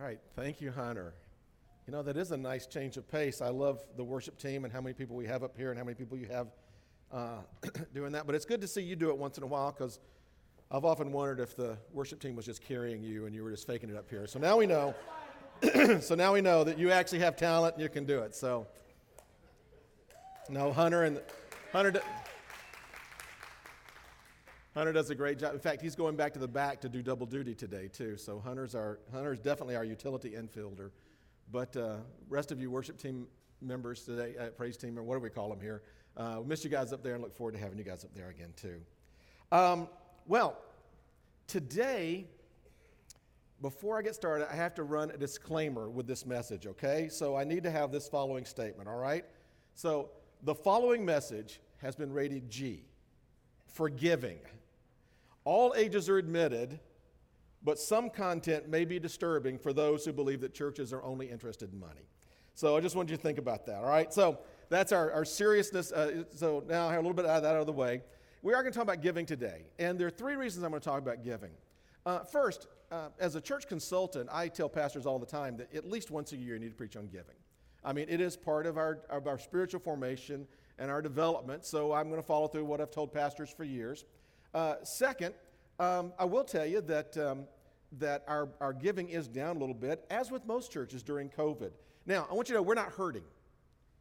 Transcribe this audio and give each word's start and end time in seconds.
All 0.00 0.06
right, 0.06 0.20
thank 0.34 0.62
you, 0.62 0.70
Hunter. 0.70 1.12
You 1.86 1.92
know, 1.92 2.02
that 2.02 2.16
is 2.16 2.30
a 2.30 2.36
nice 2.36 2.66
change 2.66 2.96
of 2.96 3.06
pace. 3.06 3.42
I 3.42 3.50
love 3.50 3.80
the 3.98 4.04
worship 4.04 4.38
team 4.38 4.64
and 4.64 4.72
how 4.72 4.80
many 4.80 4.94
people 4.94 5.14
we 5.14 5.26
have 5.26 5.42
up 5.42 5.54
here 5.58 5.68
and 5.68 5.78
how 5.78 5.84
many 5.84 5.94
people 5.94 6.16
you 6.16 6.26
have 6.28 6.46
uh, 7.12 7.40
doing 7.94 8.12
that. 8.12 8.24
But 8.24 8.34
it's 8.34 8.46
good 8.46 8.62
to 8.62 8.66
see 8.66 8.80
you 8.80 8.96
do 8.96 9.10
it 9.10 9.18
once 9.18 9.36
in 9.36 9.44
a 9.44 9.46
while 9.46 9.72
because 9.72 9.98
I've 10.70 10.86
often 10.86 11.12
wondered 11.12 11.38
if 11.38 11.54
the 11.54 11.76
worship 11.92 12.18
team 12.18 12.34
was 12.34 12.46
just 12.46 12.62
carrying 12.62 13.02
you 13.02 13.26
and 13.26 13.34
you 13.34 13.44
were 13.44 13.50
just 13.50 13.66
faking 13.66 13.90
it 13.90 13.96
up 13.96 14.08
here. 14.08 14.26
So 14.26 14.38
now 14.38 14.56
we 14.56 14.66
know. 14.66 14.94
so 16.00 16.14
now 16.14 16.32
we 16.32 16.40
know 16.40 16.64
that 16.64 16.78
you 16.78 16.90
actually 16.90 17.18
have 17.18 17.36
talent 17.36 17.74
and 17.74 17.82
you 17.82 17.90
can 17.90 18.06
do 18.06 18.20
it. 18.20 18.34
So, 18.34 18.66
no, 20.48 20.72
Hunter 20.72 21.02
and 21.02 21.20
Hunter. 21.72 22.00
Hunter 24.74 24.92
does 24.92 25.10
a 25.10 25.14
great 25.14 25.38
job. 25.38 25.52
In 25.52 25.60
fact, 25.60 25.82
he's 25.82 25.96
going 25.96 26.14
back 26.14 26.32
to 26.34 26.38
the 26.38 26.48
back 26.48 26.80
to 26.82 26.88
do 26.88 27.02
double 27.02 27.26
duty 27.26 27.54
today 27.54 27.88
too. 27.88 28.16
So 28.16 28.38
Hunter's 28.38 28.74
our 28.74 29.00
Hunter's 29.12 29.40
definitely 29.40 29.76
our 29.76 29.84
utility 29.84 30.30
infielder. 30.30 30.90
But 31.50 31.76
uh, 31.76 31.96
rest 32.28 32.52
of 32.52 32.60
you 32.60 32.70
worship 32.70 32.96
team 32.96 33.26
members 33.60 34.04
today, 34.04 34.34
uh, 34.38 34.46
praise 34.46 34.76
team, 34.76 34.98
or 34.98 35.02
what 35.02 35.16
do 35.16 35.20
we 35.20 35.30
call 35.30 35.48
them 35.48 35.60
here? 35.60 35.82
Uh, 36.16 36.36
we 36.40 36.46
miss 36.46 36.62
you 36.62 36.70
guys 36.70 36.92
up 36.92 37.02
there 37.02 37.14
and 37.14 37.22
look 37.22 37.34
forward 37.34 37.52
to 37.52 37.58
having 37.58 37.78
you 37.78 37.84
guys 37.84 38.04
up 38.04 38.14
there 38.14 38.28
again 38.28 38.52
too. 38.56 38.80
Um, 39.50 39.88
well, 40.26 40.56
today, 41.48 42.26
before 43.60 43.98
I 43.98 44.02
get 44.02 44.14
started, 44.14 44.50
I 44.52 44.54
have 44.54 44.74
to 44.74 44.84
run 44.84 45.10
a 45.10 45.16
disclaimer 45.16 45.90
with 45.90 46.06
this 46.06 46.24
message. 46.24 46.68
Okay, 46.68 47.08
so 47.10 47.36
I 47.36 47.42
need 47.42 47.64
to 47.64 47.70
have 47.70 47.90
this 47.90 48.08
following 48.08 48.44
statement. 48.44 48.88
All 48.88 48.98
right, 48.98 49.24
so 49.74 50.10
the 50.44 50.54
following 50.54 51.04
message 51.04 51.60
has 51.78 51.96
been 51.96 52.12
rated 52.12 52.48
G, 52.48 52.84
forgiving. 53.66 54.38
All 55.50 55.74
ages 55.76 56.08
are 56.08 56.16
admitted, 56.16 56.78
but 57.64 57.76
some 57.76 58.08
content 58.08 58.68
may 58.68 58.84
be 58.84 59.00
disturbing 59.00 59.58
for 59.58 59.72
those 59.72 60.04
who 60.04 60.12
believe 60.12 60.40
that 60.42 60.54
churches 60.54 60.92
are 60.92 61.02
only 61.02 61.28
interested 61.28 61.72
in 61.72 61.80
money. 61.80 62.06
So 62.54 62.76
I 62.76 62.80
just 62.80 62.94
want 62.94 63.10
you 63.10 63.16
to 63.16 63.20
think 63.20 63.36
about 63.36 63.66
that, 63.66 63.78
all 63.78 63.88
right? 63.88 64.14
So 64.14 64.38
that's 64.68 64.92
our, 64.92 65.10
our 65.10 65.24
seriousness. 65.24 65.90
Uh, 65.90 66.22
so 66.32 66.62
now 66.68 66.86
I 66.86 66.92
have 66.92 67.00
a 67.00 67.02
little 67.02 67.16
bit 67.16 67.24
of 67.24 67.42
that 67.42 67.48
out 67.48 67.60
of 67.60 67.66
the 67.66 67.72
way. 67.72 68.00
We 68.42 68.54
are 68.54 68.62
going 68.62 68.72
to 68.72 68.78
talk 68.78 68.84
about 68.84 69.02
giving 69.02 69.26
today, 69.26 69.64
and 69.80 69.98
there 69.98 70.06
are 70.06 70.12
three 70.12 70.36
reasons 70.36 70.62
I'm 70.62 70.70
going 70.70 70.82
to 70.82 70.88
talk 70.88 71.00
about 71.00 71.24
giving. 71.24 71.50
Uh, 72.06 72.20
first, 72.20 72.68
uh, 72.92 73.08
as 73.18 73.34
a 73.34 73.40
church 73.40 73.66
consultant, 73.66 74.28
I 74.32 74.46
tell 74.46 74.68
pastors 74.68 75.04
all 75.04 75.18
the 75.18 75.26
time 75.26 75.56
that 75.56 75.74
at 75.74 75.84
least 75.84 76.12
once 76.12 76.30
a 76.30 76.36
year 76.36 76.54
you 76.54 76.60
need 76.60 76.68
to 76.68 76.76
preach 76.76 76.94
on 76.94 77.08
giving. 77.08 77.34
I 77.84 77.92
mean, 77.92 78.06
it 78.08 78.20
is 78.20 78.36
part 78.36 78.66
of 78.66 78.78
our, 78.78 79.00
of 79.10 79.26
our 79.26 79.40
spiritual 79.40 79.80
formation 79.80 80.46
and 80.78 80.92
our 80.92 81.02
development, 81.02 81.64
so 81.64 81.92
I'm 81.92 82.08
going 82.08 82.22
to 82.22 82.26
follow 82.26 82.46
through 82.46 82.66
what 82.66 82.80
I've 82.80 82.92
told 82.92 83.12
pastors 83.12 83.50
for 83.50 83.64
years. 83.64 84.04
Uh, 84.52 84.74
second, 84.82 85.34
um, 85.78 86.12
I 86.18 86.24
will 86.24 86.44
tell 86.44 86.66
you 86.66 86.80
that, 86.82 87.16
um, 87.16 87.44
that 87.98 88.24
our, 88.26 88.48
our 88.60 88.72
giving 88.72 89.08
is 89.08 89.28
down 89.28 89.56
a 89.56 89.58
little 89.58 89.74
bit, 89.74 90.04
as 90.10 90.30
with 90.30 90.44
most 90.46 90.72
churches 90.72 91.02
during 91.02 91.28
COVID. 91.30 91.70
Now, 92.06 92.26
I 92.30 92.34
want 92.34 92.48
you 92.48 92.54
to 92.54 92.58
know 92.58 92.62
we're 92.62 92.74
not 92.74 92.92
hurting. 92.92 93.22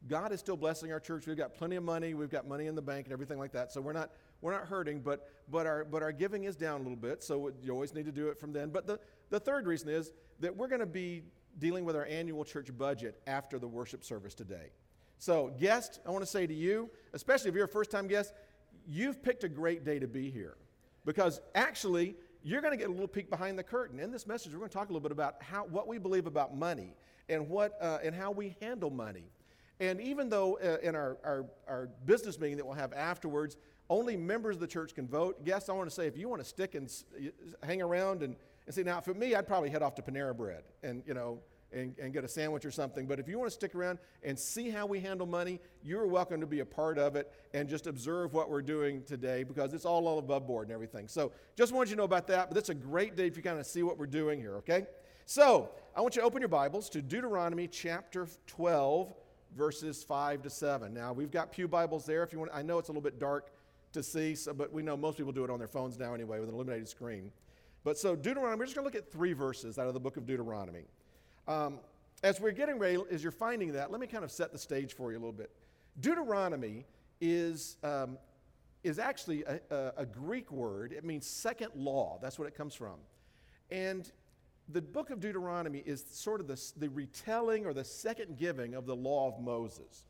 God 0.08 0.32
is 0.32 0.40
still 0.40 0.58
blessing 0.58 0.92
our 0.92 1.00
church. 1.00 1.28
We've 1.28 1.38
got 1.38 1.54
plenty 1.54 1.76
of 1.76 1.84
money. 1.84 2.14
We've 2.14 2.30
got 2.30 2.48
money 2.48 2.68
in 2.68 2.76
the 2.76 2.82
bank 2.82 3.06
and 3.06 3.14
everything 3.14 3.38
like 3.38 3.52
that. 3.52 3.72
So 3.72 3.82
we're 3.82 3.94
not, 3.94 4.12
we're 4.42 4.54
not 4.54 4.66
hurting, 4.66 5.02
but, 5.02 5.30
but, 5.52 5.68
our, 5.68 5.84
but 5.84 6.02
our 6.02 6.14
giving 6.14 6.46
is 6.46 6.56
down 6.56 6.80
a 6.80 6.84
little 6.84 6.96
bit. 6.96 7.22
So 7.22 7.52
you 7.62 7.74
always 7.74 7.94
need 7.94 8.06
to 8.06 8.12
do 8.12 8.30
it 8.30 8.40
from 8.40 8.54
then. 8.54 8.70
But 8.70 8.88
the, 8.88 9.00
the 9.30 9.40
third 9.40 9.68
reason 9.68 9.90
is 9.90 10.14
that 10.40 10.56
we're 10.56 10.70
going 10.70 10.80
to 10.80 10.86
be 10.86 11.24
dealing 11.58 11.84
with 11.84 11.98
our 11.98 12.06
annual 12.06 12.46
church 12.46 12.76
budget 12.78 13.20
after 13.28 13.60
the 13.60 13.68
worship 13.68 14.06
service 14.06 14.34
today. 14.34 14.72
So, 15.18 15.52
guest, 15.60 16.00
I 16.08 16.12
want 16.12 16.24
to 16.24 16.30
say 16.32 16.48
to 16.48 16.54
you, 16.54 16.90
especially 17.12 17.50
if 17.50 17.56
you're 17.56 17.66
a 17.66 17.68
first 17.68 17.92
time 17.92 18.08
guest, 18.08 18.34
you've 18.90 19.22
picked 19.22 19.44
a 19.44 19.50
great 19.50 19.86
day 19.86 20.00
to 20.00 20.08
be 20.08 20.30
here 20.30 20.58
because 21.06 21.42
actually 21.54 22.16
you're 22.44 22.62
going 22.62 22.72
to 22.72 22.78
get 22.78 22.88
a 22.88 22.92
little 22.92 23.08
peek 23.08 23.30
behind 23.30 23.58
the 23.58 23.64
curtain. 23.64 24.00
In 24.00 24.12
this 24.12 24.26
message, 24.26 24.54
we're 24.54 24.60
going 24.60 24.70
to 24.70 24.78
talk 24.78 24.90
a 24.90 24.94
little 24.94 25.08
bit 25.08 25.12
about 25.12 25.42
how, 25.42 25.66
what 25.66 25.88
we 25.88 25.98
believe 25.98 26.26
about 26.26 26.56
money 26.56 26.96
and, 27.28 27.48
what, 27.48 27.78
uh, 27.82 28.00
and 28.04 28.16
how 28.16 28.32
we 28.32 28.56
handle 28.62 28.90
money. 28.90 29.26
And 29.80 30.02
even 30.02 30.30
though 30.30 30.58
uh, 30.58 30.78
in 30.82 30.96
our, 30.96 31.18
our, 31.24 31.46
our, 31.68 31.90
business 32.06 32.40
meeting 32.40 32.58
that 32.58 32.66
we'll 32.66 32.76
have 32.76 32.92
afterwards, 32.94 33.58
only 33.90 34.18
members 34.18 34.56
of 34.56 34.62
the 34.62 34.68
church 34.68 34.94
can 34.94 35.08
vote, 35.08 35.46
guests, 35.46 35.70
I 35.70 35.74
want 35.74 35.90
to 35.90 35.96
say 35.96 36.08
if 36.08 36.18
you 36.18 36.28
want 36.28 36.42
to 36.42 36.48
stick 36.48 36.76
and 36.76 36.92
hang 37.64 37.82
around 37.82 38.24
and, 38.24 38.36
and 38.66 38.76
see, 38.76 38.84
now 38.84 39.00
for 39.00 39.14
me, 39.14 39.36
I'd 39.36 39.48
probably 39.48 39.70
head 39.70 39.82
off 39.82 39.96
to 39.96 40.02
Panera 40.02 40.36
Bread 40.36 40.64
and, 40.84 41.02
you 41.06 41.14
know, 41.14 41.40
and, 41.72 41.96
and 42.02 42.14
get 42.14 42.24
a 42.24 42.28
sandwich 42.28 42.66
or 42.66 42.72
something. 42.72 43.06
But 43.06 43.20
if 43.20 43.28
you 43.28 43.38
want 43.38 43.50
to 43.50 43.54
stick 43.54 43.76
around 43.76 44.00
and 44.24 44.38
see 44.38 44.70
how 44.70 44.86
we 44.86 45.00
handle 45.00 45.28
money, 45.28 45.60
you're 45.84 46.08
welcome 46.08 46.42
to 46.42 46.48
be 46.48 46.60
a 46.62 46.66
part 46.66 46.98
of 46.98 47.16
it 47.16 47.32
and 47.54 47.70
just 47.70 47.88
observe 47.88 48.34
what 48.34 48.50
we're 48.50 48.62
doing 48.62 49.04
today 49.04 49.44
because 49.44 49.74
it's 49.74 49.86
all, 49.86 50.00
above 50.20 50.48
board 50.48 50.68
and 50.68 50.74
everything. 50.74 51.08
So 51.08 51.32
just 51.56 51.72
wanted 51.72 51.90
you 51.90 51.96
to 51.96 52.00
know 52.00 52.06
about 52.06 52.26
that. 52.28 52.50
But 52.50 52.58
it's 52.58 52.70
a 52.70 52.76
great 52.76 53.16
day 53.16 53.28
if 53.28 53.38
you 53.38 53.44
kind 53.44 53.60
of 53.60 53.66
see 53.66 53.84
what 53.84 53.98
we're 53.98 54.08
doing 54.08 54.40
here, 54.40 54.56
okay? 54.58 54.88
So 55.26 55.70
I 55.96 56.02
want 56.02 56.16
you 56.16 56.22
to 56.22 56.26
open 56.26 56.42
your 56.42 56.50
Bibles 56.50 56.90
to 56.90 57.02
Deuteronomy 57.02 57.68
chapter 57.68 58.28
12, 58.48 59.14
verses 59.56 60.04
5 60.04 60.42
to 60.44 60.50
7. 60.50 60.94
Now, 60.94 61.14
we've 61.14 61.30
got 61.30 61.52
Pew 61.52 61.68
Bibles 61.68 62.06
there 62.06 62.24
if 62.24 62.34
you 62.34 62.40
want. 62.40 62.52
I 62.54 62.64
know 62.64 62.80
it's 62.80 62.90
a 62.90 62.92
little 62.92 63.04
bit 63.04 63.20
dark 63.20 63.52
to 63.94 64.02
see, 64.02 64.34
so, 64.36 64.54
but 64.54 64.72
we 64.72 64.82
know 64.82 64.98
most 64.98 65.18
people 65.18 65.32
do 65.32 65.44
it 65.44 65.50
on 65.50 65.60
their 65.60 65.68
phones 65.68 66.00
now 66.00 66.14
anyway 66.14 66.40
with 66.40 66.50
an 66.50 66.56
illuminated 66.56 66.88
screen. 66.88 67.32
But 67.84 67.98
so, 67.98 68.16
Deuteronomy, 68.16 68.58
we're 68.60 68.66
just 68.66 68.76
going 68.76 68.90
to 68.90 68.94
look 68.94 69.04
at 69.04 69.12
three 69.12 69.34
verses 69.34 69.78
out 69.78 69.88
of 69.88 69.94
the 69.94 70.00
book 70.00 70.18
of 70.18 70.26
Deuteronomy. 70.26 70.86
Um, 71.50 71.80
as 72.22 72.40
we're 72.40 72.52
getting 72.52 72.78
ready, 72.78 73.00
as 73.10 73.24
you're 73.24 73.32
finding 73.32 73.72
that, 73.72 73.92
let 73.92 74.00
me 74.00 74.06
kind 74.06 74.24
of 74.24 74.32
set 74.32 74.52
the 74.52 74.58
stage 74.60 74.94
for 74.94 75.12
you 75.12 75.18
a 75.18 75.20
little 75.20 75.34
bit. 75.34 75.50
Deuteronomy 76.00 76.86
is, 77.20 77.78
um, 77.84 78.20
is 78.84 79.00
actually 79.00 79.44
a, 79.46 79.60
a, 79.72 79.94
a, 79.98 80.06
Greek 80.06 80.52
word. 80.52 80.94
It 80.94 81.04
means 81.04 81.26
second 81.26 81.72
law. 81.76 82.20
That's 82.22 82.38
what 82.38 82.48
it 82.48 82.56
comes 82.56 82.76
from. 82.76 82.98
And 83.72 84.12
the 84.70 84.82
book 84.82 85.10
of 85.10 85.20
Deuteronomy 85.20 85.80
is 85.80 86.06
sort 86.12 86.40
of 86.40 86.48
the, 86.48 86.62
the 86.78 86.90
retelling 86.90 87.66
or 87.66 87.74
the 87.74 87.84
second 87.84 88.38
giving 88.38 88.76
of 88.76 88.86
the 88.86 88.96
law 88.96 89.28
of 89.28 89.42
Moses. 89.42 90.04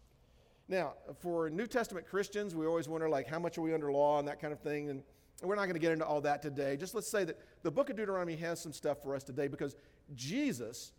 Now, 0.68 0.96
for 1.22 1.50
New 1.50 1.68
Testament 1.68 2.06
Christians, 2.06 2.54
we 2.54 2.68
always 2.68 2.90
wonder, 2.90 3.08
like, 3.08 3.28
how 3.28 3.40
much 3.40 3.58
are 3.58 3.62
we 3.62 3.74
under 3.74 3.94
law 3.94 4.20
and 4.20 4.28
that 4.28 4.42
kind 4.42 4.52
of 4.52 4.60
thing. 4.60 4.90
And 4.90 5.04
we're 5.42 5.56
not 5.56 5.64
going 5.64 5.74
to 5.74 5.80
get 5.80 5.94
into 5.94 6.06
all 6.06 6.20
that 6.22 6.42
today. 6.42 6.76
Just 6.76 6.94
let's 6.94 7.10
say 7.10 7.24
that 7.24 7.40
the 7.64 7.72
book 7.72 7.90
of 7.90 7.96
Deuteronomy 7.96 8.36
has 8.36 8.60
some 8.60 8.74
stuff 8.74 9.02
for 9.02 9.16
us 9.16 9.24
today 9.24 9.48
because 9.48 9.78
Jesus 10.16 10.92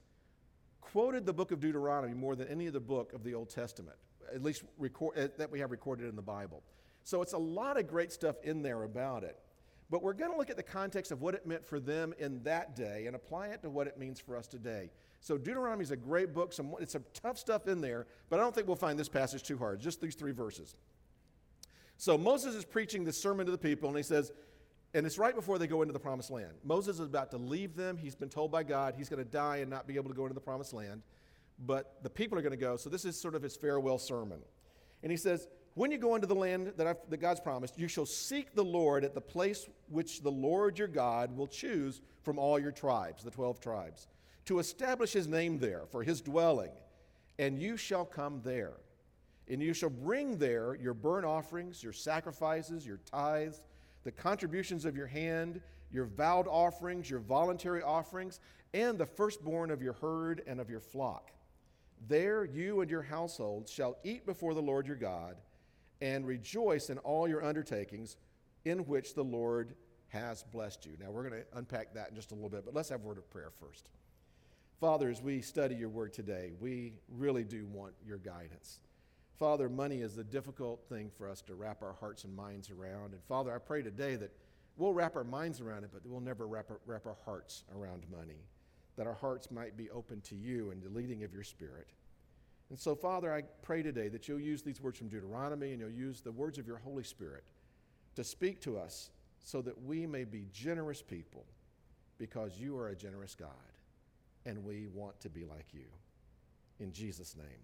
quoted 0.80 1.26
the 1.26 1.32
book 1.32 1.52
of 1.52 1.60
Deuteronomy 1.60 2.14
more 2.14 2.36
than 2.36 2.48
any 2.48 2.68
other 2.68 2.80
book 2.80 3.12
of 3.12 3.22
the 3.22 3.34
Old 3.34 3.50
Testament, 3.50 3.96
at 4.34 4.42
least 4.42 4.64
record, 4.78 5.18
uh, 5.18 5.28
that 5.38 5.50
we 5.50 5.60
have 5.60 5.70
recorded 5.70 6.08
in 6.08 6.16
the 6.16 6.22
Bible. 6.22 6.62
So 7.04 7.22
it's 7.22 7.32
a 7.32 7.38
lot 7.38 7.78
of 7.78 7.86
great 7.86 8.12
stuff 8.12 8.36
in 8.42 8.62
there 8.62 8.82
about 8.82 9.24
it. 9.24 9.38
But 9.90 10.02
we're 10.02 10.12
going 10.12 10.30
to 10.30 10.36
look 10.36 10.50
at 10.50 10.56
the 10.56 10.62
context 10.62 11.10
of 11.10 11.20
what 11.20 11.34
it 11.34 11.46
meant 11.46 11.66
for 11.66 11.80
them 11.80 12.14
in 12.18 12.42
that 12.44 12.76
day 12.76 13.06
and 13.06 13.16
apply 13.16 13.48
it 13.48 13.62
to 13.62 13.70
what 13.70 13.88
it 13.88 13.98
means 13.98 14.20
for 14.20 14.36
us 14.36 14.46
today. 14.46 14.90
So 15.20 15.36
Deuteronomy 15.36 15.82
is 15.82 15.90
a 15.90 15.96
great 15.96 16.32
book. 16.32 16.52
Some, 16.52 16.74
it's 16.80 16.92
some 16.92 17.04
tough 17.12 17.38
stuff 17.38 17.66
in 17.66 17.80
there, 17.80 18.06
but 18.28 18.38
I 18.38 18.42
don't 18.42 18.54
think 18.54 18.68
we'll 18.68 18.76
find 18.76 18.98
this 18.98 19.08
passage 19.08 19.42
too 19.42 19.58
hard. 19.58 19.80
Just 19.80 20.00
these 20.00 20.14
three 20.14 20.32
verses. 20.32 20.76
So 21.96 22.16
Moses 22.16 22.54
is 22.54 22.64
preaching 22.64 23.04
this 23.04 23.20
sermon 23.20 23.44
to 23.46 23.52
the 23.52 23.58
people, 23.58 23.88
and 23.88 23.96
he 23.96 24.02
says, 24.02 24.32
and 24.92 25.06
it's 25.06 25.18
right 25.18 25.34
before 25.34 25.58
they 25.58 25.68
go 25.68 25.82
into 25.82 25.92
the 25.92 26.00
promised 26.00 26.30
land. 26.30 26.52
Moses 26.64 26.98
is 26.98 27.06
about 27.06 27.30
to 27.30 27.36
leave 27.36 27.76
them. 27.76 27.96
He's 27.96 28.16
been 28.16 28.28
told 28.28 28.50
by 28.50 28.64
God 28.64 28.94
he's 28.96 29.08
going 29.08 29.22
to 29.24 29.30
die 29.30 29.58
and 29.58 29.70
not 29.70 29.86
be 29.86 29.94
able 29.96 30.08
to 30.10 30.16
go 30.16 30.22
into 30.22 30.34
the 30.34 30.40
promised 30.40 30.72
land. 30.72 31.02
But 31.64 32.02
the 32.02 32.10
people 32.10 32.38
are 32.38 32.42
going 32.42 32.52
to 32.52 32.56
go. 32.56 32.76
So 32.76 32.90
this 32.90 33.04
is 33.04 33.20
sort 33.20 33.34
of 33.34 33.42
his 33.42 33.56
farewell 33.56 33.98
sermon. 33.98 34.40
And 35.02 35.12
he 35.12 35.16
says, 35.16 35.48
When 35.74 35.92
you 35.92 35.98
go 35.98 36.16
into 36.16 36.26
the 36.26 36.34
land 36.34 36.72
that, 36.76 36.86
I've, 36.86 36.96
that 37.08 37.18
God's 37.18 37.40
promised, 37.40 37.78
you 37.78 37.86
shall 37.86 38.06
seek 38.06 38.54
the 38.54 38.64
Lord 38.64 39.04
at 39.04 39.14
the 39.14 39.20
place 39.20 39.68
which 39.88 40.22
the 40.22 40.30
Lord 40.30 40.78
your 40.78 40.88
God 40.88 41.36
will 41.36 41.46
choose 41.46 42.00
from 42.22 42.38
all 42.38 42.58
your 42.58 42.72
tribes, 42.72 43.22
the 43.22 43.30
12 43.30 43.60
tribes, 43.60 44.08
to 44.46 44.58
establish 44.58 45.12
his 45.12 45.28
name 45.28 45.58
there 45.58 45.82
for 45.90 46.02
his 46.02 46.20
dwelling. 46.20 46.72
And 47.38 47.60
you 47.60 47.76
shall 47.76 48.04
come 48.04 48.40
there. 48.42 48.74
And 49.46 49.62
you 49.62 49.72
shall 49.72 49.90
bring 49.90 50.38
there 50.38 50.74
your 50.74 50.94
burnt 50.94 51.26
offerings, 51.26 51.82
your 51.82 51.92
sacrifices, 51.92 52.86
your 52.86 53.00
tithes 53.10 53.60
the 54.04 54.12
contributions 54.12 54.84
of 54.84 54.96
your 54.96 55.06
hand, 55.06 55.60
your 55.92 56.06
vowed 56.06 56.46
offerings, 56.46 57.10
your 57.10 57.20
voluntary 57.20 57.82
offerings, 57.82 58.40
and 58.72 58.98
the 58.98 59.06
firstborn 59.06 59.70
of 59.70 59.82
your 59.82 59.94
herd 59.94 60.42
and 60.46 60.60
of 60.60 60.70
your 60.70 60.80
flock. 60.80 61.32
There 62.08 62.44
you 62.44 62.80
and 62.80 62.90
your 62.90 63.02
household 63.02 63.68
shall 63.68 63.98
eat 64.04 64.24
before 64.24 64.54
the 64.54 64.62
Lord 64.62 64.86
your 64.86 64.96
God 64.96 65.36
and 66.00 66.26
rejoice 66.26 66.88
in 66.88 66.98
all 66.98 67.28
your 67.28 67.44
undertakings 67.44 68.16
in 68.64 68.80
which 68.86 69.14
the 69.14 69.24
Lord 69.24 69.74
has 70.08 70.42
blessed 70.44 70.86
you. 70.86 70.92
Now, 70.98 71.10
we're 71.10 71.28
going 71.28 71.42
to 71.42 71.58
unpack 71.58 71.94
that 71.94 72.10
in 72.10 72.14
just 72.14 72.32
a 72.32 72.34
little 72.34 72.48
bit, 72.48 72.64
but 72.64 72.74
let's 72.74 72.88
have 72.88 73.02
a 73.02 73.06
word 73.06 73.18
of 73.18 73.28
prayer 73.30 73.50
first. 73.60 73.90
Father, 74.80 75.10
as 75.10 75.20
we 75.20 75.42
study 75.42 75.74
your 75.74 75.90
word 75.90 76.12
today, 76.12 76.52
we 76.58 76.94
really 77.08 77.44
do 77.44 77.66
want 77.66 77.92
your 78.06 78.18
guidance. 78.18 78.80
Father, 79.40 79.70
money 79.70 80.02
is 80.02 80.18
a 80.18 80.22
difficult 80.22 80.84
thing 80.90 81.10
for 81.16 81.26
us 81.26 81.40
to 81.40 81.54
wrap 81.54 81.82
our 81.82 81.94
hearts 81.94 82.24
and 82.24 82.36
minds 82.36 82.70
around. 82.70 83.14
And 83.14 83.22
Father, 83.26 83.54
I 83.54 83.58
pray 83.58 83.82
today 83.82 84.16
that 84.16 84.30
we'll 84.76 84.92
wrap 84.92 85.16
our 85.16 85.24
minds 85.24 85.62
around 85.62 85.82
it, 85.82 85.90
but 85.94 86.02
we'll 86.04 86.20
never 86.20 86.46
wrap 86.46 86.70
our, 86.70 86.78
wrap 86.84 87.06
our 87.06 87.16
hearts 87.24 87.64
around 87.74 88.04
money, 88.14 88.44
that 88.96 89.06
our 89.06 89.14
hearts 89.14 89.50
might 89.50 89.78
be 89.78 89.88
open 89.88 90.20
to 90.20 90.34
you 90.34 90.72
and 90.72 90.82
the 90.82 90.90
leading 90.90 91.24
of 91.24 91.32
your 91.32 91.42
Spirit. 91.42 91.88
And 92.68 92.78
so, 92.78 92.94
Father, 92.94 93.32
I 93.32 93.40
pray 93.62 93.82
today 93.82 94.08
that 94.08 94.28
you'll 94.28 94.40
use 94.40 94.60
these 94.60 94.78
words 94.78 94.98
from 94.98 95.08
Deuteronomy 95.08 95.70
and 95.72 95.80
you'll 95.80 95.90
use 95.90 96.20
the 96.20 96.32
words 96.32 96.58
of 96.58 96.66
your 96.66 96.76
Holy 96.76 97.02
Spirit 97.02 97.44
to 98.16 98.22
speak 98.22 98.60
to 98.60 98.76
us 98.76 99.08
so 99.42 99.62
that 99.62 99.82
we 99.82 100.06
may 100.06 100.24
be 100.24 100.48
generous 100.52 101.00
people 101.00 101.46
because 102.18 102.60
you 102.60 102.76
are 102.76 102.90
a 102.90 102.94
generous 102.94 103.34
God. 103.34 103.48
and 104.44 104.64
we 104.64 104.86
want 104.86 105.18
to 105.20 105.28
be 105.30 105.44
like 105.44 105.66
you. 105.72 105.86
In 106.78 106.92
Jesus' 106.92 107.36
name, 107.36 107.62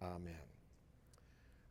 amen. 0.00 0.61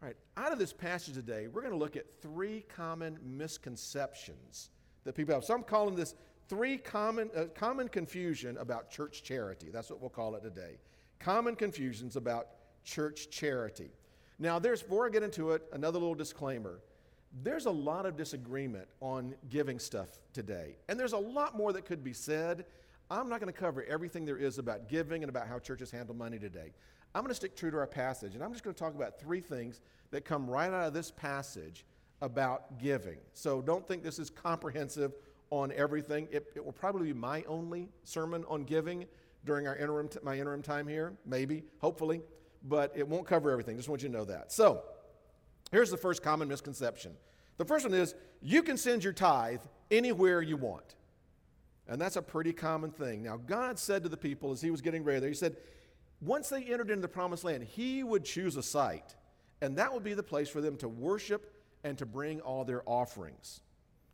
All 0.02 0.08
right, 0.08 0.18
out 0.36 0.52
of 0.52 0.58
this 0.58 0.74
passage 0.74 1.14
today, 1.14 1.48
we're 1.48 1.62
going 1.62 1.74
to 1.74 1.78
look 1.78 1.96
at 1.96 2.06
three 2.22 2.66
common 2.76 3.20
misconceptions 3.24 4.72
that 5.04 5.14
people 5.14 5.36
have. 5.36 5.46
So 5.46 5.54
I'm 5.54 5.62
calling 5.62 5.94
this 5.94 6.16
three 6.50 6.78
common, 6.78 7.30
uh, 7.38 7.46
common 7.54 7.88
confusion 7.88 8.58
about 8.58 8.90
church 8.90 9.22
charity. 9.22 9.68
That's 9.72 9.92
what 9.92 10.02
we'll 10.02 10.10
call 10.10 10.34
it 10.36 10.42
today. 10.42 10.80
Common 11.20 11.56
confusions 11.56 12.16
about 12.16 12.48
church 12.84 13.30
charity. 13.30 13.92
Now, 14.40 14.58
there's, 14.58 14.82
before 14.82 15.06
I 15.06 15.10
get 15.12 15.22
into 15.22 15.52
it, 15.52 15.62
another 15.72 16.00
little 16.00 16.16
disclaimer. 16.16 16.80
There's 17.44 17.68
a 17.68 17.72
lot 17.72 18.08
of 18.08 18.18
disagreement 18.18 18.88
on 19.02 19.36
giving 19.50 19.78
stuff 19.78 20.10
today, 20.34 20.78
and 20.90 21.00
there's 21.00 21.14
a 21.14 21.18
lot 21.18 21.56
more 21.56 21.74
that 21.74 21.86
could 21.86 22.04
be 22.04 22.14
said. 22.14 22.66
I'm 23.12 23.30
not 23.30 23.40
going 23.40 23.54
to 23.54 23.60
cover 23.60 23.84
everything 23.84 24.26
there 24.26 24.38
is 24.38 24.58
about 24.58 24.90
giving 24.90 25.22
and 25.22 25.30
about 25.30 25.48
how 25.48 25.60
churches 25.60 25.92
handle 25.92 26.16
money 26.16 26.40
today. 26.40 26.72
I'm 27.14 27.22
going 27.22 27.30
to 27.30 27.36
stick 27.36 27.56
true 27.56 27.72
to 27.72 27.78
our 27.78 27.88
passage, 27.88 28.36
and 28.36 28.44
I'm 28.44 28.52
just 28.52 28.64
going 28.64 28.74
to 28.74 28.80
talk 28.80 28.96
about 28.96 29.20
three 29.20 29.42
things 29.42 29.82
that 30.12 30.24
come 30.26 30.50
right 30.50 30.72
out 30.72 30.88
of 30.88 30.94
this 30.94 31.12
passage 31.12 31.86
about 32.22 32.80
giving. 32.80 33.18
So 33.34 33.62
don't 33.62 33.86
think 33.88 34.04
this 34.04 34.20
is 34.20 34.30
comprehensive 34.30 35.14
on 35.50 35.72
everything. 35.74 36.28
It, 36.32 36.48
it 36.56 36.64
will 36.64 36.72
probably 36.72 37.08
be 37.08 37.14
my 37.14 37.44
only 37.44 37.90
sermon 38.04 38.46
on 38.48 38.64
giving 38.64 39.06
during 39.44 39.68
our 39.68 39.76
interim 39.76 40.08
t- 40.08 40.20
my 40.24 40.38
interim 40.38 40.62
time 40.62 40.88
here, 40.88 41.14
maybe, 41.26 41.64
hopefully, 41.80 42.22
but 42.64 42.94
it 42.96 43.08
won't 43.08 43.28
cover 43.28 43.50
everything. 43.52 43.76
Just 43.76 43.90
want 43.90 44.04
you 44.04 44.08
to 44.08 44.14
know 44.14 44.26
that. 44.26 44.52
So 44.52 44.84
here's 45.72 45.90
the 45.90 45.98
first 45.98 46.22
common 46.22 46.48
misconception. 46.48 47.14
The 47.58 47.66
first 47.66 47.86
one 47.86 47.94
is 47.94 48.16
you 48.42 48.64
can 48.64 48.78
send 48.78 49.04
your 49.04 49.14
tithe 49.14 49.62
anywhere 49.90 50.42
you 50.42 50.58
want. 50.58 50.96
And 51.88 52.00
that's 52.00 52.16
a 52.16 52.22
pretty 52.22 52.54
common 52.54 52.92
thing. 52.92 53.24
Now, 53.24 53.38
God 53.38 53.78
said 53.78 54.04
to 54.04 54.10
the 54.10 54.18
people 54.18 54.52
as 54.52 54.62
he 54.62 54.72
was 54.72 54.82
getting 54.82 55.04
ready 55.04 55.20
there, 55.20 55.30
he 55.30 55.36
said, 55.36 55.58
once 56.22 56.50
they 56.50 56.64
entered 56.64 56.92
into 56.92 57.02
the 57.02 57.08
promised 57.08 57.44
land, 57.44 57.64
he 57.64 58.04
would 58.04 58.24
choose 58.24 58.56
a 58.56 58.64
site, 58.64 59.16
and 59.62 59.78
that 59.78 59.92
would 59.94 60.04
be 60.04 60.14
the 60.14 60.24
place 60.24 60.50
for 60.50 60.62
them 60.62 60.78
to 60.78 60.88
worship 60.88 61.54
and 61.84 61.98
to 61.98 62.06
bring 62.06 62.40
all 62.42 62.64
their 62.64 62.84
offerings. 62.88 63.62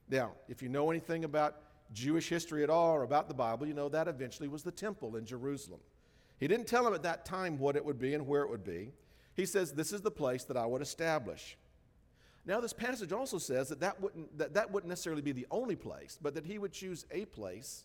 Now, 0.10 0.32
if 0.48 0.62
you 0.62 0.70
know 0.70 0.90
anything 0.90 1.26
about 1.26 1.58
Jewish 1.94 2.30
history 2.30 2.64
at 2.64 2.70
all 2.70 2.92
or 2.94 3.04
about 3.04 3.28
the 3.28 3.34
Bible, 3.34 3.68
you 3.68 3.74
know 3.74 3.90
that 3.90 4.08
eventually 4.08 4.48
was 4.48 4.64
the 4.64 4.72
temple 4.72 5.18
in 5.18 5.26
Jerusalem. 5.26 5.82
He 6.40 6.48
didn't 6.48 6.68
tell 6.68 6.84
them 6.84 6.94
at 6.94 7.04
that 7.04 7.26
time 7.26 7.58
what 7.58 7.76
it 7.76 7.84
would 7.84 8.00
be 8.00 8.14
and 8.14 8.26
where 8.26 8.44
it 8.44 8.50
would 8.50 8.64
be. 8.64 8.92
He 9.34 9.46
says, 9.46 9.74
This 9.74 9.92
is 9.92 10.02
the 10.02 10.12
place 10.12 10.44
that 10.46 10.58
I 10.58 10.66
would 10.66 10.82
establish. 10.82 11.58
Now, 12.46 12.62
this 12.62 12.74
passage 12.74 13.12
also 13.12 13.38
says 13.38 13.68
that 13.70 13.82
that 13.82 14.00
wouldn't, 14.02 14.38
that, 14.38 14.54
that 14.54 14.72
wouldn't 14.72 14.90
necessarily 14.90 15.22
be 15.22 15.34
the 15.34 15.48
only 15.52 15.76
place, 15.76 16.18
but 16.22 16.34
that 16.36 16.46
he 16.46 16.58
would 16.58 16.72
choose 16.72 17.06
a 17.12 17.26
place 17.26 17.84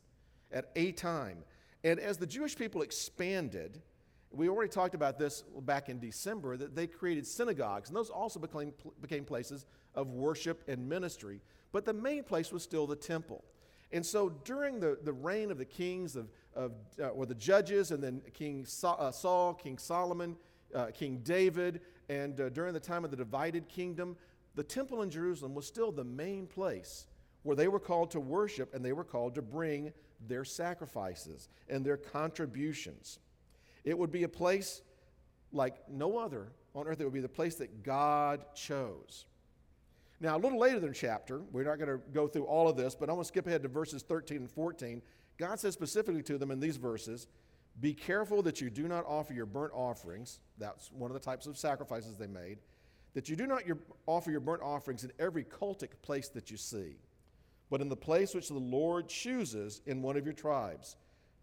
at 0.52 0.70
a 0.76 0.92
time. 0.92 1.38
And 1.82 1.98
as 1.98 2.18
the 2.18 2.26
Jewish 2.26 2.56
people 2.56 2.82
expanded, 2.82 3.82
we 4.32 4.48
already 4.48 4.70
talked 4.70 4.94
about 4.94 5.18
this 5.18 5.44
back 5.60 5.88
in 5.88 5.98
December 5.98 6.56
that 6.56 6.74
they 6.74 6.86
created 6.86 7.26
synagogues, 7.26 7.88
and 7.88 7.96
those 7.96 8.10
also 8.10 8.40
became, 8.40 8.72
became 9.00 9.24
places 9.24 9.66
of 9.94 10.08
worship 10.08 10.62
and 10.68 10.88
ministry. 10.88 11.40
But 11.72 11.84
the 11.84 11.92
main 11.92 12.24
place 12.24 12.52
was 12.52 12.62
still 12.62 12.86
the 12.86 12.96
temple. 12.96 13.44
And 13.92 14.04
so 14.04 14.30
during 14.44 14.80
the, 14.80 14.98
the 15.02 15.12
reign 15.12 15.50
of 15.50 15.58
the 15.58 15.64
kings, 15.64 16.16
of, 16.16 16.28
of, 16.54 16.72
uh, 16.98 17.08
or 17.08 17.26
the 17.26 17.34
judges, 17.34 17.90
and 17.90 18.02
then 18.02 18.22
King 18.32 18.66
uh, 18.84 19.10
Saul, 19.10 19.54
King 19.54 19.76
Solomon, 19.76 20.36
uh, 20.74 20.86
King 20.86 21.20
David, 21.22 21.82
and 22.08 22.40
uh, 22.40 22.48
during 22.48 22.72
the 22.72 22.80
time 22.80 23.04
of 23.04 23.10
the 23.10 23.16
divided 23.16 23.68
kingdom, 23.68 24.16
the 24.54 24.62
temple 24.62 25.02
in 25.02 25.10
Jerusalem 25.10 25.54
was 25.54 25.66
still 25.66 25.92
the 25.92 26.04
main 26.04 26.46
place 26.46 27.06
where 27.42 27.56
they 27.56 27.68
were 27.68 27.80
called 27.80 28.10
to 28.12 28.20
worship 28.20 28.74
and 28.74 28.84
they 28.84 28.92
were 28.92 29.04
called 29.04 29.34
to 29.34 29.42
bring 29.42 29.92
their 30.28 30.44
sacrifices 30.44 31.48
and 31.68 31.84
their 31.84 31.96
contributions. 31.96 33.18
It 33.84 33.98
would 33.98 34.12
be 34.12 34.22
a 34.22 34.28
place 34.28 34.82
like 35.52 35.76
no 35.88 36.18
other 36.18 36.48
on 36.74 36.86
earth. 36.86 37.00
It 37.00 37.04
would 37.04 37.12
be 37.12 37.20
the 37.20 37.28
place 37.28 37.56
that 37.56 37.82
God 37.82 38.44
chose. 38.54 39.26
Now, 40.20 40.36
a 40.36 40.38
little 40.38 40.58
later 40.58 40.76
in 40.76 40.82
the 40.86 40.94
chapter, 40.94 41.40
we're 41.50 41.64
not 41.64 41.78
going 41.78 41.98
to 41.98 42.00
go 42.12 42.28
through 42.28 42.44
all 42.44 42.68
of 42.68 42.76
this, 42.76 42.94
but 42.94 43.08
I'm 43.08 43.16
going 43.16 43.24
to 43.24 43.28
skip 43.28 43.46
ahead 43.46 43.62
to 43.64 43.68
verses 43.68 44.02
13 44.02 44.38
and 44.38 44.50
14. 44.50 45.02
God 45.36 45.58
says 45.58 45.74
specifically 45.74 46.22
to 46.22 46.38
them 46.38 46.52
in 46.52 46.60
these 46.60 46.76
verses 46.76 47.26
Be 47.80 47.92
careful 47.92 48.40
that 48.42 48.60
you 48.60 48.70
do 48.70 48.86
not 48.86 49.04
offer 49.06 49.32
your 49.32 49.46
burnt 49.46 49.72
offerings. 49.74 50.38
That's 50.58 50.92
one 50.92 51.10
of 51.10 51.14
the 51.14 51.20
types 51.20 51.46
of 51.46 51.58
sacrifices 51.58 52.16
they 52.16 52.28
made. 52.28 52.58
That 53.14 53.28
you 53.28 53.34
do 53.34 53.46
not 53.48 53.66
your, 53.66 53.78
offer 54.06 54.30
your 54.30 54.40
burnt 54.40 54.62
offerings 54.62 55.02
in 55.02 55.12
every 55.18 55.44
cultic 55.44 55.90
place 56.02 56.28
that 56.28 56.50
you 56.50 56.56
see, 56.56 56.96
but 57.68 57.80
in 57.80 57.88
the 57.88 57.96
place 57.96 58.32
which 58.32 58.48
the 58.48 58.54
Lord 58.54 59.08
chooses 59.08 59.82
in 59.86 60.02
one 60.02 60.16
of 60.16 60.24
your 60.24 60.34
tribes. 60.34 60.96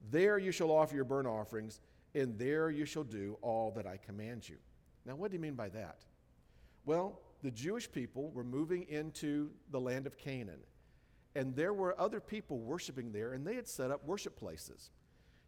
There 0.09 0.38
you 0.38 0.53
shall 0.53 0.71
offer 0.71 0.95
your 0.95 1.03
burnt 1.03 1.27
offerings 1.27 1.81
and 2.16 2.38
there 2.38 2.70
you 2.70 2.86
shall 2.86 3.04
do 3.04 3.38
all 3.42 3.72
that 3.72 3.86
I 3.86 3.98
command 3.98 4.48
you. 4.48 4.58
Now, 5.06 5.16
what 5.16 5.32
do 5.32 5.36
you 5.36 5.42
mean 5.42 5.56
by 5.56 5.70
that? 5.70 6.06
Well, 6.86 7.20
the 7.44 7.52
Jewish 7.52 7.92
people 7.92 8.32
were 8.32 8.44
moving 8.44 8.86
into 8.90 9.52
the 9.72 9.80
land 9.80 10.08
of 10.08 10.18
Canaan, 10.18 10.60
and 11.36 11.56
there 11.56 11.74
were 11.74 12.00
other 12.00 12.20
people 12.20 12.60
worshiping 12.60 13.12
there, 13.12 13.34
and 13.34 13.46
they 13.46 13.56
had 13.56 13.68
set 13.68 13.92
up 13.92 14.06
worship 14.06 14.36
places. 14.38 14.92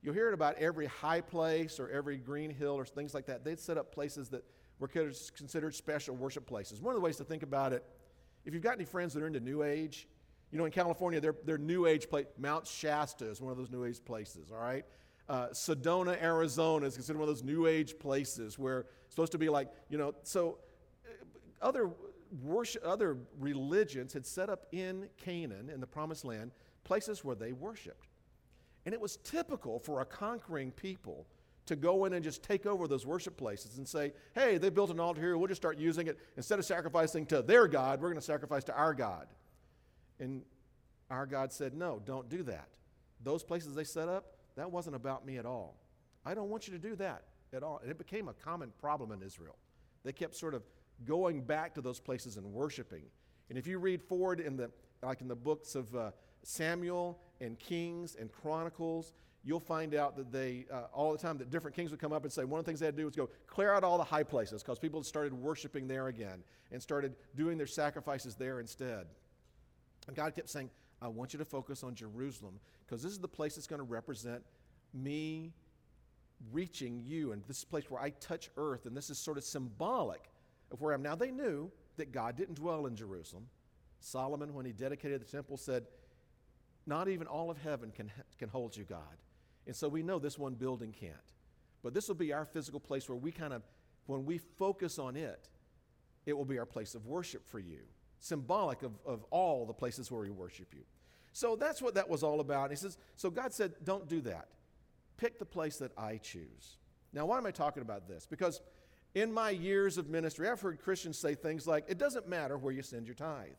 You'll 0.02 0.14
hear 0.14 0.30
it 0.30 0.34
about 0.34 0.56
every 0.56 0.88
high 0.88 1.22
place 1.22 1.80
or 1.80 1.90
every 1.90 2.18
green 2.18 2.50
hill 2.50 2.74
or 2.74 2.86
things 2.86 3.14
like 3.14 3.28
that. 3.28 3.44
They'd 3.44 3.60
set 3.60 3.78
up 3.78 3.92
places 3.92 4.30
that 4.30 4.44
were 4.80 4.88
considered 4.88 5.76
special 5.76 6.16
worship 6.16 6.48
places. 6.48 6.82
One 6.82 6.96
of 6.96 7.00
the 7.00 7.04
ways 7.04 7.18
to 7.18 7.24
think 7.24 7.44
about 7.44 7.72
it, 7.72 7.86
if 8.46 8.54
you've 8.54 8.64
got 8.64 8.74
any 8.74 8.86
friends 8.86 9.14
that 9.14 9.22
are 9.22 9.28
into 9.28 9.40
New 9.40 9.62
Age, 9.62 10.08
you 10.52 10.58
know, 10.58 10.66
in 10.66 10.72
California, 10.72 11.22
their, 11.22 11.36
their 11.46 11.60
New 11.60 11.86
Age 11.86 12.10
place, 12.10 12.26
Mount 12.38 12.66
Shasta 12.66 13.30
is 13.30 13.40
one 13.40 13.52
of 13.52 13.58
those 13.58 13.70
New 13.70 13.86
Age 13.86 14.04
places, 14.04 14.52
all 14.52 14.58
right? 14.58 14.86
Uh, 15.32 15.48
Sedona, 15.54 16.22
Arizona 16.22 16.86
is 16.86 16.96
considered 16.96 17.18
one 17.18 17.30
of 17.30 17.34
those 17.34 17.44
new 17.44 17.66
age 17.66 17.98
places 17.98 18.60
where 18.60 18.80
it's 19.06 19.16
supposed 19.16 19.32
to 19.32 19.38
be 19.38 19.48
like, 19.48 19.70
you 19.88 19.98
know, 19.98 20.14
so 20.24 20.58
uh, 21.06 21.12
other 21.62 21.90
worship, 22.44 22.84
other 22.86 23.18
religions 23.40 24.12
had 24.12 24.26
set 24.26 24.50
up 24.50 24.66
in 24.74 25.08
Canaan, 25.16 25.70
in 25.70 25.80
the 25.80 25.88
promised 25.88 26.26
land, 26.26 26.52
places 26.84 27.24
where 27.24 27.34
they 27.34 27.54
worshiped. 27.54 28.08
And 28.86 28.94
it 28.94 29.00
was 29.00 29.20
typical 29.24 29.80
for 29.80 30.02
a 30.02 30.06
conquering 30.06 30.70
people 30.70 31.26
to 31.66 31.78
go 31.78 32.04
in 32.04 32.12
and 32.12 32.26
just 32.26 32.44
take 32.44 32.66
over 32.66 32.86
those 32.86 33.06
worship 33.06 33.38
places 33.38 33.78
and 33.78 33.88
say, 33.88 34.12
hey, 34.36 34.58
they 34.58 34.70
built 34.70 34.90
an 34.90 35.00
altar 35.00 35.22
here, 35.22 35.38
we'll 35.38 35.48
just 35.48 35.62
start 35.62 35.78
using 35.78 36.08
it. 36.08 36.20
Instead 36.36 36.60
of 36.60 36.66
sacrificing 36.66 37.26
to 37.28 37.42
their 37.42 37.70
God, 37.70 38.02
we're 38.02 38.10
going 38.10 38.20
to 38.20 38.22
sacrifice 38.22 38.66
to 38.66 38.76
our 38.76 38.94
God. 38.94 39.28
And 40.20 40.42
our 41.10 41.26
God 41.26 41.54
said, 41.54 41.74
no, 41.74 42.02
don't 42.04 42.28
do 42.28 42.44
that. 42.44 42.68
Those 43.24 43.46
places 43.46 43.76
they 43.76 43.86
set 43.86 44.10
up, 44.10 44.26
that 44.56 44.72
wasn't 44.72 44.96
about 44.96 45.26
me 45.26 45.38
at 45.38 45.46
all. 45.46 45.78
I 46.26 46.34
don't 46.34 46.50
want 46.50 46.68
you 46.68 46.74
to 46.74 46.80
do 46.80 46.96
that 46.98 47.24
at 47.54 47.64
all. 47.64 47.80
And 47.82 47.90
it 47.92 47.98
became 47.98 48.28
a 48.28 48.34
common 48.34 48.72
problem 48.80 49.12
in 49.12 49.22
Israel. 49.22 49.58
They 50.04 50.12
kept 50.12 50.36
sort 50.36 50.54
of 50.54 50.64
going 51.06 51.42
back 51.42 51.74
to 51.76 51.82
those 51.82 52.00
places 52.00 52.38
and 52.38 52.46
worshiping. 52.46 53.04
And 53.50 53.58
if 53.58 53.68
you 53.68 53.80
read 53.80 54.02
forward 54.02 54.40
in 54.40 54.56
the, 54.56 54.72
like 55.04 55.22
in 55.22 55.28
the 55.28 55.36
books 55.36 55.76
of 55.76 55.94
uh, 55.96 56.12
Samuel 56.44 57.20
and 57.40 57.58
Kings 57.60 58.16
and 58.20 58.32
Chronicles, 58.32 59.14
you'll 59.44 59.60
find 59.60 59.96
out 59.96 60.16
that 60.18 60.32
they, 60.32 60.66
uh, 60.72 60.84
all 60.94 61.12
the 61.12 61.18
time, 61.18 61.38
that 61.40 61.50
different 61.50 61.76
kings 61.76 61.92
would 61.92 62.00
come 62.00 62.14
up 62.14 62.24
and 62.24 62.32
say 62.32 62.44
one 62.44 62.60
of 62.60 62.66
the 62.66 62.70
things 62.70 62.80
they 62.80 62.86
had 62.86 62.96
to 62.96 63.02
do 63.02 63.06
was 63.06 63.16
go 63.16 63.30
clear 63.48 63.74
out 63.74 63.84
all 63.84 63.98
the 63.98 64.04
high 64.04 64.24
places 64.24 64.62
because 64.62 64.78
people 64.78 65.02
started 65.04 65.34
worshiping 65.34 65.88
there 65.88 66.08
again 66.08 66.44
and 66.72 66.82
started 66.82 67.16
doing 67.36 67.58
their 67.58 67.68
sacrifices 67.68 68.36
there 68.36 68.60
instead. 68.60 69.08
And 70.08 70.16
God 70.16 70.36
kept 70.36 70.50
saying, 70.50 70.70
I 71.02 71.08
want 71.08 71.34
you 71.34 71.40
to 71.40 71.46
focus 71.46 71.84
on 71.84 71.96
Jerusalem 71.96 72.60
because 72.86 73.02
this 73.02 73.12
is 73.12 73.20
the 73.20 73.28
place 73.28 73.56
that's 73.56 73.68
going 73.68 73.80
to 73.80 73.88
represent 73.88 74.44
me 74.94 75.54
reaching 76.52 77.02
you. 77.06 77.32
And 77.32 77.44
this 77.48 77.60
is 77.60 77.64
place 77.64 77.90
where 77.90 78.02
I 78.02 78.12
touch 78.12 78.50
earth. 78.58 78.86
And 78.86 78.96
this 78.96 79.10
is 79.10 79.18
sort 79.18 79.38
of 79.38 79.44
symbolic 79.44 80.30
of 80.72 80.82
where 80.82 80.94
I'm 80.94 81.02
now. 81.02 81.16
They 81.16 81.32
knew 81.32 81.72
that 81.98 82.12
God 82.12 82.36
didn't 82.36 82.56
dwell 82.56 82.86
in 82.86 82.96
Jerusalem. 82.96 83.48
Solomon, 84.00 84.54
when 84.54 84.66
he 84.66 84.72
dedicated 84.72 85.22
the 85.22 85.26
temple, 85.26 85.58
said, 85.58 85.86
Not 86.86 87.08
even 87.08 87.28
all 87.28 87.50
of 87.50 87.58
heaven 87.58 87.92
can, 87.92 88.12
can 88.38 88.50
hold 88.50 88.76
you, 88.76 88.84
God. 88.84 89.18
And 89.68 89.76
so 89.76 89.88
we 89.88 90.04
know 90.04 90.20
this 90.20 90.38
one 90.38 90.54
building 90.54 90.92
can't. 90.92 91.16
But 91.84 91.94
this 91.94 92.08
will 92.08 92.16
be 92.16 92.34
our 92.34 92.46
physical 92.46 92.80
place 92.80 93.10
where 93.10 93.18
we 93.18 93.32
kind 93.32 93.54
of, 93.54 93.64
when 94.06 94.26
we 94.26 94.38
focus 94.38 95.00
on 95.00 95.16
it, 95.16 95.50
it 96.26 96.34
will 96.34 96.46
be 96.46 96.60
our 96.60 96.66
place 96.66 96.94
of 96.94 97.08
worship 97.08 97.48
for 97.48 97.60
you 97.60 97.80
symbolic 98.22 98.84
of, 98.84 98.94
of 99.06 99.26
all 99.32 99.66
the 99.66 99.74
places 99.74 100.10
where 100.10 100.22
we 100.22 100.30
worship 100.30 100.74
you. 100.74 100.84
So 101.34 101.56
that's 101.56 101.82
what 101.82 101.96
that 101.96 102.08
was 102.08 102.24
all 102.24 102.40
about. 102.40 102.66
And 102.66 102.72
he 102.72 102.78
says, 102.78 102.98
so 103.16 103.30
God 103.30 103.52
said, 103.52 103.74
don't 103.84 104.08
do 104.08 104.22
that. 104.22 104.48
Pick 105.18 105.40
the 105.40 105.46
place 105.46 105.78
that 105.78 105.92
I 105.98 106.18
choose. 106.18 106.78
Now, 107.14 107.26
why 107.26 107.38
am 107.38 107.46
I 107.46 107.52
talking 107.52 107.82
about 107.82 108.08
this? 108.08 108.26
Because 108.30 108.62
in 109.16 109.34
my 109.34 109.50
years 109.50 109.98
of 109.98 110.08
ministry, 110.10 110.48
I've 110.48 110.62
heard 110.62 110.80
Christians 110.82 111.18
say 111.18 111.36
things 111.36 111.68
like, 111.68 111.86
it 111.90 111.98
doesn't 111.98 112.28
matter 112.28 112.58
where 112.58 112.72
you 112.72 112.82
send 112.82 113.08
your 113.08 113.16
tithe. 113.16 113.50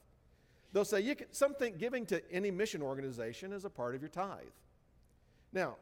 They'll 0.73 0.85
say, 0.85 1.01
you 1.01 1.15
can, 1.15 1.27
some 1.33 1.55
think 1.55 1.79
giving 1.79 2.07
to 2.07 2.23
any 2.33 2.51
mission 2.51 2.83
organization 2.83 3.53
is 3.53 3.65
a 3.65 3.71
part 3.71 3.95
of 3.95 4.01
your 4.01 4.09
tithe. 4.09 4.47
Now, 5.53 5.77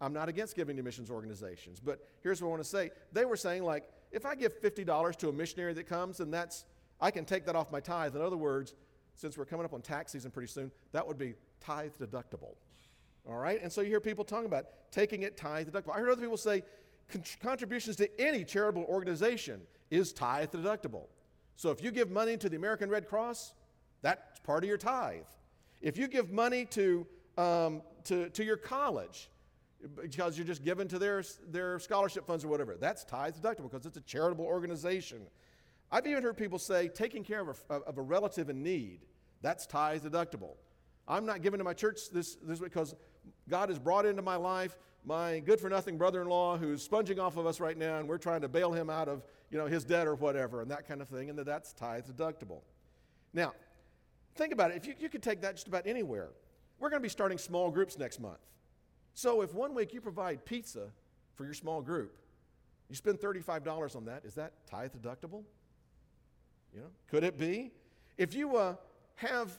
I'm 0.00 0.12
not 0.12 0.28
against 0.28 0.56
giving 0.56 0.76
to 0.76 0.82
missions 0.82 1.10
organizations, 1.10 1.80
but 1.80 2.06
here's 2.22 2.42
what 2.42 2.48
I 2.48 2.50
want 2.50 2.62
to 2.62 2.68
say. 2.68 2.90
They 3.12 3.24
were 3.24 3.36
saying, 3.36 3.62
like, 3.62 3.84
if 4.12 4.26
I 4.26 4.34
give 4.34 4.60
$50 4.60 5.16
to 5.16 5.28
a 5.28 5.32
missionary 5.32 5.72
that 5.74 5.86
comes, 5.86 6.20
and 6.20 6.34
that's 6.34 6.66
I 7.00 7.10
can 7.10 7.24
take 7.24 7.46
that 7.46 7.56
off 7.56 7.70
my 7.70 7.80
tithe. 7.80 8.16
In 8.16 8.22
other 8.22 8.36
words, 8.36 8.74
since 9.14 9.38
we're 9.38 9.44
coming 9.44 9.64
up 9.64 9.72
on 9.72 9.82
tax 9.82 10.12
season 10.12 10.30
pretty 10.30 10.48
soon, 10.48 10.70
that 10.92 11.06
would 11.06 11.18
be 11.18 11.34
tithe 11.60 11.92
deductible. 12.00 12.54
All 13.28 13.36
right? 13.36 13.60
And 13.62 13.72
so 13.72 13.80
you 13.80 13.88
hear 13.88 14.00
people 14.00 14.24
talking 14.24 14.46
about 14.46 14.66
taking 14.90 15.22
it 15.22 15.36
tithe 15.36 15.68
deductible. 15.68 15.94
I 15.94 16.00
heard 16.00 16.10
other 16.10 16.20
people 16.20 16.36
say 16.36 16.62
contributions 17.40 17.96
to 17.96 18.20
any 18.20 18.44
charitable 18.44 18.84
organization 18.84 19.60
is 19.90 20.12
tithe 20.12 20.50
deductible. 20.50 21.06
So 21.56 21.70
if 21.70 21.82
you 21.82 21.90
give 21.90 22.10
money 22.10 22.36
to 22.36 22.48
the 22.48 22.56
American 22.56 22.90
Red 22.90 23.08
Cross, 23.08 23.54
that's 24.02 24.40
part 24.40 24.64
of 24.64 24.68
your 24.68 24.78
tithe. 24.78 25.22
If 25.80 25.96
you 25.96 26.08
give 26.08 26.32
money 26.32 26.64
to, 26.66 27.06
um, 27.38 27.82
to, 28.04 28.28
to 28.30 28.44
your 28.44 28.56
college, 28.56 29.30
because 30.00 30.36
you're 30.36 30.46
just 30.46 30.64
giving 30.64 30.88
to 30.88 30.98
their, 30.98 31.22
their 31.50 31.78
scholarship 31.78 32.26
funds 32.26 32.44
or 32.44 32.48
whatever, 32.48 32.76
that's 32.78 33.04
tithe 33.04 33.34
deductible 33.36 33.70
because 33.70 33.86
it's 33.86 33.96
a 33.96 34.02
charitable 34.02 34.44
organization. 34.44 35.20
I've 35.94 36.08
even 36.08 36.24
heard 36.24 36.36
people 36.36 36.58
say 36.58 36.88
taking 36.88 37.22
care 37.22 37.40
of 37.40 37.62
a, 37.70 37.74
of 37.74 37.98
a 37.98 38.02
relative 38.02 38.50
in 38.50 38.64
need, 38.64 39.02
that's 39.42 39.64
tithe 39.64 40.04
deductible. 40.04 40.56
I'm 41.06 41.24
not 41.24 41.40
giving 41.40 41.58
to 41.58 41.64
my 41.64 41.72
church 41.72 42.10
this, 42.12 42.34
this 42.42 42.58
because 42.58 42.96
God 43.48 43.68
has 43.68 43.78
brought 43.78 44.04
into 44.04 44.20
my 44.20 44.34
life 44.34 44.76
my 45.04 45.38
good 45.38 45.60
for 45.60 45.70
nothing 45.70 45.96
brother 45.96 46.20
in 46.20 46.28
law 46.28 46.56
who's 46.56 46.82
sponging 46.82 47.20
off 47.20 47.36
of 47.36 47.46
us 47.46 47.60
right 47.60 47.78
now, 47.78 47.98
and 47.98 48.08
we're 48.08 48.18
trying 48.18 48.40
to 48.40 48.48
bail 48.48 48.72
him 48.72 48.90
out 48.90 49.06
of 49.06 49.22
you 49.50 49.58
know, 49.58 49.66
his 49.66 49.84
debt 49.84 50.08
or 50.08 50.16
whatever, 50.16 50.62
and 50.62 50.70
that 50.72 50.88
kind 50.88 51.00
of 51.00 51.08
thing, 51.08 51.30
and 51.30 51.38
that 51.38 51.46
that's 51.46 51.72
tithe 51.72 52.06
deductible. 52.06 52.62
Now, 53.32 53.52
think 54.34 54.52
about 54.52 54.72
it. 54.72 54.78
If 54.78 54.86
you, 54.88 54.94
you 54.98 55.08
could 55.08 55.22
take 55.22 55.42
that 55.42 55.54
just 55.54 55.68
about 55.68 55.86
anywhere, 55.86 56.30
we're 56.80 56.90
going 56.90 57.00
to 57.02 57.06
be 57.06 57.10
starting 57.10 57.38
small 57.38 57.70
groups 57.70 57.96
next 57.98 58.18
month. 58.18 58.40
So 59.12 59.42
if 59.42 59.54
one 59.54 59.74
week 59.74 59.94
you 59.94 60.00
provide 60.00 60.44
pizza 60.44 60.88
for 61.36 61.44
your 61.44 61.54
small 61.54 61.82
group, 61.82 62.16
you 62.88 62.96
spend 62.96 63.20
$35 63.20 63.94
on 63.94 64.06
that, 64.06 64.24
is 64.24 64.34
that 64.34 64.66
tithe 64.66 64.90
deductible? 64.90 65.44
You 66.74 66.80
know, 66.80 66.86
could 67.08 67.24
it 67.24 67.38
be? 67.38 67.70
If 68.18 68.34
you 68.34 68.56
uh, 68.56 68.74
have 69.16 69.58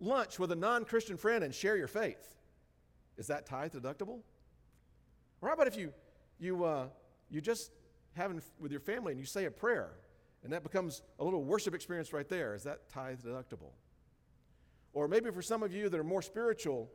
lunch 0.00 0.38
with 0.38 0.52
a 0.52 0.56
non 0.56 0.84
Christian 0.84 1.16
friend 1.16 1.44
and 1.44 1.54
share 1.54 1.76
your 1.76 1.88
faith, 1.88 2.36
is 3.16 3.28
that 3.28 3.46
tithe 3.46 3.74
deductible? 3.74 4.20
Or 5.40 5.48
how 5.48 5.54
about 5.54 5.68
if 5.68 5.76
you, 5.76 5.92
you, 6.38 6.64
uh, 6.64 6.86
you 7.30 7.40
just 7.40 7.70
having 8.14 8.42
with 8.58 8.72
your 8.72 8.80
family 8.80 9.12
and 9.12 9.20
you 9.20 9.26
say 9.26 9.44
a 9.44 9.50
prayer 9.50 9.92
and 10.42 10.52
that 10.52 10.62
becomes 10.62 11.02
a 11.18 11.24
little 11.24 11.44
worship 11.44 11.74
experience 11.74 12.12
right 12.12 12.28
there? 12.28 12.54
Is 12.54 12.64
that 12.64 12.88
tithe 12.88 13.20
deductible? 13.20 13.72
Or 14.92 15.06
maybe 15.06 15.30
for 15.30 15.42
some 15.42 15.62
of 15.62 15.72
you 15.72 15.88
that 15.88 15.98
are 15.98 16.04
more 16.04 16.22
spiritual, 16.22 16.90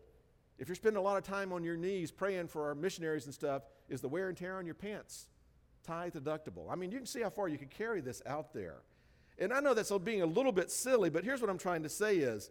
if 0.58 0.68
you're 0.68 0.76
spending 0.76 0.98
a 0.98 1.02
lot 1.02 1.18
of 1.18 1.24
time 1.24 1.54
on 1.54 1.64
your 1.64 1.78
knees 1.78 2.12
praying 2.12 2.48
for 2.48 2.66
our 2.68 2.76
missionaries 2.76 3.26
and 3.26 3.34
stuff, 3.34 3.64
is 3.88 4.02
the 4.02 4.10
wear 4.10 4.28
and 4.28 4.38
tear 4.38 4.58
on 4.58 4.66
your 4.66 4.76
pants 4.76 5.28
tithe 5.84 6.16
deductible? 6.16 6.70
I 6.70 6.76
mean, 6.76 6.92
you 6.92 6.98
can 6.98 7.06
see 7.06 7.22
how 7.22 7.30
far 7.30 7.48
you 7.48 7.58
can 7.58 7.68
carry 7.68 8.02
this 8.02 8.22
out 8.26 8.54
there. 8.54 8.82
And 9.38 9.54
I 9.54 9.60
know 9.60 9.74
that's 9.74 9.92
being 10.00 10.22
a 10.22 10.26
little 10.26 10.52
bit 10.52 10.72
silly, 10.72 11.10
but 11.10 11.24
here's 11.24 11.42
what 11.42 11.50
I'm 11.50 11.58
trying 11.58 11.84
to 11.84 11.90
say 11.90 12.18
is 12.18 12.50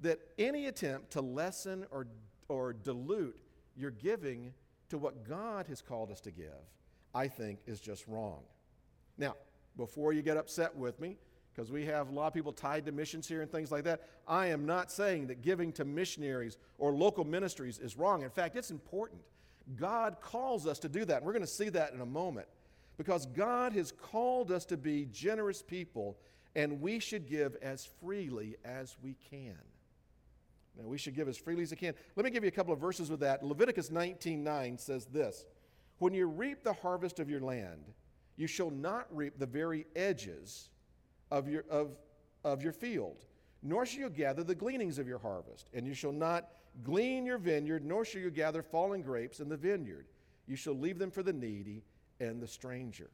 that 0.00 0.18
any 0.38 0.66
attempt 0.66 1.12
to 1.12 1.20
lessen 1.20 1.86
or, 1.90 2.06
or 2.48 2.72
dilute 2.72 3.38
your 3.76 3.90
giving 3.90 4.52
to 4.88 4.98
what 4.98 5.28
God 5.28 5.66
has 5.68 5.80
called 5.80 6.10
us 6.10 6.20
to 6.22 6.30
give, 6.30 6.46
I 7.14 7.28
think 7.28 7.60
is 7.66 7.80
just 7.80 8.06
wrong. 8.08 8.42
Now, 9.16 9.34
before 9.76 10.12
you 10.12 10.22
get 10.22 10.36
upset 10.36 10.74
with 10.74 11.00
me, 11.00 11.16
because 11.58 11.72
we 11.72 11.84
have 11.86 12.08
a 12.08 12.12
lot 12.12 12.28
of 12.28 12.34
people 12.34 12.52
tied 12.52 12.86
to 12.86 12.92
missions 12.92 13.26
here 13.26 13.42
and 13.42 13.50
things 13.50 13.72
like 13.72 13.82
that. 13.82 14.02
I 14.28 14.46
am 14.46 14.64
not 14.64 14.92
saying 14.92 15.26
that 15.26 15.42
giving 15.42 15.72
to 15.72 15.84
missionaries 15.84 16.56
or 16.78 16.92
local 16.92 17.24
ministries 17.24 17.80
is 17.80 17.96
wrong. 17.96 18.22
In 18.22 18.30
fact, 18.30 18.54
it's 18.54 18.70
important. 18.70 19.20
God 19.74 20.18
calls 20.20 20.68
us 20.68 20.78
to 20.78 20.88
do 20.88 21.04
that, 21.06 21.16
and 21.16 21.26
we're 21.26 21.32
going 21.32 21.42
to 21.42 21.48
see 21.48 21.68
that 21.70 21.92
in 21.92 22.00
a 22.00 22.06
moment. 22.06 22.46
Because 22.98 23.26
God 23.26 23.72
has 23.74 23.92
called 23.92 24.50
us 24.50 24.64
to 24.66 24.76
be 24.76 25.06
generous 25.06 25.62
people, 25.62 26.18
and 26.56 26.80
we 26.80 26.98
should 26.98 27.28
give 27.28 27.56
as 27.62 27.88
freely 28.00 28.56
as 28.64 28.96
we 29.00 29.16
can. 29.30 29.56
Now, 30.76 30.86
we 30.86 30.98
should 30.98 31.14
give 31.14 31.28
as 31.28 31.38
freely 31.38 31.62
as 31.62 31.70
we 31.70 31.76
can. 31.76 31.94
Let 32.16 32.24
me 32.24 32.30
give 32.30 32.42
you 32.42 32.48
a 32.48 32.52
couple 32.52 32.72
of 32.72 32.80
verses 32.80 33.08
with 33.10 33.20
that. 33.20 33.44
Leviticus 33.44 33.90
19:9 33.90 34.78
says 34.78 35.06
this: 35.06 35.46
When 35.98 36.12
you 36.12 36.26
reap 36.26 36.64
the 36.64 36.72
harvest 36.72 37.20
of 37.20 37.30
your 37.30 37.40
land, 37.40 37.94
you 38.36 38.48
shall 38.48 38.70
not 38.70 39.06
reap 39.14 39.38
the 39.38 39.46
very 39.46 39.86
edges 39.94 40.70
of 41.30 41.48
your, 41.48 41.64
of, 41.70 41.96
of 42.44 42.62
your 42.62 42.72
field, 42.72 43.26
nor 43.62 43.86
shall 43.86 44.00
you 44.00 44.10
gather 44.10 44.42
the 44.42 44.54
gleanings 44.54 44.98
of 44.98 45.06
your 45.06 45.18
harvest. 45.18 45.68
And 45.72 45.86
you 45.86 45.94
shall 45.94 46.12
not 46.12 46.48
glean 46.82 47.26
your 47.26 47.38
vineyard, 47.38 47.84
nor 47.84 48.04
shall 48.04 48.20
you 48.20 48.30
gather 48.30 48.62
fallen 48.62 49.02
grapes 49.02 49.40
in 49.40 49.48
the 49.48 49.56
vineyard. 49.56 50.06
You 50.46 50.56
shall 50.56 50.74
leave 50.74 50.98
them 50.98 51.10
for 51.10 51.22
the 51.22 51.32
needy 51.32 51.82
and 52.20 52.40
the 52.40 52.48
stranger. 52.48 53.10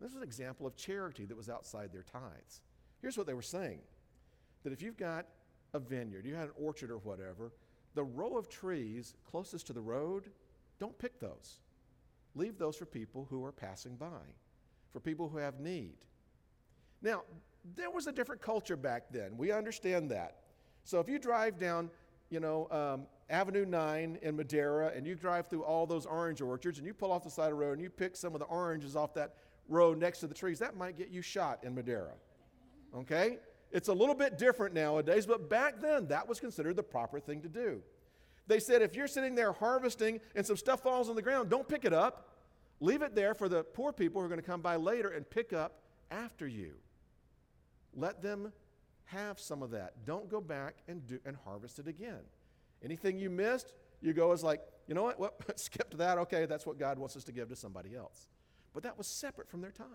This 0.00 0.10
is 0.10 0.16
an 0.16 0.22
example 0.22 0.66
of 0.66 0.76
charity 0.76 1.24
that 1.26 1.36
was 1.36 1.48
outside 1.48 1.92
their 1.92 2.02
tithes. 2.02 2.62
Here's 3.00 3.16
what 3.16 3.26
they 3.26 3.34
were 3.34 3.42
saying 3.42 3.80
that 4.64 4.72
if 4.72 4.80
you've 4.80 4.96
got 4.96 5.26
a 5.74 5.78
vineyard, 5.78 6.24
you 6.24 6.34
had 6.34 6.48
an 6.48 6.54
orchard 6.56 6.90
or 6.90 6.98
whatever, 6.98 7.52
the 7.94 8.04
row 8.04 8.36
of 8.36 8.48
trees 8.48 9.14
closest 9.28 9.66
to 9.66 9.72
the 9.72 9.80
road, 9.80 10.30
don't 10.78 10.96
pick 10.98 11.18
those. 11.18 11.60
Leave 12.34 12.58
those 12.58 12.76
for 12.76 12.86
people 12.86 13.26
who 13.28 13.44
are 13.44 13.52
passing 13.52 13.96
by, 13.96 14.22
for 14.90 15.00
people 15.00 15.28
who 15.28 15.38
have 15.38 15.60
need. 15.60 15.96
Now, 17.02 17.22
there 17.76 17.90
was 17.90 18.06
a 18.06 18.12
different 18.12 18.40
culture 18.40 18.76
back 18.76 19.04
then. 19.10 19.36
We 19.36 19.52
understand 19.52 20.10
that. 20.10 20.38
So 20.84 21.00
if 21.00 21.08
you 21.08 21.18
drive 21.18 21.58
down, 21.58 21.90
you 22.32 22.40
know, 22.40 22.66
um, 22.70 23.06
Avenue 23.28 23.66
9 23.66 24.18
in 24.22 24.36
Madera, 24.36 24.92
and 24.96 25.06
you 25.06 25.14
drive 25.14 25.48
through 25.48 25.64
all 25.64 25.86
those 25.86 26.06
orange 26.06 26.40
orchards 26.40 26.78
and 26.78 26.86
you 26.86 26.94
pull 26.94 27.12
off 27.12 27.22
the 27.22 27.30
side 27.30 27.44
of 27.44 27.58
the 27.58 27.64
road 27.64 27.72
and 27.72 27.82
you 27.82 27.90
pick 27.90 28.16
some 28.16 28.34
of 28.34 28.40
the 28.40 28.46
oranges 28.46 28.96
off 28.96 29.14
that 29.14 29.34
road 29.68 29.98
next 29.98 30.20
to 30.20 30.26
the 30.26 30.34
trees, 30.34 30.58
that 30.58 30.76
might 30.76 30.96
get 30.96 31.08
you 31.10 31.22
shot 31.22 31.62
in 31.62 31.74
Madera. 31.74 32.12
Okay? 32.96 33.38
It's 33.70 33.88
a 33.88 33.92
little 33.92 34.14
bit 34.14 34.38
different 34.38 34.74
nowadays, 34.74 35.26
but 35.26 35.48
back 35.48 35.80
then 35.80 36.08
that 36.08 36.28
was 36.28 36.40
considered 36.40 36.76
the 36.76 36.82
proper 36.82 37.20
thing 37.20 37.40
to 37.42 37.48
do. 37.48 37.82
They 38.46 38.58
said 38.58 38.82
if 38.82 38.94
you're 38.96 39.08
sitting 39.08 39.34
there 39.34 39.52
harvesting 39.52 40.20
and 40.34 40.44
some 40.44 40.56
stuff 40.56 40.82
falls 40.82 41.08
on 41.08 41.16
the 41.16 41.22
ground, 41.22 41.48
don't 41.48 41.68
pick 41.68 41.84
it 41.84 41.92
up. 41.92 42.28
Leave 42.80 43.02
it 43.02 43.14
there 43.14 43.34
for 43.34 43.48
the 43.48 43.62
poor 43.62 43.92
people 43.92 44.20
who 44.20 44.26
are 44.26 44.28
going 44.28 44.40
to 44.40 44.46
come 44.46 44.60
by 44.60 44.76
later 44.76 45.10
and 45.10 45.28
pick 45.28 45.52
up 45.52 45.80
after 46.10 46.46
you. 46.46 46.74
Let 47.94 48.22
them 48.22 48.52
have 49.06 49.38
some 49.38 49.62
of 49.62 49.70
that. 49.70 50.04
Don't 50.04 50.28
go 50.28 50.40
back 50.40 50.76
and, 50.88 51.06
do, 51.06 51.18
and 51.24 51.36
harvest 51.44 51.78
it 51.78 51.88
again. 51.88 52.20
Anything 52.84 53.18
you 53.18 53.30
missed, 53.30 53.74
you 54.00 54.12
go 54.12 54.32
as 54.32 54.42
like, 54.42 54.60
you 54.86 54.94
know 54.94 55.02
what? 55.02 55.18
Well, 55.18 55.32
skip 55.56 55.90
to 55.90 55.96
that. 55.98 56.18
Okay, 56.18 56.46
that's 56.46 56.66
what 56.66 56.78
God 56.78 56.98
wants 56.98 57.16
us 57.16 57.24
to 57.24 57.32
give 57.32 57.48
to 57.48 57.56
somebody 57.56 57.94
else. 57.94 58.28
But 58.72 58.82
that 58.84 58.96
was 58.96 59.06
separate 59.06 59.48
from 59.48 59.60
their 59.60 59.70
tithe. 59.70 59.86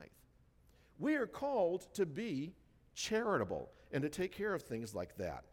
We 1.00 1.16
are 1.16 1.28
called 1.28 1.94
to 1.94 2.06
be 2.06 2.54
charitable 2.96 3.70
and 3.92 4.02
to 4.04 4.10
take 4.10 4.32
care 4.32 4.54
of 4.54 4.64
things 4.64 4.96
like 4.96 5.18
that. 5.18 5.44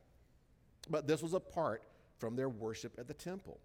But 0.88 1.06
this 1.06 1.22
was 1.22 1.34
apart 1.34 1.82
from 2.18 2.36
their 2.36 2.48
worship 2.48 2.94
at 2.98 3.08
the 3.08 3.14
temple. 3.14 3.60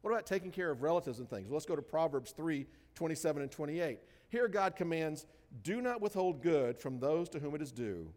What 0.00 0.10
about 0.10 0.26
taking 0.26 0.50
care 0.50 0.70
of 0.70 0.82
relatives 0.82 1.20
and 1.20 1.28
things? 1.28 1.48
Well, 1.48 1.54
let's 1.54 1.66
go 1.66 1.76
to 1.76 1.82
Proverbs 1.82 2.32
3 2.32 2.66
27 2.94 3.42
and 3.42 3.50
28. 3.50 4.00
Here, 4.28 4.48
God 4.48 4.76
commands 4.76 5.26
do 5.62 5.80
not 5.80 6.00
withhold 6.00 6.42
good 6.42 6.78
from 6.78 6.98
those 6.98 7.28
to 7.30 7.38
whom 7.38 7.54
it 7.54 7.62
is 7.62 7.72
due 7.72 8.10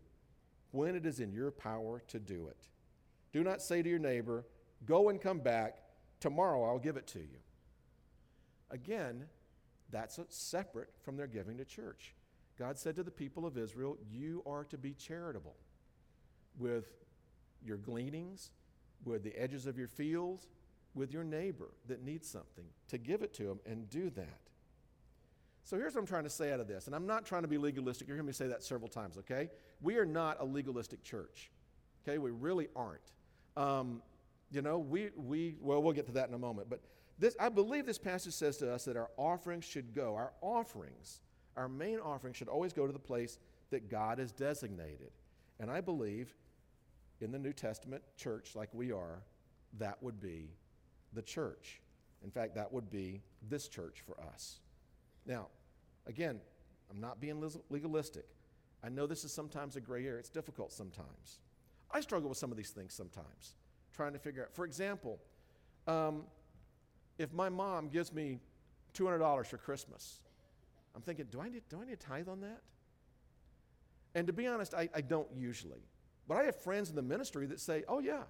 when 0.76 0.96
it 0.96 1.06
is 1.06 1.20
in 1.20 1.32
your 1.32 1.52
power 1.52 2.04
to 2.08 2.20
do 2.20 2.48
it. 2.48 2.68
Do 3.32 3.44
not 3.44 3.62
say 3.62 3.82
to 3.82 3.90
your 3.90 4.00
neighbor, 4.00 4.46
Go 4.86 5.10
and 5.10 5.20
come 5.20 5.40
back. 5.40 5.78
Tomorrow 6.20 6.64
I'll 6.64 6.80
give 6.80 6.98
it 6.98 7.08
to 7.08 7.20
you. 7.20 7.40
Again, 8.70 9.26
that's 9.92 10.20
separate 10.30 10.90
from 11.02 11.18
their 11.18 11.28
giving 11.28 11.58
to 11.58 11.66
church. 11.66 12.14
God 12.58 12.78
said 12.78 12.96
to 12.96 13.04
the 13.04 13.12
people 13.12 13.46
of 13.46 13.58
Israel, 13.58 13.98
You 14.12 14.44
are 14.46 14.64
to 14.66 14.78
be 14.78 14.94
charitable 14.94 15.56
with 16.58 16.94
your 17.64 17.78
gleanings, 17.78 18.52
with 19.04 19.24
the 19.24 19.36
edges 19.36 19.66
of 19.66 19.78
your 19.78 19.88
fields, 19.88 20.48
with 20.94 21.12
your 21.12 21.24
neighbor 21.24 21.70
that 21.88 22.04
needs 22.04 22.30
something, 22.30 22.66
to 22.88 22.98
give 22.98 23.22
it 23.22 23.34
to 23.36 23.44
them 23.44 23.60
and 23.66 23.90
do 23.90 24.10
that. 24.12 24.40
So 25.66 25.78
here's 25.78 25.96
what 25.96 26.02
I'm 26.02 26.08
trying 26.08 26.26
to 26.26 26.30
say 26.30 26.54
out 26.54 26.60
of 26.60 26.68
this, 26.68 26.86
and 26.86 26.96
I'm 26.96 27.08
not 27.08 27.26
trying 27.26 27.42
to 27.42 27.48
be 27.48 27.58
legalistic. 27.58 28.08
You're 28.08 28.18
hearing 28.18 28.28
me 28.28 28.34
say 28.34 28.48
that 28.48 28.64
several 28.64 28.88
times, 28.88 29.18
okay? 29.18 29.50
We 29.82 29.98
are 29.98 30.06
not 30.06 30.38
a 30.40 30.46
legalistic 30.46 31.04
church, 31.04 31.50
okay? 32.08 32.20
We 32.20 32.30
really 32.30 32.68
aren't. 32.76 33.12
Um, 33.58 34.04
you 34.52 34.62
know, 34.62 34.78
we, 34.78 35.10
we, 35.18 35.56
well, 35.60 35.82
we'll 35.82 35.94
get 35.94 36.06
to 36.06 36.12
that 36.14 36.30
in 36.30 36.36
a 36.36 36.40
moment, 36.40 36.70
but 36.70 36.82
this, 37.18 37.36
I 37.40 37.50
believe 37.50 37.88
this 37.88 37.98
passage 37.98 38.34
says 38.34 38.58
to 38.58 38.72
us 38.72 38.86
that 38.86 38.96
our 38.96 39.10
offerings 39.18 39.66
should 39.66 39.96
go, 39.96 40.14
our 40.16 40.34
offerings, 40.40 41.22
our 41.58 41.68
main 41.68 41.98
offering 41.98 42.34
should 42.34 42.48
always 42.48 42.72
go 42.72 42.86
to 42.86 42.94
the 42.94 43.00
place 43.00 43.40
that 43.72 43.90
God 43.90 44.20
has 44.20 44.32
designated. 44.32 45.12
And 45.60 45.72
I 45.72 45.82
believe 45.82 46.36
in 47.22 47.32
the 47.32 47.40
New 47.40 47.54
Testament 47.54 48.04
church, 48.18 48.56
like 48.56 48.70
we 48.72 48.92
are, 48.92 49.24
that 49.80 49.98
would 50.04 50.22
be 50.22 50.52
the 51.14 51.24
church. 51.24 51.82
In 52.24 52.30
fact, 52.30 52.54
that 52.54 52.72
would 52.72 52.92
be 52.92 53.24
this 53.50 53.68
church 53.68 54.04
for 54.06 54.16
us. 54.22 54.60
Now, 55.26 55.48
again, 56.08 56.40
I'm 56.90 57.00
not 57.00 57.20
being 57.20 57.44
legalistic. 57.70 58.26
I 58.84 58.90
know 58.90 59.08
this 59.08 59.24
is 59.24 59.32
sometimes 59.32 59.76
a 59.76 59.82
gray 59.82 60.06
area. 60.06 60.20
It's 60.20 60.30
difficult 60.30 60.72
sometimes. 60.72 61.40
I 61.92 62.02
struggle 62.02 62.30
with 62.30 62.38
some 62.38 62.52
of 62.52 62.58
these 62.58 62.70
things 62.70 62.94
sometimes, 62.94 63.56
trying 63.94 64.14
to 64.14 64.20
figure 64.20 64.44
out. 64.44 64.54
For 64.54 64.66
example, 64.66 65.20
um, 65.88 66.24
if 67.18 67.34
my 67.34 67.50
mom 67.50 67.90
gives 67.90 68.14
me 68.14 68.40
$200 68.94 69.46
for 69.48 69.58
Christmas, 69.58 70.20
I'm 70.96 71.02
thinking, 71.02 71.26
do 71.32 71.42
I 71.42 71.50
need, 71.50 71.64
do 71.70 71.82
I 71.82 71.86
need 71.86 71.94
a 71.94 71.98
tithe 71.98 72.28
on 72.28 72.42
that? 72.42 72.62
And 74.14 74.28
to 74.28 74.34
be 74.34 74.48
honest, 74.48 74.74
I, 74.74 74.90
I 74.94 75.02
don't 75.02 75.28
usually. 75.36 75.82
But 76.28 76.38
I 76.38 76.44
have 76.44 76.56
friends 76.56 76.90
in 76.90 76.96
the 76.96 77.02
ministry 77.02 77.46
that 77.48 77.60
say, 77.60 77.84
oh, 77.88 78.00
yeah, 78.00 78.24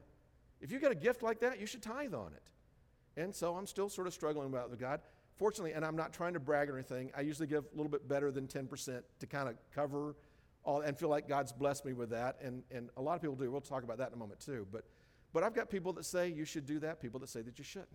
if 0.62 0.72
you 0.72 0.80
get 0.80 0.92
a 0.92 0.96
gift 0.96 1.22
like 1.22 1.40
that, 1.42 1.60
you 1.60 1.68
should 1.68 1.84
tithe 1.84 2.14
on 2.14 2.32
it. 2.34 3.22
And 3.22 3.34
so 3.34 3.56
I'm 3.56 3.68
still 3.68 3.88
sort 3.88 4.08
of 4.08 4.14
struggling 4.14 4.52
with 4.52 4.80
God. 4.80 5.02
Fortunately, 5.38 5.74
and 5.74 5.84
I'm 5.84 5.96
not 5.96 6.14
trying 6.14 6.34
to 6.34 6.40
brag 6.40 6.70
or 6.70 6.76
anything, 6.76 7.12
I 7.16 7.22
usually 7.22 7.48
give 7.48 7.66
a 7.66 7.76
little 7.76 7.92
bit 7.92 8.08
better 8.08 8.32
than 8.32 8.48
10% 8.48 9.02
to 9.20 9.28
kind 9.28 9.50
of 9.50 9.56
cover 9.74 10.16
all 10.64 10.82
and 10.82 10.98
feel 10.98 11.10
like 11.10 11.28
God's 11.28 11.52
blessed 11.52 11.86
me 11.86 11.94
with 11.94 12.10
that. 12.12 12.38
And, 12.42 12.64
and 12.72 12.90
a 12.98 13.02
lot 13.02 13.16
of 13.16 13.22
people 13.22 13.36
do. 13.36 13.52
We'll 13.52 13.62
talk 13.62 13.84
about 13.84 13.98
that 13.98 14.08
in 14.08 14.14
a 14.14 14.18
moment 14.18 14.40
too. 14.40 14.66
But, 14.72 14.86
but 15.34 15.44
I've 15.44 15.54
got 15.54 15.70
people 15.70 15.94
that 15.94 16.06
say 16.06 16.30
you 16.30 16.46
should 16.46 16.66
do 16.66 16.80
that, 16.80 17.02
people 17.02 17.20
that 17.20 17.30
say 17.30 17.42
that 17.42 17.58
you 17.58 17.66
shouldn't. 17.66 17.90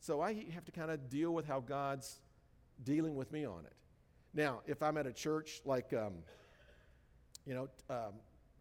So 0.00 0.20
I 0.20 0.46
have 0.54 0.64
to 0.66 0.72
kind 0.72 0.90
of 0.90 1.08
deal 1.08 1.32
with 1.32 1.46
how 1.46 1.60
God's 1.60 2.20
dealing 2.84 3.14
with 3.14 3.32
me 3.32 3.44
on 3.46 3.64
it. 3.64 3.72
Now, 4.34 4.60
if 4.66 4.82
I'm 4.82 4.98
at 4.98 5.06
a 5.06 5.12
church 5.12 5.62
like, 5.64 5.92
um, 5.94 6.14
you 7.46 7.54
know, 7.54 7.68
um, 7.88 8.14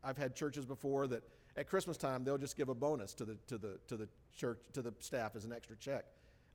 I've 0.03 0.17
had 0.17 0.35
churches 0.35 0.65
before 0.65 1.07
that 1.07 1.24
at 1.57 1.67
Christmas 1.67 1.97
time 1.97 2.24
they'll 2.24 2.38
just 2.38 2.55
give 2.55 2.69
a 2.69 2.75
bonus 2.75 3.13
to 3.15 3.25
the 3.25 3.38
to 3.47 3.57
the 3.57 3.79
to 3.88 3.97
the 3.97 4.07
church 4.35 4.59
to 4.74 4.81
the 4.81 4.93
staff 5.00 5.35
as 5.35 5.45
an 5.45 5.51
extra 5.51 5.75
check. 5.75 6.05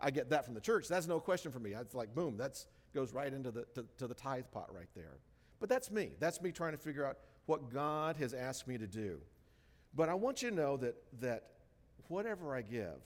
I 0.00 0.10
get 0.10 0.30
that 0.30 0.44
from 0.44 0.54
the 0.54 0.60
church. 0.60 0.88
That's 0.88 1.06
no 1.06 1.20
question 1.20 1.52
for 1.52 1.58
me. 1.58 1.72
It's 1.72 1.94
like 1.94 2.14
boom, 2.14 2.36
that 2.38 2.64
goes 2.94 3.12
right 3.12 3.32
into 3.32 3.50
the 3.50 3.64
to, 3.74 3.84
to 3.98 4.06
the 4.06 4.14
tithe 4.14 4.44
pot 4.52 4.74
right 4.74 4.88
there. 4.94 5.18
But 5.58 5.68
that's 5.68 5.90
me. 5.90 6.12
That's 6.18 6.40
me 6.40 6.52
trying 6.52 6.72
to 6.72 6.78
figure 6.78 7.04
out 7.04 7.18
what 7.46 7.72
God 7.72 8.16
has 8.16 8.32
asked 8.32 8.66
me 8.66 8.78
to 8.78 8.86
do. 8.86 9.20
But 9.94 10.08
I 10.08 10.14
want 10.14 10.42
you 10.42 10.50
to 10.50 10.56
know 10.56 10.76
that 10.78 10.96
that 11.20 11.44
whatever 12.08 12.54
I 12.54 12.62
give, 12.62 13.00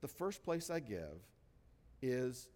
the 0.00 0.08
first 0.08 0.42
place 0.42 0.70
I 0.70 0.80
give 0.80 1.22
is 2.02 2.48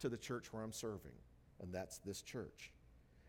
to 0.00 0.08
the 0.08 0.16
church 0.16 0.52
where 0.52 0.62
I'm 0.62 0.72
serving, 0.72 1.12
and 1.60 1.72
that's 1.72 1.98
this 1.98 2.22
church. 2.22 2.72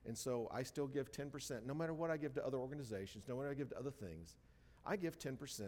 And 0.06 0.18
so 0.18 0.50
I 0.54 0.64
still 0.64 0.88
give 0.88 1.12
10%, 1.12 1.66
no 1.66 1.74
matter 1.74 1.94
what 1.94 2.12
I 2.12 2.18
give 2.18 2.34
to 2.34 2.46
other 2.46 2.58
organizations, 2.58 3.24
no 3.28 3.36
matter 3.36 3.48
what 3.48 3.52
I 3.52 3.58
give 3.58 3.70
to 3.70 3.80
other 3.80 3.92
things, 3.92 4.36
I 4.86 4.98
give 4.98 5.18
10%, 5.18 5.62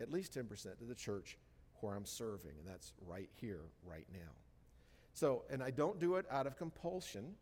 at 0.00 0.10
least 0.10 0.34
10% 0.34 0.78
to 0.78 0.84
the 0.84 0.94
church 0.94 1.36
where 1.82 1.94
I'm 1.94 2.06
serving, 2.06 2.52
and 2.58 2.66
that's 2.66 2.92
right 3.06 3.28
here, 3.40 3.62
right 3.84 4.06
now. 4.12 4.30
So, 5.14 5.44
and 5.50 5.62
I 5.62 5.70
don't 5.70 5.98
do 5.98 6.16
it 6.16 6.26
out 6.30 6.46
of 6.46 6.56
compulsion. 6.56 7.34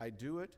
I 0.00 0.10
do 0.10 0.40
it 0.40 0.50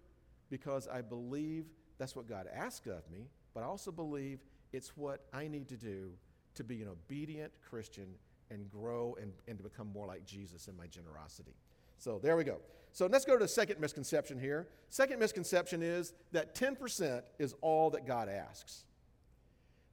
because 0.51 0.89
I 0.89 1.03
believe 1.03 1.67
that's 1.99 2.17
what 2.17 2.29
God 2.29 2.47
asks 2.53 2.87
of 2.87 3.09
me, 3.11 3.29
but 3.55 3.63
I 3.63 3.67
also 3.67 3.91
believe 3.91 4.41
it's 4.73 4.97
what 4.97 5.25
I 5.33 5.49
need 5.49 5.69
to 5.69 5.77
do 5.77 6.11
to 6.55 6.65
be 6.65 6.83
an 6.83 6.89
obedient 6.89 7.53
Christian 7.69 8.07
and 8.51 8.71
grow 8.71 9.17
and, 9.21 9.33
and 9.49 9.59
to 9.59 9.65
become 9.65 9.89
more 9.93 10.07
like 10.07 10.25
Jesus 10.25 10.69
in 10.69 10.77
my 10.77 10.87
generosity. 10.87 11.55
So 11.99 12.19
there 12.23 12.37
we 12.37 12.45
go. 12.45 12.59
So 12.93 13.07
let's 13.07 13.25
go 13.25 13.33
to 13.35 13.45
the 13.45 13.49
second 13.49 13.81
misconception 13.81 14.39
here. 14.39 14.69
Second 14.91 15.19
misconception 15.19 15.83
is 15.83 16.13
that 16.33 16.55
10% 16.55 17.23
is 17.39 17.55
all 17.63 17.91
that 17.91 18.07
God 18.07 18.29
asks. 18.29 18.85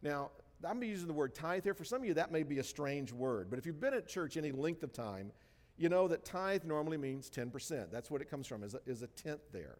Now, 0.02 0.32
I'm 0.68 0.84
using 0.84 1.08
the 1.08 1.14
word 1.14 1.34
tithe 1.34 1.64
here. 1.64 1.74
For 1.74 1.84
some 1.84 2.02
of 2.02 2.08
you, 2.08 2.14
that 2.16 2.32
may 2.32 2.44
be 2.44 2.60
a 2.60 2.64
strange 2.64 3.14
word, 3.14 3.50
but 3.50 3.60
if 3.60 3.66
you've 3.66 3.80
been 3.80 3.94
at 3.94 4.08
church 4.08 4.38
any 4.38 4.52
length 4.52 4.84
of 4.84 4.92
time, 4.92 5.32
you 5.78 5.88
know 5.88 6.08
that 6.10 6.26
tithe 6.26 6.66
normally 6.66 6.98
means 6.98 7.30
10%. 7.30 7.90
That's 7.92 8.12
what 8.12 8.22
it 8.22 8.30
comes 8.30 8.48
from, 8.48 8.64
is 8.64 8.74
a, 8.74 8.80
is 8.86 9.02
a 9.02 9.08
tenth 9.08 9.42
there. 9.54 9.78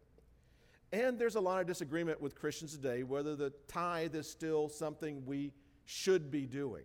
And 0.92 1.18
there's 1.18 1.36
a 1.36 1.40
lot 1.40 1.60
of 1.60 1.66
disagreement 1.66 2.20
with 2.20 2.34
Christians 2.34 2.74
today 2.74 3.02
whether 3.02 3.36
the 3.36 3.52
tithe 3.68 4.14
is 4.14 4.28
still 4.28 4.68
something 4.68 5.24
we 5.24 5.52
should 5.84 6.30
be 6.30 6.46
doing. 6.46 6.84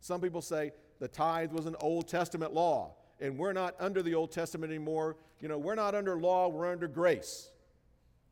Some 0.00 0.20
people 0.20 0.40
say 0.40 0.72
the 1.00 1.08
tithe 1.08 1.52
was 1.52 1.66
an 1.66 1.76
Old 1.80 2.08
Testament 2.08 2.54
law 2.54 2.94
and 3.20 3.38
we're 3.38 3.52
not 3.52 3.74
under 3.78 4.02
the 4.02 4.14
Old 4.14 4.32
Testament 4.32 4.72
anymore. 4.72 5.16
You 5.40 5.48
know, 5.48 5.58
we're 5.58 5.74
not 5.74 5.94
under 5.94 6.18
law, 6.18 6.48
we're 6.48 6.70
under 6.70 6.88
grace. 6.88 7.50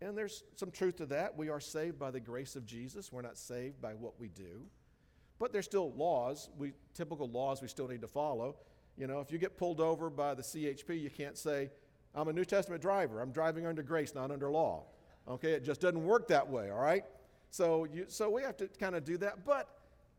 And 0.01 0.17
there's 0.17 0.45
some 0.57 0.71
truth 0.71 0.97
to 0.97 1.07
that. 1.07 1.37
We 1.37 1.51
are 1.51 1.61
saved 1.61 1.99
by 1.99 2.11
the 2.11 2.21
grace 2.21 2.57
of 2.57 2.65
Jesus. 2.65 3.13
We're 3.13 3.23
not 3.23 3.37
saved 3.37 3.81
by 3.81 3.93
what 3.93 4.19
we 4.19 4.29
do. 4.29 4.63
But 5.41 5.53
there's 5.53 5.65
still 5.65 5.93
laws, 5.95 6.51
we, 6.59 6.75
typical 6.95 7.29
laws 7.29 7.63
we 7.63 7.69
still 7.69 7.89
need 7.89 8.03
to 8.03 8.07
follow. 8.07 8.57
You 8.97 9.07
know, 9.07 9.21
if 9.21 9.33
you 9.33 9.39
get 9.39 9.57
pulled 9.57 9.81
over 9.81 10.11
by 10.11 10.35
the 10.35 10.43
CHP, 10.43 11.01
you 11.01 11.09
can't 11.09 11.37
say, 11.37 11.71
I'm 12.15 12.29
a 12.29 12.33
New 12.33 12.45
Testament 12.45 12.83
driver. 12.83 13.23
I'm 13.23 13.33
driving 13.33 13.67
under 13.67 13.83
grace, 13.83 14.15
not 14.15 14.31
under 14.31 14.51
law. 14.51 14.85
Okay, 15.27 15.53
it 15.53 15.65
just 15.65 15.81
doesn't 15.81 16.05
work 16.05 16.29
that 16.29 16.49
way, 16.49 16.71
all 16.71 16.79
right? 16.79 17.05
So, 17.51 17.85
you, 17.85 18.05
so 18.09 18.29
we 18.29 18.43
have 18.43 18.57
to 18.59 18.69
kind 18.69 18.95
of 18.95 19.05
do 19.05 19.17
that. 19.19 19.47
But 19.47 19.67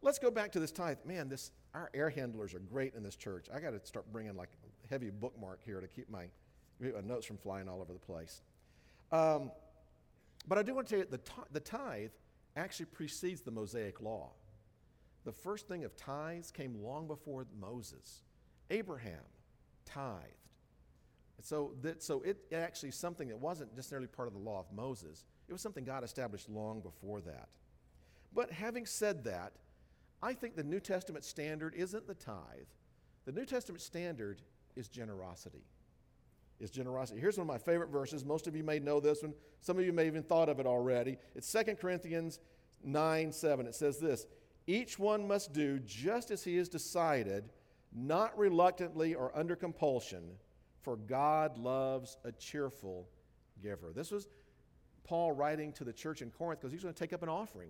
let's 0.02 0.18
go 0.18 0.32
back 0.32 0.52
to 0.54 0.60
this 0.60 0.72
tithe. 0.72 0.98
Man, 1.06 1.30
this, 1.30 1.52
our 1.76 1.92
air 1.94 2.10
handlers 2.10 2.56
are 2.56 2.60
great 2.60 2.96
in 2.96 3.04
this 3.04 3.16
church. 3.16 3.46
I 3.54 3.60
got 3.60 3.72
to 3.72 3.86
start 3.86 4.12
bringing 4.12 4.36
like 4.36 4.50
a 4.84 4.88
heavy 4.88 5.12
bookmark 5.12 5.60
here 5.64 5.82
to 5.82 5.88
keep 5.88 6.10
my, 6.10 6.26
my 6.80 6.90
notes 7.06 7.28
from 7.28 7.38
flying 7.38 7.70
all 7.70 7.80
over 7.80 7.94
the 7.94 8.00
place. 8.00 8.42
Um, 9.12 9.52
but 10.48 10.58
I 10.58 10.64
do 10.64 10.74
want 10.74 10.88
to 10.88 10.96
tell 10.96 11.00
you 11.06 11.08
the, 11.12 11.20
the 11.52 11.60
tithe 11.60 12.10
actually 12.56 12.88
precedes 12.88 13.42
the 13.42 13.52
Mosaic 13.52 14.02
law. 14.02 14.32
The 15.24 15.32
first 15.32 15.68
thing 15.68 15.84
of 15.84 15.96
tithes 15.96 16.52
came 16.52 16.82
long 16.82 17.08
before 17.08 17.46
Moses. 17.60 18.24
Abraham 18.70 19.24
tithed. 19.86 20.36
So, 21.44 21.74
that, 21.82 22.04
so 22.04 22.22
it 22.22 22.38
actually 22.54 22.92
something 22.92 23.28
that 23.30 23.38
wasn't 23.38 23.76
necessarily 23.76 24.08
part 24.08 24.28
of 24.28 24.34
the 24.34 24.40
law 24.40 24.60
of 24.60 24.72
Moses. 24.76 25.26
It 25.50 25.54
was 25.54 25.62
something 25.62 25.84
God 25.84 26.04
established 26.04 26.50
long 26.50 26.82
before 26.82 27.20
that. 27.22 27.50
But 28.34 28.52
having 28.52 28.86
said 28.86 29.24
that, 29.26 29.54
I 30.22 30.34
think 30.34 30.56
the 30.56 30.64
New 30.64 30.80
Testament 30.80 31.26
standard 31.26 31.74
isn't 31.76 32.08
the 32.08 32.14
tithe. 32.14 32.70
The 33.26 33.32
New 33.32 33.46
Testament 33.46 33.82
standard 33.82 34.42
is 34.76 34.88
generosity. 34.88 35.66
Is 36.60 36.70
generosity. 36.70 37.20
Here's 37.20 37.38
one 37.38 37.48
of 37.48 37.48
my 37.48 37.58
favorite 37.58 37.90
verses. 37.90 38.24
Most 38.24 38.46
of 38.46 38.56
you 38.56 38.64
may 38.64 38.78
know 38.78 39.00
this 39.00 39.24
one. 39.24 39.34
Some 39.62 39.80
of 39.80 39.86
you 39.86 39.92
may 39.92 40.06
even 40.06 40.22
thought 40.22 40.48
of 40.48 40.60
it 40.60 40.68
already. 40.68 41.18
It's 41.36 41.52
2 41.52 41.76
Corinthians 41.76 42.40
9 42.84 43.32
7. 43.32 43.66
It 43.66 43.74
says 43.74 43.98
this 43.98 44.28
Each 44.68 45.00
one 45.00 45.28
must 45.28 45.54
do 45.54 45.80
just 45.80 46.32
as 46.32 46.44
he 46.44 46.58
has 46.58 46.70
decided, 46.70 47.50
not 47.94 48.38
reluctantly 48.38 49.16
or 49.16 49.36
under 49.38 49.56
compulsion, 49.56 50.24
for 50.82 50.96
God 50.96 51.58
loves 51.58 52.18
a 52.24 52.32
cheerful 52.32 53.08
giver. 53.62 53.92
This 53.94 54.12
was 54.12 54.28
Paul 55.04 55.32
writing 55.32 55.72
to 55.74 55.84
the 55.84 55.94
church 55.94 56.22
in 56.22 56.30
Corinth 56.30 56.62
because 56.62 56.72
he's 56.72 56.84
going 56.84 56.94
to 56.94 57.00
take 57.00 57.14
up 57.14 57.24
an 57.24 57.30
offering 57.30 57.70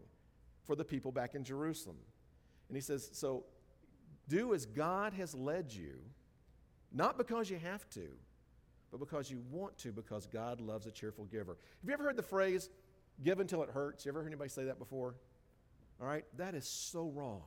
for 0.65 0.75
the 0.75 0.83
people 0.85 1.11
back 1.11 1.33
in 1.35 1.43
Jerusalem. 1.43 1.97
And 2.67 2.77
he 2.77 2.81
says, 2.81 3.09
So 3.13 3.45
do 4.27 4.53
as 4.53 4.65
God 4.65 5.13
has 5.13 5.33
led 5.33 5.73
you 5.73 5.95
not 6.91 7.17
because 7.17 7.49
you 7.49 7.57
have 7.57 7.89
to, 7.91 8.07
but 8.91 8.99
because 8.99 9.31
you 9.31 9.41
want 9.49 9.77
to, 9.79 9.91
because 9.91 10.25
God 10.25 10.59
loves 10.59 10.87
a 10.87 10.91
cheerful 10.91 11.25
giver. 11.25 11.57
Have 11.81 11.87
you 11.87 11.93
ever 11.93 12.03
heard 12.03 12.17
the 12.17 12.23
phrase, 12.23 12.69
give 13.23 13.39
until 13.39 13.63
it 13.63 13.69
hurts? 13.69 14.05
You 14.05 14.09
ever 14.09 14.19
heard 14.21 14.27
anybody 14.27 14.49
say 14.49 14.65
that 14.65 14.77
before? 14.77 15.15
All 16.01 16.07
right, 16.07 16.25
that 16.37 16.55
is 16.55 16.67
so 16.67 17.11
wrong. 17.13 17.43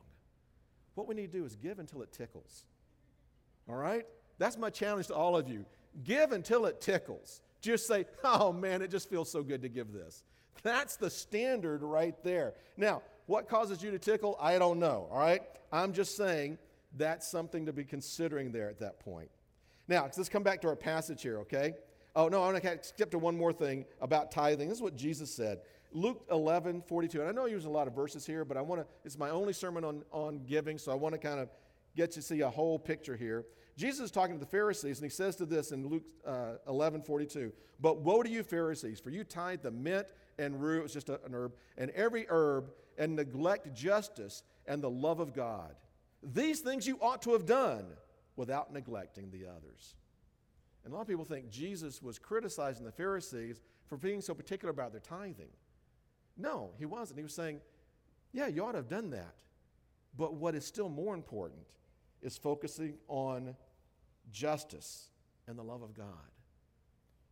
What 0.93 1.07
we 1.07 1.15
need 1.15 1.31
to 1.33 1.39
do 1.39 1.45
is 1.45 1.55
give 1.55 1.79
until 1.79 2.01
it 2.01 2.13
tickles. 2.13 2.63
All 3.67 3.75
right? 3.75 4.05
That's 4.37 4.57
my 4.57 4.69
challenge 4.69 5.07
to 5.07 5.15
all 5.15 5.35
of 5.35 5.49
you. 5.49 5.65
Give 6.03 6.31
until 6.31 6.65
it 6.65 6.79
tickles. 6.79 7.41
Just 7.61 7.87
say, 7.87 8.05
oh 8.23 8.53
man, 8.53 8.81
it 8.81 8.91
just 8.91 9.09
feels 9.09 9.29
so 9.29 9.43
good 9.43 9.61
to 9.63 9.69
give 9.69 9.91
this. 9.91 10.23
That's 10.63 10.95
the 10.95 11.09
standard 11.09 11.83
right 11.83 12.15
there. 12.23 12.53
Now, 12.77 13.01
what 13.25 13.49
causes 13.49 13.83
you 13.83 13.91
to 13.91 13.99
tickle? 13.99 14.37
I 14.39 14.57
don't 14.57 14.79
know. 14.79 15.09
All 15.11 15.19
right? 15.19 15.41
I'm 15.71 15.91
just 15.91 16.15
saying 16.15 16.57
that's 16.95 17.27
something 17.27 17.65
to 17.65 17.73
be 17.73 17.83
considering 17.83 18.51
there 18.51 18.69
at 18.69 18.79
that 18.79 18.99
point. 18.99 19.29
Now, 19.87 20.03
let's 20.03 20.29
come 20.29 20.43
back 20.43 20.61
to 20.61 20.67
our 20.67 20.75
passage 20.75 21.21
here, 21.21 21.39
okay? 21.39 21.73
Oh, 22.15 22.29
no, 22.29 22.43
I'm 22.43 22.57
going 22.57 22.61
to 22.61 22.83
skip 22.83 23.11
to 23.11 23.19
one 23.19 23.37
more 23.37 23.51
thing 23.51 23.85
about 23.99 24.31
tithing. 24.31 24.69
This 24.69 24.77
is 24.77 24.81
what 24.81 24.95
Jesus 24.95 25.33
said. 25.33 25.59
Luke 25.95 26.25
11, 26.29 26.83
42. 26.85 27.21
And 27.21 27.29
I 27.29 27.31
know 27.31 27.45
I 27.45 27.49
use 27.49 27.63
a 27.63 27.69
lot 27.69 27.87
of 27.87 27.95
verses 27.95 28.25
here, 28.25 28.43
but 28.43 28.57
I 28.57 28.61
want 28.61 28.81
to, 28.81 28.87
it's 29.05 29.17
my 29.17 29.29
only 29.29 29.53
sermon 29.53 29.85
on, 29.85 30.03
on 30.11 30.41
giving, 30.45 30.77
so 30.77 30.91
I 30.91 30.95
want 30.95 31.13
to 31.13 31.19
kind 31.19 31.39
of 31.39 31.49
get 31.95 32.11
to 32.11 32.21
see 32.21 32.41
a 32.41 32.49
whole 32.49 32.77
picture 32.77 33.15
here. 33.15 33.45
Jesus 33.77 34.05
is 34.05 34.11
talking 34.11 34.35
to 34.35 34.39
the 34.39 34.45
Pharisees, 34.45 34.99
and 34.99 35.05
he 35.05 35.09
says 35.09 35.37
to 35.37 35.45
this 35.45 35.71
in 35.71 35.87
Luke 35.87 36.03
uh, 36.27 36.55
11, 36.67 37.03
42. 37.03 37.53
But 37.79 38.01
woe 38.01 38.23
to 38.23 38.29
you, 38.29 38.43
Pharisees, 38.43 38.99
for 38.99 39.09
you 39.09 39.23
tithe 39.23 39.61
the 39.61 39.71
mint 39.71 40.05
and 40.37 40.61
rue, 40.61 40.83
it's 40.83 40.93
just 40.93 41.07
an 41.07 41.17
herb, 41.33 41.53
and 41.77 41.91
every 41.91 42.25
herb, 42.27 42.71
and 42.97 43.15
neglect 43.15 43.73
justice 43.73 44.43
and 44.67 44.81
the 44.81 44.89
love 44.89 45.21
of 45.21 45.33
God. 45.33 45.75
These 46.21 46.59
things 46.59 46.85
you 46.85 46.97
ought 47.01 47.21
to 47.21 47.31
have 47.31 47.45
done 47.45 47.85
without 48.35 48.73
neglecting 48.73 49.31
the 49.31 49.47
others. 49.47 49.95
And 50.83 50.91
a 50.91 50.95
lot 50.95 51.03
of 51.03 51.07
people 51.07 51.25
think 51.25 51.49
Jesus 51.49 52.01
was 52.01 52.19
criticizing 52.19 52.85
the 52.85 52.91
Pharisees 52.91 53.61
for 53.87 53.97
being 53.97 54.21
so 54.21 54.33
particular 54.33 54.71
about 54.71 54.91
their 54.91 55.01
tithing. 55.01 55.49
No, 56.37 56.71
he 56.77 56.85
wasn't. 56.85 57.19
He 57.19 57.23
was 57.23 57.33
saying, 57.33 57.61
yeah, 58.33 58.47
you 58.47 58.63
ought 58.65 58.73
to 58.73 58.79
have 58.79 58.89
done 58.89 59.09
that. 59.11 59.35
But 60.17 60.33
what 60.33 60.55
is 60.55 60.65
still 60.65 60.89
more 60.89 61.13
important 61.13 61.61
is 62.21 62.37
focusing 62.37 62.95
on 63.07 63.55
justice 64.31 65.09
and 65.47 65.57
the 65.57 65.63
love 65.63 65.81
of 65.81 65.93
God. 65.93 66.07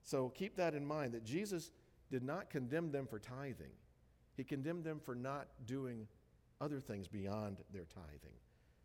So 0.04 0.30
keep 0.30 0.56
that 0.58 0.76
in 0.76 0.86
mind 0.86 1.14
that 1.14 1.24
Jesus 1.24 1.72
did 2.12 2.24
not 2.24 2.50
condemn 2.50 2.92
them 2.92 3.08
for 3.08 3.20
tithing, 3.20 3.72
he 4.36 4.44
condemned 4.44 4.84
them 4.84 5.00
for 5.04 5.16
not 5.16 5.48
doing 5.66 6.08
other 6.62 6.80
things 6.80 7.08
beyond 7.08 7.58
their 7.72 7.86
tithing. 7.86 8.36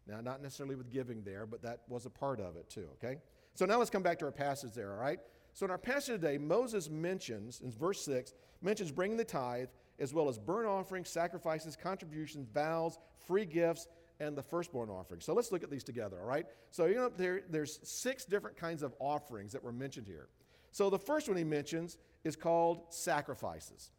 Now, 0.06 0.20
not 0.20 0.42
necessarily 0.42 0.74
with 0.74 0.90
giving 0.90 1.22
there, 1.22 1.44
but 1.44 1.62
that 1.62 1.80
was 1.88 2.06
a 2.06 2.10
part 2.10 2.40
of 2.40 2.56
it 2.56 2.70
too, 2.70 2.88
okay? 2.94 3.18
So 3.54 3.66
now 3.66 3.78
let's 3.78 3.90
come 3.90 4.02
back 4.02 4.18
to 4.20 4.24
our 4.24 4.32
passage 4.32 4.72
there, 4.72 4.92
all 4.92 5.00
right? 5.00 5.18
So 5.52 5.66
in 5.66 5.70
our 5.70 5.78
passage 5.78 6.20
today, 6.20 6.38
Moses 6.38 6.88
mentions, 6.88 7.60
in 7.60 7.70
verse 7.70 8.02
6, 8.04 8.32
mentions 8.62 8.90
bringing 8.90 9.18
the 9.18 9.24
tithe 9.24 9.68
as 9.98 10.14
well 10.14 10.28
as 10.28 10.38
burnt 10.38 10.66
offerings, 10.66 11.08
sacrifices, 11.08 11.76
contributions, 11.76 12.46
vows, 12.52 12.98
free 13.26 13.44
gifts, 13.44 13.88
and 14.20 14.36
the 14.36 14.42
firstborn 14.42 14.90
offering. 14.90 15.20
So 15.20 15.32
let's 15.32 15.52
look 15.52 15.62
at 15.62 15.70
these 15.70 15.84
together, 15.84 16.18
all 16.20 16.26
right? 16.26 16.46
So 16.70 16.86
you 16.86 16.96
know 16.96 17.10
there, 17.16 17.42
there's 17.48 17.78
six 17.82 18.24
different 18.24 18.56
kinds 18.56 18.82
of 18.82 18.94
offerings 18.98 19.52
that 19.52 19.62
were 19.62 19.72
mentioned 19.72 20.06
here. 20.06 20.28
So 20.72 20.90
the 20.90 20.98
first 20.98 21.28
one 21.28 21.36
he 21.36 21.44
mentions 21.44 21.98
is 22.24 22.36
called 22.36 22.92
sacrifices. 22.92 23.90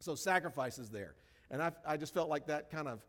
So 0.00 0.14
sacrifices 0.14 0.90
there. 0.90 1.14
And 1.50 1.62
I, 1.62 1.72
I 1.86 1.96
just 1.96 2.14
felt 2.14 2.28
like 2.28 2.46
that 2.46 2.70
kind 2.70 2.88
of 2.88 3.00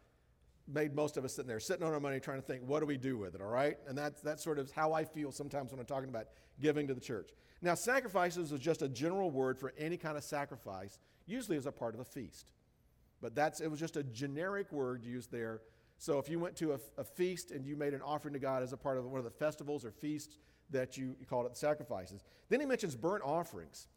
made 0.68 0.94
most 0.94 1.18
of 1.18 1.24
us 1.24 1.34
sitting 1.36 1.48
there, 1.48 1.60
sitting 1.60 1.86
on 1.86 1.94
our 1.94 2.00
money, 2.00 2.20
trying 2.20 2.42
to 2.42 2.46
think, 2.46 2.62
what 2.66 2.82
do 2.82 2.86
we 2.86 2.98
do 2.98 3.18
with 3.18 3.36
it, 3.36 3.42
all 3.42 3.48
right? 3.48 3.78
And 3.88 3.98
that's, 3.98 4.22
that's 4.22 4.44
sort 4.44 4.60
of 4.60 4.70
how 4.72 4.94
I 4.94 5.06
feel 5.06 5.32
sometimes 5.32 5.72
when 5.72 5.80
I'm 5.80 5.86
talking 5.86 6.10
about 6.10 6.28
giving 6.60 6.88
to 6.88 6.94
the 6.94 7.02
church. 7.02 7.30
Now, 7.62 7.74
sacrifices 7.74 8.52
is 8.52 8.60
just 8.60 8.82
a 8.82 8.90
general 8.90 9.32
word 9.32 9.58
for 9.58 9.74
any 9.78 9.98
kind 9.98 10.18
of 10.18 10.24
sacrifice, 10.24 11.00
usually 11.28 11.58
as 11.58 11.66
a 11.66 11.72
part 11.72 11.94
of 11.94 12.00
a 12.00 12.06
feast. 12.06 12.54
But 13.22 13.36
that's, 13.36 13.60
it 13.60 13.70
was 13.70 13.80
just 13.80 13.98
a 13.98 14.04
generic 14.04 14.72
word 14.72 15.04
used 15.04 15.32
there. 15.32 15.62
So 15.98 16.20
if 16.20 16.30
you 16.30 16.40
went 16.40 16.56
to 16.58 16.74
a, 16.74 16.80
a 16.98 17.04
feast 17.04 17.52
and 17.52 17.66
you 17.66 17.76
made 17.76 17.94
an 17.94 18.02
offering 18.02 18.34
to 18.34 18.40
God 18.40 18.64
as 18.64 18.74
a 18.74 18.78
part 18.78 18.98
of 18.98 19.06
one 19.06 19.18
of 19.18 19.24
the 19.24 19.32
festivals 19.32 19.84
or 19.84 19.92
feasts 19.92 20.38
that 20.70 20.98
you, 20.98 21.16
you 21.20 21.26
called 21.26 21.46
it 21.46 21.58
sacrifices. 21.58 22.24
Then 22.50 22.60
he 22.60 22.66
mentions 22.66 22.96
burnt 22.96 23.24
offerings. 23.24 23.88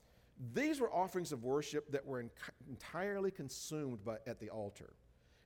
These 0.55 0.81
were 0.81 0.91
offerings 0.93 1.33
of 1.33 1.45
worship 1.45 1.91
that 1.93 2.07
were 2.07 2.21
in, 2.21 2.31
entirely 2.69 3.31
consumed 3.31 4.05
by, 4.05 4.17
at 4.27 4.41
the 4.41 4.49
altar. 4.49 4.95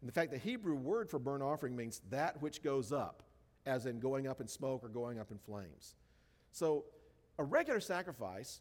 And 0.01 0.09
the 0.09 0.12
fact 0.12 0.31
the 0.31 0.38
Hebrew 0.38 0.77
word 0.77 1.11
for 1.11 1.18
burnt 1.18 1.42
offering 1.42 1.75
means 1.75 2.01
that 2.11 2.40
which 2.40 2.62
goes 2.62 2.92
up, 2.92 3.23
as 3.66 3.87
in 3.87 3.99
going 3.99 4.29
up 4.29 4.40
in 4.40 4.47
smoke 4.47 4.85
or 4.85 4.88
going 4.88 5.18
up 5.18 5.31
in 5.33 5.38
flames. 5.38 5.97
So 6.53 6.85
a 7.38 7.44
regular 7.44 7.81
sacrifice 7.81 8.61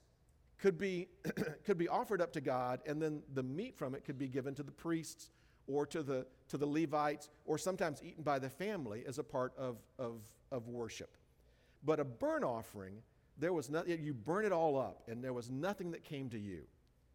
could 0.63 0.78
be, 0.78 1.10
could 1.65 1.78
be 1.78 1.89
offered 1.89 2.21
up 2.21 2.32
to 2.32 2.39
God, 2.39 2.80
and 2.86 3.02
then 3.02 3.21
the 3.34 3.43
meat 3.43 3.76
from 3.76 3.93
it 3.93 4.06
could 4.06 4.17
be 4.17 4.30
given 4.30 4.56
to 4.56 4.63
the 4.63 4.71
priests 4.71 5.30
or 5.67 5.86
to 5.86 6.02
the, 6.02 6.26
to 6.47 6.58
the 6.58 6.65
Levites, 6.65 7.30
or 7.43 7.58
sometimes 7.58 8.02
eaten 8.02 8.23
by 8.23 8.39
the 8.39 8.49
family 8.49 9.04
as 9.06 9.17
a 9.19 9.23
part 9.23 9.52
of, 9.58 9.78
of, 9.99 10.21
of 10.54 10.69
worship. 10.69 11.17
But 11.84 11.99
a 11.99 12.06
burnt 12.06 12.45
offering, 12.45 12.95
there 13.38 13.52
was 13.52 13.69
nothing, 13.69 14.02
you 14.02 14.13
burn 14.13 14.45
it 14.45 14.54
all 14.54 14.80
up, 14.80 15.04
and 15.10 15.21
there 15.21 15.34
was 15.34 15.49
nothing 15.49 15.91
that 15.91 16.06
came 16.06 16.30
to 16.30 16.39
you 16.39 16.63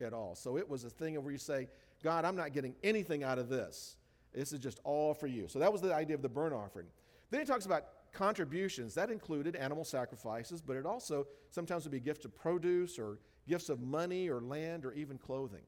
at 0.02 0.12
all. 0.12 0.34
So 0.34 0.58
it 0.58 0.68
was 0.68 0.84
a 0.84 0.90
thing 0.90 1.20
where 1.22 1.32
you 1.32 1.38
say, 1.38 1.68
God, 2.04 2.26
I'm 2.26 2.37
not 2.37 2.52
getting 2.52 2.74
anything 2.84 3.24
out 3.24 3.38
of 3.38 3.48
this. 3.48 3.96
This 4.34 4.52
is 4.52 4.58
just 4.58 4.78
all 4.84 5.14
for 5.14 5.26
you. 5.26 5.48
So 5.48 5.58
that 5.58 5.72
was 5.72 5.80
the 5.80 5.94
idea 5.94 6.16
of 6.16 6.22
the 6.22 6.28
burnt 6.28 6.52
offering. 6.52 6.88
Then 7.30 7.40
he 7.40 7.46
talks 7.46 7.64
about 7.64 7.84
contributions. 8.12 8.94
That 8.94 9.11
included 9.11 9.56
animal 9.56 9.84
sacrifices, 9.84 10.61
but 10.61 10.76
it 10.76 10.84
also 10.84 11.26
sometimes 11.50 11.84
would 11.84 11.92
be 11.92 12.00
gifts 12.00 12.26
of 12.26 12.34
produce 12.37 12.98
or 12.98 13.18
gifts 13.48 13.68
of 13.68 13.80
money 13.80 14.28
or 14.28 14.40
land 14.40 14.84
or 14.84 14.92
even 14.92 15.18
clothing. 15.18 15.64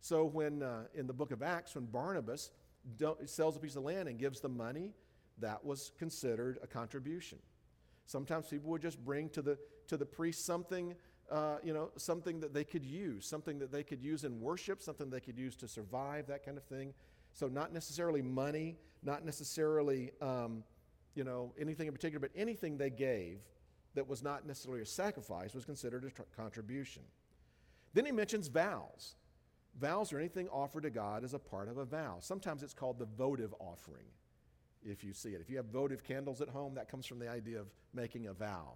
So 0.00 0.24
when 0.24 0.62
uh, 0.62 0.84
in 0.94 1.06
the 1.06 1.12
book 1.12 1.30
of 1.30 1.42
Acts, 1.42 1.76
when 1.76 1.84
Barnabas 1.84 2.50
sells 3.26 3.56
a 3.56 3.60
piece 3.60 3.76
of 3.76 3.84
land 3.84 4.08
and 4.08 4.18
gives 4.18 4.40
the 4.40 4.48
money, 4.48 4.94
that 5.38 5.64
was 5.64 5.92
considered 5.98 6.58
a 6.62 6.66
contribution. 6.66 7.38
Sometimes 8.06 8.48
people 8.48 8.70
would 8.70 8.82
just 8.82 9.02
bring 9.04 9.28
to 9.30 9.42
the, 9.42 9.58
to 9.86 9.96
the 9.96 10.04
priest 10.04 10.44
something, 10.44 10.94
uh, 11.30 11.58
you 11.62 11.72
know, 11.72 11.90
something 11.96 12.40
that 12.40 12.52
they 12.52 12.64
could 12.64 12.84
use, 12.84 13.26
something 13.26 13.58
that 13.60 13.70
they 13.70 13.84
could 13.84 14.02
use 14.02 14.24
in 14.24 14.40
worship, 14.40 14.82
something 14.82 15.08
they 15.08 15.20
could 15.20 15.38
use 15.38 15.54
to 15.56 15.68
survive, 15.68 16.26
that 16.26 16.44
kind 16.44 16.56
of 16.56 16.64
thing. 16.64 16.92
So 17.32 17.46
not 17.46 17.72
necessarily 17.72 18.22
money, 18.22 18.76
not 19.02 19.24
necessarily, 19.24 20.10
um, 20.20 20.64
you 21.14 21.24
know, 21.24 21.52
anything 21.58 21.86
in 21.86 21.92
particular, 21.92 22.20
but 22.20 22.30
anything 22.36 22.76
they 22.76 22.90
gave 22.90 23.38
that 23.94 24.08
was 24.08 24.22
not 24.22 24.46
necessarily 24.46 24.82
a 24.82 24.86
sacrifice 24.86 25.54
was 25.54 25.64
considered 25.64 26.04
a 26.04 26.10
tr- 26.10 26.22
contribution. 26.36 27.02
Then 27.94 28.06
he 28.06 28.12
mentions 28.12 28.48
vows. 28.48 29.16
Vows 29.78 30.12
are 30.12 30.18
anything 30.18 30.48
offered 30.48 30.82
to 30.82 30.90
God 30.90 31.24
as 31.24 31.34
a 31.34 31.38
part 31.38 31.68
of 31.68 31.78
a 31.78 31.84
vow. 31.84 32.18
Sometimes 32.20 32.62
it's 32.62 32.74
called 32.74 32.98
the 32.98 33.06
votive 33.06 33.54
offering 33.58 34.06
if 34.84 35.04
you 35.04 35.12
see 35.12 35.30
it. 35.30 35.40
If 35.40 35.48
you 35.48 35.56
have 35.56 35.66
votive 35.66 36.02
candles 36.02 36.40
at 36.40 36.48
home, 36.48 36.74
that 36.74 36.88
comes 36.88 37.06
from 37.06 37.18
the 37.18 37.28
idea 37.28 37.60
of 37.60 37.66
making 37.94 38.26
a 38.26 38.32
vow. 38.32 38.74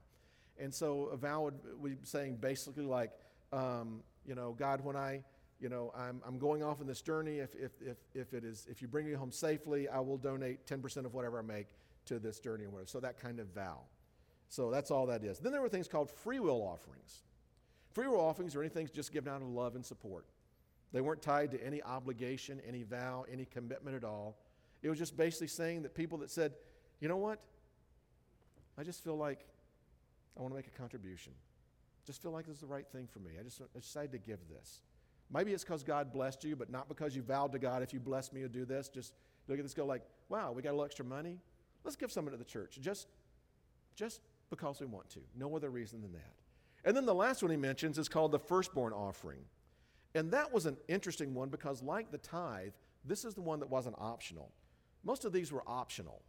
And 0.58 0.72
so 0.72 1.06
a 1.12 1.16
vow 1.16 1.42
would 1.42 1.82
be 1.82 1.96
saying 2.04 2.36
basically 2.36 2.84
like, 2.84 3.10
um, 3.52 4.02
you 4.24 4.34
know, 4.34 4.54
God, 4.58 4.82
when 4.82 4.96
I, 4.96 5.22
you 5.60 5.68
know, 5.68 5.92
I'm, 5.96 6.22
I'm 6.26 6.38
going 6.38 6.62
off 6.62 6.80
on 6.80 6.86
this 6.86 7.02
journey, 7.02 7.38
if, 7.38 7.54
if, 7.54 7.72
if, 7.80 7.96
if 8.14 8.34
it 8.34 8.44
is, 8.44 8.66
if 8.70 8.80
you 8.80 8.88
bring 8.88 9.06
me 9.06 9.12
home 9.12 9.32
safely, 9.32 9.88
I 9.88 10.00
will 10.00 10.16
donate 10.16 10.66
10% 10.66 11.04
of 11.04 11.14
whatever 11.14 11.38
I 11.38 11.42
make 11.42 11.66
to 12.06 12.18
this 12.18 12.40
journey 12.40 12.64
or 12.64 12.70
whatever. 12.70 12.88
So 12.88 13.00
that 13.00 13.20
kind 13.20 13.40
of 13.40 13.48
vow. 13.48 13.80
So 14.48 14.70
that's 14.70 14.90
all 14.90 15.06
that 15.06 15.24
is. 15.24 15.38
Then 15.38 15.52
there 15.52 15.60
were 15.60 15.68
things 15.68 15.88
called 15.88 16.10
free 16.10 16.40
will 16.40 16.62
offerings. 16.62 17.22
Free 17.92 18.06
will 18.06 18.20
offerings 18.20 18.54
are 18.54 18.60
anything 18.60 18.88
just 18.92 19.12
given 19.12 19.32
out 19.32 19.42
of 19.42 19.48
love 19.48 19.74
and 19.74 19.84
support. 19.84 20.26
They 20.92 21.00
weren't 21.00 21.22
tied 21.22 21.50
to 21.50 21.64
any 21.64 21.82
obligation, 21.82 22.60
any 22.66 22.82
vow, 22.82 23.24
any 23.30 23.44
commitment 23.44 23.96
at 23.96 24.04
all. 24.04 24.36
It 24.82 24.88
was 24.88 24.98
just 24.98 25.16
basically 25.16 25.48
saying 25.48 25.82
that 25.82 25.94
people 25.94 26.18
that 26.18 26.30
said, 26.30 26.52
you 27.00 27.08
know 27.08 27.16
what? 27.16 27.40
I 28.78 28.82
just 28.82 29.02
feel 29.02 29.16
like 29.16 29.46
I 30.36 30.42
want 30.42 30.52
to 30.52 30.56
make 30.56 30.66
a 30.66 30.78
contribution. 30.78 31.32
Just 32.06 32.22
feel 32.22 32.30
like 32.30 32.46
this 32.46 32.56
is 32.56 32.60
the 32.60 32.66
right 32.66 32.86
thing 32.86 33.08
for 33.10 33.18
me. 33.18 33.32
I 33.40 33.42
just 33.42 33.60
I 33.60 33.78
decided 33.78 34.12
to 34.12 34.18
give 34.18 34.38
this. 34.48 34.82
Maybe 35.32 35.52
it's 35.52 35.64
because 35.64 35.82
God 35.82 36.12
blessed 36.12 36.44
you, 36.44 36.54
but 36.54 36.70
not 36.70 36.88
because 36.88 37.16
you 37.16 37.22
vowed 37.22 37.52
to 37.52 37.58
God, 37.58 37.82
if 37.82 37.92
you 37.92 37.98
bless 37.98 38.32
me, 38.32 38.42
to 38.42 38.48
do 38.48 38.64
this. 38.64 38.88
Just 38.88 39.12
look 39.48 39.58
at 39.58 39.64
this, 39.64 39.74
go 39.74 39.84
like, 39.84 40.02
wow, 40.28 40.52
we 40.52 40.62
got 40.62 40.70
a 40.70 40.72
little 40.72 40.84
extra 40.84 41.04
money. 41.04 41.38
Let's 41.82 41.96
give 41.96 42.12
some 42.12 42.26
of 42.26 42.32
it 42.32 42.36
to 42.36 42.38
the 42.38 42.48
church. 42.48 42.78
Just, 42.80 43.08
just 43.96 44.20
because 44.50 44.80
we 44.80 44.86
want 44.86 45.08
to. 45.10 45.20
No 45.36 45.54
other 45.56 45.70
reason 45.70 46.02
than 46.02 46.12
that. 46.12 46.34
And 46.84 46.96
then 46.96 47.06
the 47.06 47.14
last 47.14 47.42
one 47.42 47.50
he 47.50 47.56
mentions 47.56 47.98
is 47.98 48.08
called 48.08 48.32
the 48.32 48.38
firstborn 48.38 48.92
offering. 48.92 49.40
And 50.14 50.30
that 50.30 50.52
was 50.52 50.66
an 50.66 50.76
interesting 50.88 51.34
one 51.34 51.48
because, 51.48 51.82
like 51.82 52.10
the 52.10 52.18
tithe, 52.18 52.72
this 53.04 53.24
is 53.24 53.34
the 53.34 53.42
one 53.42 53.60
that 53.60 53.68
wasn't 53.68 53.96
optional. 53.98 54.52
Most 55.04 55.24
of 55.24 55.32
these 55.32 55.52
were 55.52 55.62
optional, 55.66 56.22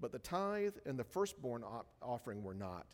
but 0.00 0.12
the 0.12 0.18
tithe 0.18 0.74
and 0.86 0.98
the 0.98 1.04
firstborn 1.04 1.62
op- 1.62 1.90
offering 2.00 2.42
were 2.42 2.54
not. 2.54 2.86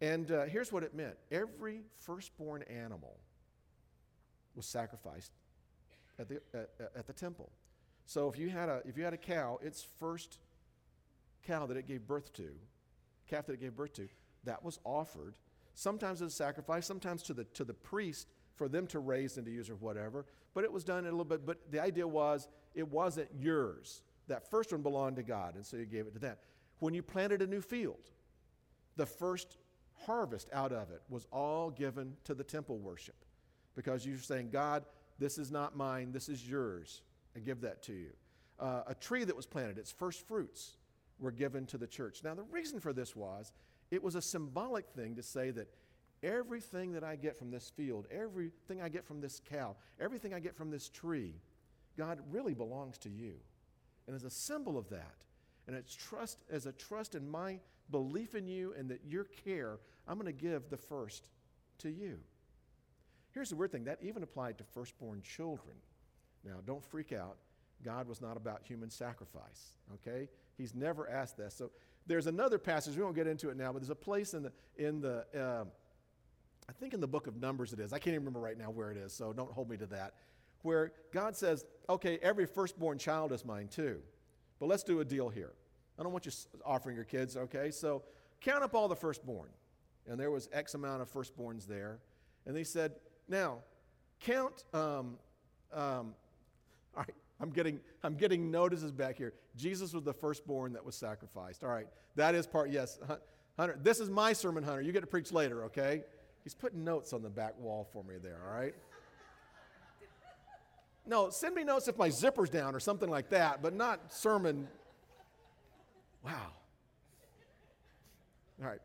And 0.00 0.30
uh, 0.30 0.44
here's 0.44 0.72
what 0.72 0.82
it 0.82 0.94
meant 0.94 1.16
every 1.30 1.82
firstborn 2.04 2.62
animal 2.64 3.18
was 4.54 4.66
sacrificed 4.66 5.32
at 6.18 6.28
the, 6.28 6.40
at, 6.54 6.70
at 6.96 7.06
the 7.06 7.12
temple. 7.12 7.50
So 8.06 8.28
if 8.28 8.38
you, 8.38 8.48
had 8.48 8.68
a, 8.68 8.82
if 8.84 8.96
you 8.96 9.04
had 9.04 9.14
a 9.14 9.18
cow, 9.18 9.58
its 9.62 9.84
first 9.98 10.38
cow 11.46 11.66
that 11.66 11.76
it 11.76 11.88
gave 11.88 12.06
birth 12.06 12.32
to, 12.34 12.50
calf 13.28 13.46
that 13.46 13.54
it 13.54 13.60
gave 13.60 13.76
birth 13.76 13.94
to, 13.94 14.08
that 14.44 14.64
was 14.64 14.78
offered, 14.84 15.36
sometimes 15.74 16.22
as 16.22 16.32
a 16.32 16.34
sacrifice, 16.34 16.86
sometimes 16.86 17.22
to 17.24 17.34
the, 17.34 17.44
to 17.44 17.64
the 17.64 17.74
priest 17.74 18.28
for 18.54 18.68
them 18.68 18.86
to 18.88 18.98
raise 18.98 19.36
and 19.36 19.46
to 19.46 19.52
use 19.52 19.68
or 19.68 19.76
whatever. 19.76 20.24
But 20.54 20.64
it 20.64 20.72
was 20.72 20.84
done 20.84 21.04
a 21.04 21.10
little 21.10 21.24
bit, 21.24 21.44
but 21.44 21.70
the 21.70 21.80
idea 21.80 22.08
was 22.08 22.48
it 22.74 22.88
wasn't 22.88 23.28
yours. 23.38 24.02
That 24.28 24.50
first 24.50 24.72
one 24.72 24.82
belonged 24.82 25.16
to 25.16 25.22
God, 25.22 25.54
and 25.54 25.64
so 25.64 25.76
you 25.76 25.84
gave 25.84 26.06
it 26.06 26.14
to 26.14 26.18
them. 26.18 26.36
When 26.78 26.94
you 26.94 27.02
planted 27.02 27.42
a 27.42 27.46
new 27.46 27.60
field, 27.60 28.10
the 28.96 29.06
first 29.06 29.58
harvest 30.04 30.48
out 30.52 30.72
of 30.72 30.90
it 30.90 31.02
was 31.08 31.26
all 31.30 31.70
given 31.70 32.16
to 32.24 32.34
the 32.34 32.44
temple 32.44 32.78
worship 32.78 33.16
because 33.74 34.06
you're 34.06 34.18
saying, 34.18 34.50
God, 34.50 34.84
this 35.18 35.38
is 35.38 35.50
not 35.50 35.76
mine, 35.76 36.12
this 36.12 36.28
is 36.28 36.48
yours. 36.48 37.02
I 37.34 37.40
give 37.40 37.60
that 37.60 37.82
to 37.84 37.92
you. 37.92 38.10
Uh, 38.58 38.82
a 38.86 38.94
tree 38.94 39.24
that 39.24 39.36
was 39.36 39.46
planted, 39.46 39.78
its 39.78 39.92
first 39.92 40.26
fruits 40.26 40.76
were 41.18 41.30
given 41.30 41.66
to 41.66 41.78
the 41.78 41.86
church. 41.86 42.20
Now, 42.22 42.34
the 42.34 42.42
reason 42.42 42.80
for 42.80 42.92
this 42.92 43.16
was 43.16 43.52
it 43.90 44.02
was 44.02 44.14
a 44.14 44.22
symbolic 44.22 44.88
thing 44.90 45.16
to 45.16 45.22
say 45.22 45.50
that 45.52 45.68
everything 46.22 46.92
that 46.92 47.04
I 47.04 47.16
get 47.16 47.38
from 47.38 47.50
this 47.50 47.70
field, 47.70 48.06
everything 48.10 48.82
I 48.82 48.88
get 48.88 49.06
from 49.06 49.20
this 49.20 49.40
cow, 49.48 49.76
everything 50.00 50.34
I 50.34 50.40
get 50.40 50.56
from 50.56 50.70
this 50.70 50.88
tree, 50.88 51.34
God 51.96 52.18
really 52.30 52.54
belongs 52.54 52.98
to 52.98 53.10
you. 53.10 53.34
And 54.06 54.14
as 54.14 54.24
a 54.24 54.30
symbol 54.30 54.76
of 54.78 54.88
that, 54.90 55.16
and 55.66 55.74
it's 55.76 55.94
trust 55.94 56.44
as 56.50 56.66
a 56.66 56.72
trust 56.72 57.14
in 57.14 57.28
my 57.28 57.58
belief 57.90 58.34
in 58.34 58.46
you 58.46 58.74
and 58.78 58.88
that 58.90 59.00
your 59.04 59.24
care, 59.24 59.78
I'm 60.06 60.18
going 60.18 60.26
to 60.26 60.32
give 60.32 60.70
the 60.70 60.76
first 60.76 61.28
to 61.78 61.88
you. 61.88 62.18
Here's 63.32 63.50
the 63.50 63.56
weird 63.56 63.72
thing 63.72 63.84
that 63.84 63.98
even 64.02 64.22
applied 64.22 64.58
to 64.58 64.64
firstborn 64.64 65.22
children. 65.22 65.76
Now, 66.44 66.56
don't 66.64 66.84
freak 66.84 67.12
out. 67.12 67.36
God 67.84 68.08
was 68.08 68.20
not 68.20 68.36
about 68.36 68.62
human 68.62 68.90
sacrifice, 68.90 69.76
okay? 69.94 70.28
He's 70.56 70.74
never 70.74 71.08
asked 71.08 71.36
that. 71.38 71.52
So 71.52 71.70
there's 72.06 72.26
another 72.26 72.58
passage, 72.58 72.96
we 72.96 73.02
won't 73.02 73.16
get 73.16 73.26
into 73.26 73.50
it 73.50 73.56
now, 73.56 73.72
but 73.72 73.80
there's 73.80 73.90
a 73.90 73.94
place 73.94 74.34
in 74.34 74.42
the, 74.44 74.52
in 74.76 75.00
the 75.00 75.24
uh, 75.36 75.64
I 76.68 76.72
think 76.72 76.94
in 76.94 77.00
the 77.00 77.08
book 77.08 77.26
of 77.26 77.36
Numbers 77.36 77.72
it 77.72 77.80
is. 77.80 77.92
I 77.92 77.98
can't 77.98 78.14
even 78.14 78.20
remember 78.20 78.40
right 78.40 78.58
now 78.58 78.70
where 78.70 78.90
it 78.90 78.96
is, 78.96 79.12
so 79.12 79.32
don't 79.32 79.52
hold 79.52 79.68
me 79.68 79.76
to 79.76 79.86
that 79.86 80.14
where 80.66 80.92
God 81.12 81.36
says, 81.36 81.64
okay, 81.88 82.18
every 82.22 82.44
firstborn 82.44 82.98
child 82.98 83.32
is 83.32 83.44
mine 83.44 83.68
too. 83.68 84.00
But 84.58 84.66
let's 84.66 84.82
do 84.82 85.00
a 85.00 85.04
deal 85.04 85.28
here. 85.28 85.52
I 85.98 86.02
don't 86.02 86.12
want 86.12 86.26
you 86.26 86.32
offering 86.64 86.96
your 86.96 87.04
kids, 87.04 87.36
okay? 87.36 87.70
So 87.70 88.02
count 88.40 88.64
up 88.64 88.74
all 88.74 88.88
the 88.88 88.96
firstborn. 88.96 89.48
And 90.08 90.18
there 90.18 90.30
was 90.30 90.48
X 90.52 90.74
amount 90.74 91.02
of 91.02 91.12
firstborns 91.12 91.66
there. 91.66 92.00
And 92.46 92.56
they 92.56 92.64
said, 92.64 92.92
now, 93.28 93.58
count, 94.20 94.64
um, 94.74 95.18
um, 95.72 96.14
all 96.94 96.98
right, 96.98 97.14
I'm 97.40 97.50
getting, 97.50 97.80
I'm 98.02 98.14
getting 98.14 98.50
notices 98.50 98.90
back 98.90 99.16
here. 99.18 99.34
Jesus 99.56 99.92
was 99.92 100.02
the 100.02 100.12
firstborn 100.14 100.72
that 100.72 100.84
was 100.84 100.94
sacrificed. 100.94 101.62
All 101.62 101.70
right, 101.70 101.86
that 102.16 102.34
is 102.34 102.46
part, 102.46 102.70
yes. 102.70 102.98
Hunter, 103.56 103.78
this 103.82 104.00
is 104.00 104.10
my 104.10 104.32
sermon, 104.32 104.62
Hunter. 104.62 104.82
You 104.82 104.92
get 104.92 105.00
to 105.00 105.06
preach 105.06 105.32
later, 105.32 105.64
okay? 105.64 106.02
He's 106.44 106.54
putting 106.54 106.84
notes 106.84 107.12
on 107.12 107.22
the 107.22 107.30
back 107.30 107.58
wall 107.58 107.88
for 107.92 108.04
me 108.04 108.14
there, 108.22 108.38
all 108.46 108.58
right? 108.58 108.74
No, 111.06 111.30
send 111.30 111.54
me 111.54 111.62
notes 111.62 111.88
if 111.88 111.96
my 111.96 112.08
zipper's 112.08 112.50
down 112.50 112.74
or 112.74 112.80
something 112.80 113.08
like 113.08 113.30
that, 113.30 113.62
but 113.62 113.74
not 113.74 114.12
sermon 114.12 114.66
Wow. 116.26 116.50
All 118.60 118.68
right. 118.68 118.80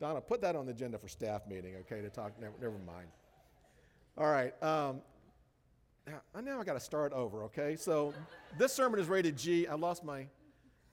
Donna, 0.00 0.22
put 0.22 0.40
that 0.40 0.56
on 0.56 0.64
the 0.64 0.72
agenda 0.72 0.98
for 0.98 1.06
staff 1.06 1.42
meeting, 1.46 1.74
okay, 1.80 2.00
to 2.00 2.08
talk. 2.08 2.32
Never, 2.40 2.54
never 2.60 2.78
mind. 2.78 3.08
All 4.16 4.30
right. 4.30 4.60
Um, 4.62 5.02
now, 6.06 6.40
now 6.40 6.60
I 6.60 6.64
got 6.64 6.74
to 6.74 6.80
start 6.80 7.12
over, 7.12 7.44
okay? 7.44 7.76
So 7.76 8.12
this 8.58 8.72
sermon 8.72 9.00
is 9.00 9.08
rated 9.08 9.36
G. 9.36 9.66
I 9.66 9.74
lost 9.74 10.04
my, 10.04 10.26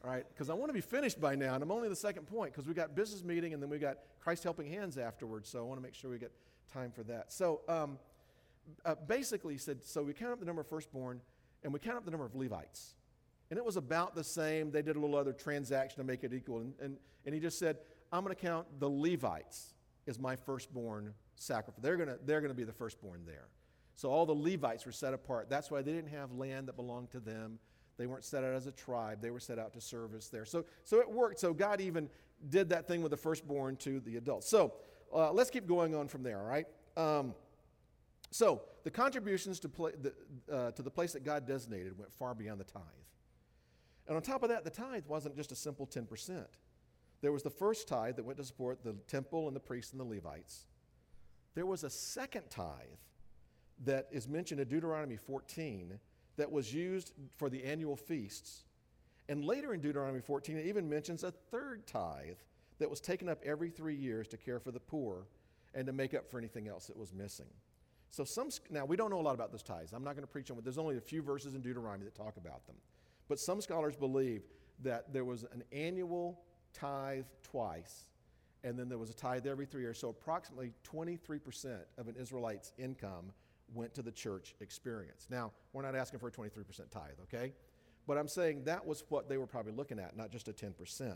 all 0.03 0.11
right, 0.11 0.25
because 0.29 0.49
I 0.49 0.53
want 0.53 0.69
to 0.69 0.73
be 0.73 0.81
finished 0.81 1.19
by 1.19 1.35
now, 1.35 1.55
and 1.55 1.63
I'm 1.63 1.71
only 1.71 1.89
the 1.89 1.95
second 1.95 2.27
point 2.27 2.53
because 2.53 2.67
we 2.67 2.73
got 2.73 2.95
business 2.95 3.23
meeting 3.23 3.53
and 3.53 3.61
then 3.61 3.69
we 3.69 3.79
got 3.79 3.97
Christ 4.19 4.43
Helping 4.43 4.67
Hands 4.67 4.97
afterwards. 4.97 5.49
So 5.49 5.59
I 5.59 5.61
want 5.63 5.79
to 5.79 5.83
make 5.83 5.95
sure 5.95 6.11
we 6.11 6.19
get 6.19 6.31
time 6.71 6.91
for 6.91 7.03
that. 7.03 7.31
So 7.31 7.61
um, 7.67 7.97
uh, 8.85 8.95
basically, 9.07 9.53
he 9.53 9.59
said, 9.59 9.83
so 9.83 10.03
we 10.03 10.13
count 10.13 10.33
up 10.33 10.39
the 10.39 10.45
number 10.45 10.61
of 10.61 10.67
firstborn 10.67 11.21
and 11.63 11.73
we 11.73 11.79
count 11.79 11.97
up 11.97 12.05
the 12.05 12.11
number 12.11 12.25
of 12.25 12.35
Levites. 12.35 12.95
And 13.49 13.57
it 13.57 13.65
was 13.65 13.77
about 13.77 14.15
the 14.15 14.23
same. 14.23 14.71
They 14.71 14.83
did 14.83 14.95
a 14.95 14.99
little 14.99 15.15
other 15.15 15.33
transaction 15.33 15.97
to 15.97 16.03
make 16.03 16.23
it 16.23 16.33
equal. 16.33 16.59
And, 16.59 16.73
and, 16.81 16.97
and 17.25 17.33
he 17.33 17.41
just 17.41 17.57
said, 17.57 17.77
I'm 18.11 18.23
going 18.23 18.35
to 18.35 18.41
count 18.41 18.67
the 18.79 18.89
Levites 18.89 19.73
as 20.07 20.19
my 20.19 20.35
firstborn 20.35 21.13
sacrifice. 21.35 21.81
They're 21.81 21.97
going 21.97 22.09
to 22.09 22.19
they're 22.25 22.41
going 22.41 22.51
to 22.51 22.57
be 22.57 22.63
the 22.63 22.73
firstborn 22.73 23.21
there. 23.25 23.47
So 23.99 24.09
all 24.09 24.25
the 24.25 24.31
Levites 24.31 24.85
were 24.85 24.93
set 24.93 25.13
apart. 25.13 25.49
That's 25.49 25.69
why 25.69 25.81
they 25.81 25.91
didn't 25.91 26.11
have 26.11 26.31
land 26.31 26.69
that 26.69 26.77
belonged 26.77 27.11
to 27.11 27.19
them. 27.19 27.59
They 27.97 28.05
weren't 28.05 28.23
set 28.23 28.45
out 28.45 28.53
as 28.53 28.65
a 28.65 28.71
tribe. 28.71 29.21
They 29.21 29.29
were 29.29 29.41
set 29.41 29.59
out 29.59 29.73
to 29.73 29.81
service 29.81 30.29
there. 30.29 30.45
So, 30.45 30.63
so 30.85 31.01
it 31.01 31.11
worked. 31.11 31.37
So 31.37 31.53
God 31.53 31.81
even 31.81 32.09
did 32.47 32.69
that 32.69 32.87
thing 32.87 33.01
with 33.01 33.09
the 33.09 33.17
firstborn 33.17 33.75
to 33.75 33.99
the 33.99 34.15
adults. 34.15 34.47
So 34.47 34.71
uh, 35.13 35.33
let's 35.33 35.49
keep 35.49 35.67
going 35.67 35.95
on 35.95 36.07
from 36.07 36.23
there, 36.23 36.39
all 36.39 36.45
right? 36.45 36.65
Um, 36.95 37.35
so 38.31 38.61
the 38.85 38.89
contributions 38.89 39.59
to, 39.59 39.67
play, 39.67 39.91
the, 40.01 40.13
uh, 40.49 40.71
to 40.71 40.81
the 40.81 40.91
place 40.91 41.11
that 41.11 41.25
God 41.25 41.45
designated 41.45 41.99
went 41.99 42.13
far 42.13 42.33
beyond 42.33 42.61
the 42.61 42.63
tithe. 42.63 42.83
And 44.07 44.15
on 44.15 44.21
top 44.21 44.43
of 44.43 44.49
that, 44.49 44.63
the 44.63 44.69
tithe 44.69 45.07
wasn't 45.07 45.35
just 45.35 45.51
a 45.51 45.55
simple 45.55 45.85
10%. 45.85 46.45
There 47.19 47.33
was 47.33 47.43
the 47.43 47.49
first 47.49 47.89
tithe 47.89 48.15
that 48.15 48.23
went 48.23 48.37
to 48.37 48.45
support 48.45 48.81
the 48.81 48.93
temple 49.09 49.47
and 49.47 49.55
the 49.57 49.59
priests 49.59 49.91
and 49.91 49.99
the 49.99 50.05
Levites. 50.05 50.67
There 51.53 51.65
was 51.65 51.83
a 51.83 51.89
second 51.89 52.49
tithe 52.49 52.95
that 53.85 54.07
is 54.11 54.27
mentioned 54.27 54.59
in 54.59 54.67
Deuteronomy 54.67 55.15
14 55.15 55.99
that 56.37 56.51
was 56.51 56.73
used 56.73 57.13
for 57.37 57.49
the 57.49 57.63
annual 57.63 57.95
feasts. 57.95 58.63
And 59.27 59.45
later 59.45 59.73
in 59.73 59.81
Deuteronomy 59.81 60.21
14, 60.21 60.57
it 60.57 60.65
even 60.65 60.89
mentions 60.89 61.23
a 61.23 61.31
third 61.31 61.85
tithe 61.85 62.37
that 62.79 62.89
was 62.89 62.99
taken 62.99 63.29
up 63.29 63.39
every 63.43 63.69
three 63.69 63.95
years 63.95 64.27
to 64.29 64.37
care 64.37 64.59
for 64.59 64.71
the 64.71 64.79
poor 64.79 65.27
and 65.75 65.85
to 65.85 65.93
make 65.93 66.13
up 66.13 66.29
for 66.29 66.37
anything 66.37 66.67
else 66.67 66.87
that 66.87 66.97
was 66.97 67.13
missing. 67.13 67.45
So 68.09 68.23
some 68.23 68.49
now 68.71 68.85
we 68.85 68.95
don't 68.95 69.11
know 69.11 69.19
a 69.19 69.21
lot 69.21 69.35
about 69.35 69.51
those 69.51 69.61
tithes. 69.61 69.93
I'm 69.93 70.03
not 70.03 70.15
going 70.15 70.23
to 70.23 70.31
preach 70.31 70.49
on 70.49 70.57
it. 70.57 70.63
There's 70.63 70.79
only 70.79 70.97
a 70.97 71.01
few 71.01 71.21
verses 71.21 71.53
in 71.53 71.61
Deuteronomy 71.61 72.05
that 72.05 72.15
talk 72.15 72.37
about 72.37 72.65
them. 72.65 72.75
But 73.27 73.39
some 73.39 73.61
scholars 73.61 73.95
believe 73.95 74.43
that 74.81 75.13
there 75.13 75.25
was 75.25 75.43
an 75.43 75.63
annual 75.71 76.41
tithe 76.73 77.25
twice, 77.43 78.05
and 78.63 78.79
then 78.79 78.89
there 78.89 78.97
was 78.97 79.11
a 79.11 79.13
tithe 79.13 79.45
every 79.45 79.65
three 79.65 79.81
years. 79.81 79.99
So 79.99 80.09
approximately 80.09 80.73
23% 80.91 81.77
of 81.97 82.07
an 82.07 82.15
Israelite's 82.19 82.71
income 82.79 83.31
went 83.73 83.93
to 83.95 84.01
the 84.01 84.11
church 84.11 84.55
experience. 84.61 85.27
Now, 85.29 85.51
we're 85.73 85.81
not 85.81 85.95
asking 85.95 86.19
for 86.19 86.27
a 86.27 86.31
23% 86.31 86.89
tithe, 86.89 87.01
okay? 87.23 87.53
But 88.07 88.17
I'm 88.17 88.27
saying 88.27 88.63
that 88.65 88.85
was 88.85 89.03
what 89.09 89.29
they 89.29 89.37
were 89.37 89.47
probably 89.47 89.73
looking 89.73 89.99
at, 89.99 90.17
not 90.17 90.31
just 90.31 90.47
a 90.47 90.53
10%. 90.53 91.15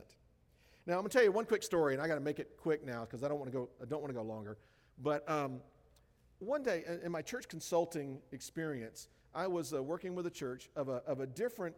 Now, 0.85 0.95
I'm 0.95 0.99
going 0.99 1.09
to 1.09 1.09
tell 1.09 1.23
you 1.23 1.31
one 1.31 1.45
quick 1.45 1.63
story, 1.63 1.93
and 1.93 2.01
I 2.01 2.07
got 2.07 2.15
to 2.15 2.21
make 2.21 2.39
it 2.39 2.57
quick 2.57 2.85
now 2.85 3.01
because 3.01 3.23
I 3.23 3.27
don't 3.27 3.39
want 3.39 3.51
to 3.51 3.57
go. 3.57 3.69
I 3.81 3.85
don't 3.85 4.01
want 4.01 4.09
to 4.09 4.19
go 4.19 4.21
longer. 4.21 4.57
But 5.01 5.27
um, 5.29 5.61
one 6.39 6.61
day 6.61 6.83
in 7.03 7.11
my 7.11 7.21
church 7.21 7.47
consulting 7.47 8.19
experience, 8.31 9.07
I 9.33 9.47
was 9.47 9.73
uh, 9.73 9.81
working 9.81 10.13
with 10.13 10.27
a 10.27 10.31
church 10.31 10.69
of 10.75 10.89
a, 10.89 11.01
of 11.07 11.21
a 11.21 11.25
different 11.25 11.75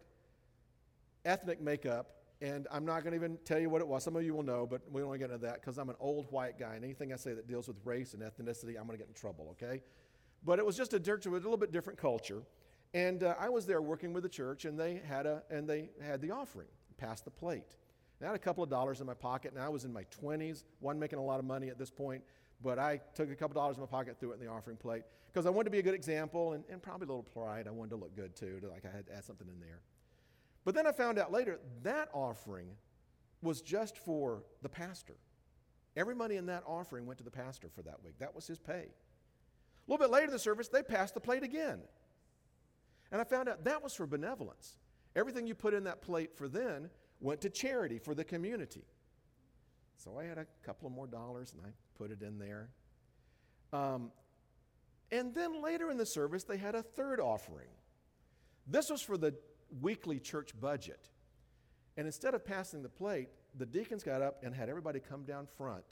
ethnic 1.24 1.60
makeup, 1.60 2.10
and 2.40 2.66
I'm 2.70 2.84
not 2.84 3.02
going 3.02 3.12
to 3.12 3.16
even 3.16 3.38
tell 3.44 3.58
you 3.58 3.70
what 3.70 3.80
it 3.80 3.86
was. 3.86 4.02
Some 4.02 4.16
of 4.16 4.24
you 4.24 4.34
will 4.34 4.42
know, 4.42 4.66
but 4.66 4.82
we 4.90 5.00
don't 5.00 5.08
want 5.08 5.20
to 5.20 5.26
get 5.26 5.32
into 5.32 5.46
that 5.46 5.60
because 5.60 5.78
I'm 5.78 5.88
an 5.88 5.96
old 6.00 6.30
white 6.30 6.58
guy, 6.58 6.74
and 6.74 6.84
anything 6.84 7.12
I 7.12 7.16
say 7.16 7.32
that 7.32 7.46
deals 7.46 7.68
with 7.68 7.76
race 7.84 8.12
and 8.12 8.22
ethnicity, 8.22 8.76
I'm 8.78 8.86
going 8.86 8.90
to 8.90 8.98
get 8.98 9.08
in 9.08 9.14
trouble, 9.14 9.48
okay? 9.52 9.82
But 10.46 10.60
it 10.60 10.64
was 10.64 10.76
just 10.76 10.94
a, 10.94 11.00
church 11.00 11.26
with 11.26 11.42
a 11.42 11.46
little 11.46 11.58
bit 11.58 11.72
different 11.72 11.98
culture. 11.98 12.42
And 12.94 13.24
uh, 13.24 13.34
I 13.38 13.48
was 13.48 13.66
there 13.66 13.82
working 13.82 14.12
with 14.12 14.22
the 14.22 14.28
church, 14.28 14.64
and 14.64 14.78
they 14.78 15.02
had 15.06 15.26
a 15.26 15.42
and 15.50 15.68
they 15.68 15.90
had 16.00 16.22
the 16.22 16.30
offering, 16.30 16.68
passed 16.96 17.24
the 17.24 17.30
plate. 17.32 17.76
And 18.20 18.28
I 18.28 18.30
had 18.30 18.36
a 18.36 18.42
couple 18.42 18.62
of 18.62 18.70
dollars 18.70 19.00
in 19.00 19.06
my 19.06 19.14
pocket, 19.14 19.52
and 19.52 19.62
I 19.62 19.68
was 19.68 19.84
in 19.84 19.92
my 19.92 20.04
20s, 20.22 20.62
one 20.78 20.98
making 20.98 21.18
a 21.18 21.22
lot 21.22 21.40
of 21.40 21.44
money 21.44 21.68
at 21.68 21.78
this 21.78 21.90
point, 21.90 22.22
but 22.62 22.78
I 22.78 23.00
took 23.14 23.30
a 23.30 23.34
couple 23.34 23.58
of 23.58 23.62
dollars 23.62 23.76
in 23.76 23.82
my 23.82 23.88
pocket, 23.88 24.16
threw 24.18 24.30
it 24.30 24.34
in 24.34 24.40
the 24.40 24.50
offering 24.50 24.76
plate 24.76 25.02
because 25.30 25.44
I 25.44 25.50
wanted 25.50 25.64
to 25.64 25.70
be 25.72 25.80
a 25.80 25.82
good 25.82 25.94
example, 25.94 26.52
and, 26.52 26.64
and 26.70 26.80
probably 26.80 27.06
a 27.06 27.08
little 27.08 27.24
pride. 27.24 27.66
I 27.66 27.72
wanted 27.72 27.90
to 27.90 27.96
look 27.96 28.14
good 28.14 28.36
too, 28.36 28.58
to, 28.60 28.68
like 28.68 28.84
I 28.86 28.96
had 28.96 29.06
to 29.08 29.14
add 29.14 29.24
something 29.24 29.48
in 29.48 29.60
there. 29.60 29.80
But 30.64 30.74
then 30.74 30.86
I 30.86 30.92
found 30.92 31.18
out 31.18 31.30
later 31.32 31.58
that 31.82 32.08
offering 32.14 32.68
was 33.42 33.60
just 33.60 33.98
for 33.98 34.44
the 34.62 34.68
pastor. 34.68 35.16
Every 35.96 36.14
money 36.14 36.36
in 36.36 36.46
that 36.46 36.62
offering 36.66 37.04
went 37.04 37.18
to 37.18 37.24
the 37.24 37.30
pastor 37.30 37.68
for 37.68 37.82
that 37.82 38.02
week. 38.02 38.14
That 38.20 38.34
was 38.34 38.46
his 38.46 38.58
pay. 38.58 38.86
A 39.86 39.90
little 39.90 40.06
bit 40.06 40.12
later 40.12 40.26
in 40.26 40.32
the 40.32 40.38
service, 40.38 40.68
they 40.68 40.82
passed 40.82 41.14
the 41.14 41.20
plate 41.20 41.42
again. 41.42 41.80
And 43.12 43.20
I 43.20 43.24
found 43.24 43.48
out 43.48 43.64
that 43.64 43.82
was 43.82 43.94
for 43.94 44.06
benevolence. 44.06 44.78
Everything 45.14 45.46
you 45.46 45.54
put 45.54 45.74
in 45.74 45.84
that 45.84 46.02
plate 46.02 46.36
for 46.36 46.48
then 46.48 46.90
went 47.20 47.40
to 47.42 47.50
charity 47.50 47.98
for 47.98 48.14
the 48.14 48.24
community. 48.24 48.84
So 49.96 50.18
I 50.18 50.24
had 50.24 50.38
a 50.38 50.46
couple 50.64 50.86
of 50.86 50.92
more 50.92 51.06
dollars 51.06 51.54
and 51.56 51.64
I 51.64 51.70
put 51.96 52.10
it 52.10 52.22
in 52.22 52.38
there. 52.38 52.68
Um, 53.72 54.10
and 55.10 55.34
then 55.34 55.62
later 55.62 55.90
in 55.90 55.96
the 55.96 56.04
service, 56.04 56.44
they 56.44 56.56
had 56.56 56.74
a 56.74 56.82
third 56.82 57.20
offering. 57.20 57.68
This 58.66 58.90
was 58.90 59.00
for 59.00 59.16
the 59.16 59.34
weekly 59.80 60.18
church 60.18 60.50
budget. 60.60 61.08
And 61.96 62.06
instead 62.06 62.34
of 62.34 62.44
passing 62.44 62.82
the 62.82 62.88
plate, 62.88 63.28
the 63.56 63.66
deacons 63.66 64.02
got 64.02 64.20
up 64.20 64.42
and 64.42 64.54
had 64.54 64.68
everybody 64.68 65.00
come 65.00 65.22
down 65.24 65.46
front 65.56 65.84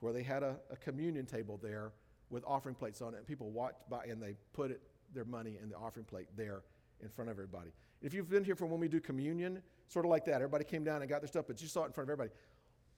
where 0.00 0.12
they 0.12 0.22
had 0.22 0.42
a, 0.42 0.56
a 0.70 0.76
communion 0.76 1.26
table 1.26 1.58
there 1.62 1.92
with 2.32 2.42
offering 2.46 2.74
plates 2.74 3.02
on 3.02 3.14
it, 3.14 3.18
and 3.18 3.26
people 3.26 3.50
walked 3.50 3.88
by 3.88 4.04
and 4.06 4.20
they 4.20 4.34
put 4.52 4.70
it, 4.70 4.80
their 5.14 5.26
money 5.26 5.58
in 5.62 5.68
the 5.68 5.76
offering 5.76 6.06
plate 6.06 6.26
there 6.36 6.62
in 7.02 7.08
front 7.08 7.30
of 7.30 7.34
everybody. 7.34 7.70
If 8.00 8.14
you've 8.14 8.30
been 8.30 8.42
here 8.42 8.56
for 8.56 8.66
when 8.66 8.80
we 8.80 8.88
do 8.88 9.00
communion, 9.00 9.62
sort 9.88 10.06
of 10.06 10.10
like 10.10 10.24
that, 10.24 10.36
everybody 10.36 10.64
came 10.64 10.82
down 10.82 11.02
and 11.02 11.08
got 11.08 11.20
their 11.20 11.28
stuff, 11.28 11.44
but 11.46 11.60
you 11.60 11.68
saw 11.68 11.82
it 11.82 11.86
in 11.86 11.92
front 11.92 12.08
of 12.08 12.12
everybody. 12.12 12.30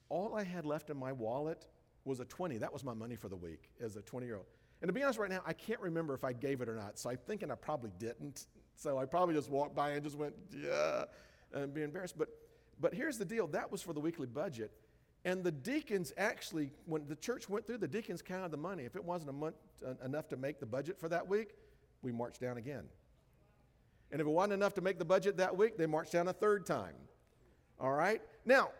All 0.08 0.34
I 0.34 0.44
had 0.44 0.64
left 0.64 0.88
in 0.90 0.96
my 0.96 1.12
wallet 1.12 1.66
was 2.04 2.20
a 2.20 2.24
20. 2.24 2.58
That 2.58 2.72
was 2.72 2.84
my 2.84 2.94
money 2.94 3.16
for 3.16 3.28
the 3.28 3.36
week 3.36 3.70
as 3.82 3.96
a 3.96 4.02
20 4.02 4.26
year 4.26 4.36
old. 4.36 4.46
And 4.80 4.88
to 4.88 4.92
be 4.92 5.02
honest, 5.02 5.18
right 5.18 5.30
now, 5.30 5.40
I 5.46 5.52
can't 5.52 5.80
remember 5.80 6.14
if 6.14 6.24
I 6.24 6.32
gave 6.32 6.60
it 6.60 6.68
or 6.68 6.76
not. 6.76 6.98
So 6.98 7.10
I'm 7.10 7.16
thinking 7.26 7.50
I 7.50 7.54
probably 7.54 7.90
didn't. 7.98 8.46
So 8.76 8.98
I 8.98 9.06
probably 9.06 9.34
just 9.34 9.50
walked 9.50 9.74
by 9.74 9.90
and 9.90 10.02
just 10.02 10.16
went, 10.16 10.34
yeah, 10.54 11.04
and 11.52 11.72
be 11.72 11.82
embarrassed. 11.82 12.18
But, 12.18 12.28
but 12.80 12.94
here's 12.94 13.18
the 13.18 13.24
deal 13.24 13.46
that 13.48 13.72
was 13.72 13.82
for 13.82 13.92
the 13.92 14.00
weekly 14.00 14.26
budget. 14.26 14.72
And 15.24 15.42
the 15.42 15.52
deacons 15.52 16.12
actually, 16.18 16.70
when 16.84 17.06
the 17.06 17.16
church 17.16 17.48
went 17.48 17.66
through, 17.66 17.78
the 17.78 17.88
deacons 17.88 18.20
counted 18.20 18.50
the 18.50 18.58
money. 18.58 18.84
If 18.84 18.94
it 18.94 19.04
wasn't 19.04 19.30
a 19.30 19.32
month, 19.32 19.56
uh, 19.86 19.94
enough 20.04 20.28
to 20.28 20.36
make 20.36 20.60
the 20.60 20.66
budget 20.66 20.98
for 20.98 21.08
that 21.08 21.26
week, 21.26 21.54
we 22.02 22.12
marched 22.12 22.40
down 22.40 22.58
again. 22.58 22.84
And 24.12 24.20
if 24.20 24.26
it 24.26 24.30
wasn't 24.30 24.52
enough 24.52 24.74
to 24.74 24.80
make 24.80 24.98
the 24.98 25.04
budget 25.04 25.38
that 25.38 25.56
week, 25.56 25.78
they 25.78 25.86
marched 25.86 26.12
down 26.12 26.28
a 26.28 26.32
third 26.32 26.66
time. 26.66 26.94
All 27.80 27.92
right? 27.92 28.20
Now, 28.44 28.70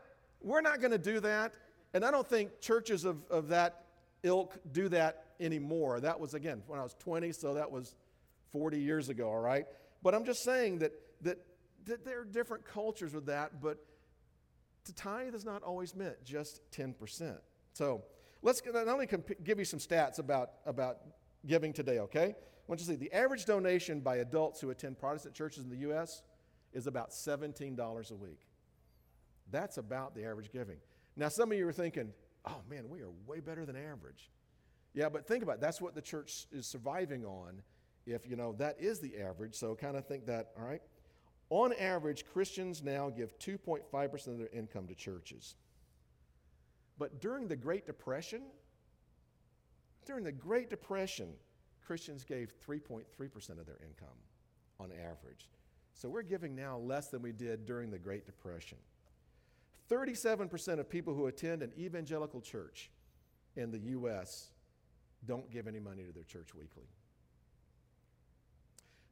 we're 0.43 0.61
not 0.61 0.81
going 0.81 0.93
to 0.93 0.99
do 0.99 1.21
that. 1.21 1.55
And 1.95 2.05
I 2.05 2.11
don't 2.11 2.27
think 2.27 2.61
churches 2.61 3.05
of, 3.05 3.25
of 3.31 3.49
that 3.49 3.85
ilk 4.23 4.59
do 4.73 4.89
that 4.91 5.25
anymore. 5.41 6.01
That 6.01 6.21
was, 6.21 6.35
again, 6.35 6.63
when 6.67 6.79
I 6.79 6.83
was 6.83 6.95
20, 6.99 7.33
so 7.33 7.55
that 7.55 7.71
was 7.71 7.95
40 8.53 8.79
years 8.79 9.09
ago, 9.09 9.29
all 9.29 9.41
right? 9.41 9.67
But 10.03 10.15
I'm 10.15 10.25
just 10.25 10.45
saying 10.45 10.79
that, 10.81 10.93
that, 11.23 11.39
that 11.87 12.05
there 12.05 12.21
are 12.21 12.25
different 12.25 12.65
cultures 12.65 13.15
with 13.15 13.27
that, 13.27 13.61
but 13.61 13.79
to 14.85 14.95
tithe 14.95 15.35
is 15.35 15.45
not 15.45 15.63
always 15.63 15.95
meant 15.95 16.23
just 16.25 16.61
10%. 16.73 17.39
So 17.73 18.05
let's 18.43 18.63
not 18.65 18.89
only 18.89 19.07
comp- 19.07 19.43
give 19.45 19.59
you 19.59 19.65
some 19.65 19.79
stats 19.79 20.19
about, 20.19 20.51
about 20.67 20.99
giving 21.47 21.73
today, 21.73 21.99
okay? 22.01 22.35
I 22.35 22.67
want 22.67 22.81
you 22.81 22.87
to 22.87 22.93
see 22.93 22.97
the 22.97 23.13
average 23.13 23.45
donation 23.45 24.01
by 24.01 24.17
adults 24.17 24.61
who 24.61 24.71
attend 24.71 24.99
Protestant 24.99 25.35
churches 25.35 25.65
in 25.65 25.71
the 25.71 25.79
U.S. 25.79 26.23
is 26.73 26.87
about 26.87 27.11
$17 27.11 28.11
a 28.11 28.15
week. 28.15 28.41
That's 29.51 29.77
about 29.77 30.15
the 30.15 30.25
average 30.25 30.51
giving. 30.51 30.79
Now, 31.17 31.29
some 31.29 31.53
of 31.53 31.59
you 31.59 31.69
are 31.69 31.73
thinking, 31.73 32.13
oh 32.47 32.61
man, 32.69 32.89
we 32.89 33.01
are 33.01 33.11
way 33.27 33.41
better 33.41 33.65
than 33.65 33.77
average. 33.77 34.31
Yeah, 34.95 35.09
but 35.09 35.27
think 35.27 35.43
about 35.43 35.57
it. 35.57 35.61
That's 35.61 35.81
what 35.81 35.95
the 35.95 36.03
church 36.03 36.47
is 36.53 36.67
surviving 36.67 37.25
on. 37.25 37.63
If, 38.07 38.29
you 38.29 38.37
know, 38.37 38.55
that 38.59 38.77
is 38.79 39.01
the 39.01 39.19
average. 39.19 39.55
So 39.55 39.75
kind 39.75 39.97
of 39.97 40.07
think 40.07 40.27
that, 40.27 40.51
all 40.59 40.65
right? 40.65 40.83
On 41.51 41.73
average, 41.75 42.25
Christians 42.27 42.83
now 42.83 43.11
give 43.11 43.39
2.5% 43.39 44.27
of 44.29 44.39
their 44.39 44.49
income 44.49 44.87
to 44.89 44.95
churches. 44.95 45.57
But 46.99 47.21
during 47.21 47.49
the 47.49 47.57
Great 47.57 47.87
Depression, 47.87 48.43
during 50.07 50.25
the 50.25 50.33
Great 50.33 50.71
Depression, 50.71 51.29
Christians 51.85 52.25
gave 52.25 52.53
3.3% 52.67 53.05
of 53.59 53.67
their 53.67 53.79
income 53.83 54.17
on 54.81 54.91
average. 54.93 55.49
So 55.93 56.09
we're 56.09 56.23
giving 56.23 56.55
now 56.55 56.79
less 56.79 57.09
than 57.09 57.23
we 57.23 57.33
did 57.33 57.67
during 57.67 57.91
the 57.91 57.99
Great 57.99 58.27
Depression. 58.27 58.79
37% 59.91 60.79
of 60.79 60.89
people 60.89 61.15
who 61.15 61.27
attend 61.27 61.63
an 61.63 61.73
evangelical 61.79 62.41
church 62.41 62.91
in 63.57 63.71
the 63.71 63.79
U.S. 63.79 64.49
don't 65.27 65.51
give 65.51 65.69
any 65.69 65.79
money 65.79 66.05
to 66.05 66.13
their 66.13 66.25
church 66.25 66.55
weekly. 66.55 66.85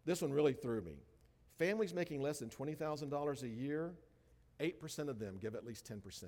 This 0.05 0.23
one 0.23 0.33
really 0.33 0.55
threw 0.55 0.81
me. 0.81 0.95
Families 1.63 1.95
making 1.95 2.21
less 2.21 2.41
than 2.41 2.49
$20,000 2.49 3.43
a 3.45 3.49
year 3.49 3.93
8% 4.59 5.09
of 5.09 5.21
them 5.21 5.39
give 5.41 5.55
at 5.55 5.65
least 5.65 5.89
10%. 5.89 6.25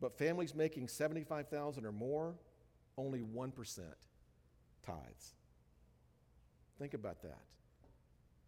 But 0.00 0.16
families 0.16 0.54
making 0.54 0.86
75,000 0.86 1.84
or 1.84 1.90
more, 1.90 2.36
only 2.96 3.22
1% 3.22 3.80
tithes. 4.86 5.34
Think 6.78 6.94
about 6.94 7.22
that. 7.22 7.40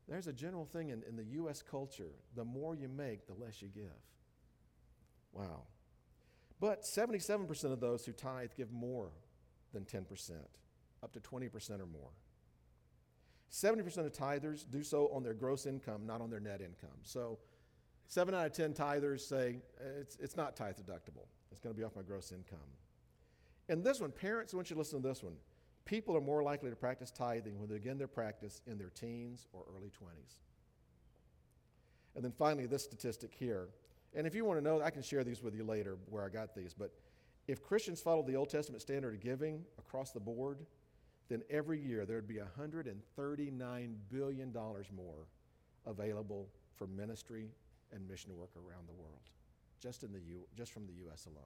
There's 0.07 0.29
a 0.29 0.33
general 0.33 0.67
thing 0.67 0.91
in, 0.91 1.03
in 1.09 1.17
the 1.17 1.25
U.S. 1.25 1.63
culture 1.69 2.13
the 2.37 2.45
more 2.45 2.77
you 2.77 2.89
make, 2.89 3.27
the 3.27 3.35
less 3.35 3.61
you 3.61 3.69
give. 3.75 3.91
Wow. 5.33 5.63
But 6.61 6.83
77% 6.83 7.65
of 7.65 7.81
those 7.81 8.07
who 8.07 8.13
tithe 8.13 8.51
give 8.57 8.71
more 8.71 9.11
than 9.75 9.85
10%, 9.85 10.31
up 11.03 11.13
to 11.13 11.19
20% 11.19 11.81
or 11.81 11.87
more. 11.87 12.11
70% 13.51 13.99
of 13.99 14.13
tithers 14.13 14.65
do 14.71 14.83
so 14.83 15.11
on 15.13 15.23
their 15.23 15.35
gross 15.35 15.67
income, 15.67 16.07
not 16.07 16.21
on 16.21 16.31
their 16.31 16.41
net 16.41 16.61
income. 16.61 16.99
So, 17.03 17.39
7 18.07 18.35
out 18.35 18.47
of 18.47 18.53
10 18.53 18.75
tithers 18.75 19.21
say 19.21 19.59
eh, 19.81 20.01
it's, 20.01 20.17
it's 20.17 20.37
not 20.37 20.57
tithe 20.57 20.77
deductible. 20.77 21.27
It's 21.51 21.61
going 21.61 21.75
to 21.75 21.79
be 21.79 21.85
off 21.85 21.95
my 21.95 22.03
gross 22.03 22.33
income. 22.33 22.59
And 23.69 23.85
this 23.85 24.01
one, 24.01 24.11
parents, 24.11 24.53
I 24.53 24.57
want 24.57 24.69
you 24.69 24.75
to 24.75 24.81
listen 24.81 25.01
to 25.01 25.09
this 25.09 25.23
one. 25.23 25.35
People 25.85 26.17
are 26.17 26.21
more 26.21 26.43
likely 26.43 26.71
to 26.71 26.77
practice 26.77 27.11
tithing 27.11 27.59
when 27.59 27.69
they 27.69 27.77
begin 27.77 27.99
their 27.99 28.09
practice 28.09 28.63
in 28.67 28.79
their 28.79 28.91
teens 28.91 29.47
or 29.53 29.65
early 29.77 29.89
20s. 29.89 30.39
And 32.17 32.25
then 32.25 32.33
finally, 32.33 32.67
this 32.67 32.83
statistic 32.83 33.33
here. 33.33 33.69
And 34.15 34.27
if 34.27 34.35
you 34.35 34.45
want 34.45 34.59
to 34.59 34.65
know, 34.65 34.83
I 34.83 34.91
can 34.91 35.03
share 35.03 35.23
these 35.23 35.43
with 35.43 35.55
you 35.55 35.65
later 35.65 35.97
where 36.07 36.25
I 36.25 36.29
got 36.29 36.55
these. 36.55 36.75
But 36.75 36.93
if 37.47 37.63
Christians 37.63 38.01
follow 38.01 38.23
the 38.23 38.35
Old 38.35 38.51
Testament 38.51 38.83
standard 38.83 39.15
of 39.15 39.21
giving 39.21 39.65
across 39.79 40.11
the 40.11 40.21
board, 40.21 40.59
then 41.31 41.43
every 41.49 41.81
year 41.81 42.05
there 42.05 42.17
would 42.17 42.29
be 42.29 42.41
$139 42.59 43.95
billion 44.11 44.53
more 44.53 45.27
available 45.87 46.49
for 46.75 46.89
ministry 46.89 47.47
and 47.93 48.07
mission 48.07 48.37
work 48.37 48.51
around 48.57 48.89
the 48.89 48.93
world, 48.93 49.31
just, 49.81 50.03
in 50.03 50.13
the 50.13 50.21
U, 50.21 50.41
just 50.57 50.73
from 50.73 50.87
the 50.87 50.93
U.S. 51.05 51.27
alone, 51.27 51.45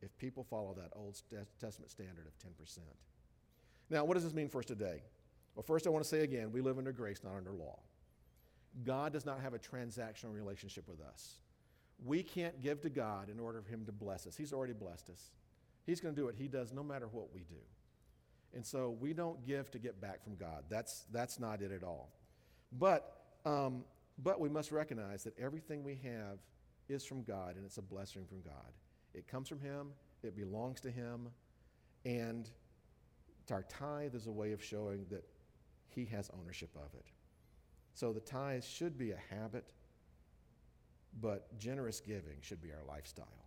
if 0.00 0.16
people 0.18 0.44
follow 0.44 0.74
that 0.74 0.90
Old 0.94 1.20
Testament 1.60 1.90
standard 1.90 2.26
of 2.26 2.38
10%. 2.38 2.78
Now, 3.90 4.04
what 4.04 4.14
does 4.14 4.22
this 4.22 4.32
mean 4.32 4.48
for 4.48 4.60
us 4.60 4.64
today? 4.64 5.02
Well, 5.56 5.64
first, 5.64 5.86
I 5.86 5.90
want 5.90 6.04
to 6.04 6.08
say 6.08 6.20
again 6.20 6.52
we 6.52 6.60
live 6.60 6.78
under 6.78 6.92
grace, 6.92 7.20
not 7.24 7.36
under 7.36 7.52
law. 7.52 7.80
God 8.84 9.12
does 9.12 9.26
not 9.26 9.40
have 9.40 9.52
a 9.52 9.58
transactional 9.58 10.32
relationship 10.32 10.88
with 10.88 11.00
us. 11.00 11.40
We 12.04 12.22
can't 12.22 12.60
give 12.62 12.80
to 12.82 12.88
God 12.88 13.28
in 13.28 13.38
order 13.38 13.60
for 13.60 13.68
Him 13.68 13.84
to 13.84 13.92
bless 13.92 14.26
us. 14.26 14.36
He's 14.36 14.52
already 14.52 14.72
blessed 14.72 15.10
us. 15.10 15.30
He's 15.84 16.00
going 16.00 16.14
to 16.14 16.20
do 16.20 16.24
what 16.24 16.36
He 16.36 16.48
does 16.48 16.72
no 16.72 16.82
matter 16.82 17.06
what 17.06 17.34
we 17.34 17.40
do. 17.40 17.60
And 18.54 18.64
so 18.64 18.96
we 19.00 19.12
don't 19.12 19.44
give 19.46 19.70
to 19.70 19.78
get 19.78 20.00
back 20.00 20.22
from 20.22 20.36
God. 20.36 20.64
That's, 20.68 21.06
that's 21.10 21.40
not 21.40 21.62
it 21.62 21.72
at 21.72 21.82
all. 21.82 22.10
But, 22.78 23.22
um, 23.44 23.84
but 24.22 24.40
we 24.40 24.48
must 24.48 24.72
recognize 24.72 25.24
that 25.24 25.38
everything 25.38 25.82
we 25.82 25.98
have 26.04 26.38
is 26.88 27.04
from 27.04 27.22
God 27.22 27.56
and 27.56 27.64
it's 27.64 27.78
a 27.78 27.82
blessing 27.82 28.26
from 28.26 28.42
God. 28.42 28.72
It 29.14 29.26
comes 29.26 29.48
from 29.48 29.60
Him, 29.60 29.88
it 30.22 30.36
belongs 30.36 30.80
to 30.82 30.90
Him, 30.90 31.28
and 32.04 32.48
our 33.50 33.62
tithe 33.64 34.14
is 34.14 34.26
a 34.26 34.32
way 34.32 34.52
of 34.52 34.62
showing 34.62 35.06
that 35.10 35.24
He 35.88 36.04
has 36.06 36.30
ownership 36.38 36.70
of 36.76 36.94
it. 36.94 37.06
So 37.94 38.12
the 38.12 38.20
tithe 38.20 38.64
should 38.64 38.96
be 38.96 39.10
a 39.10 39.18
habit, 39.30 39.64
but 41.20 41.58
generous 41.58 42.00
giving 42.00 42.38
should 42.40 42.62
be 42.62 42.70
our 42.72 42.84
lifestyle. 42.88 43.41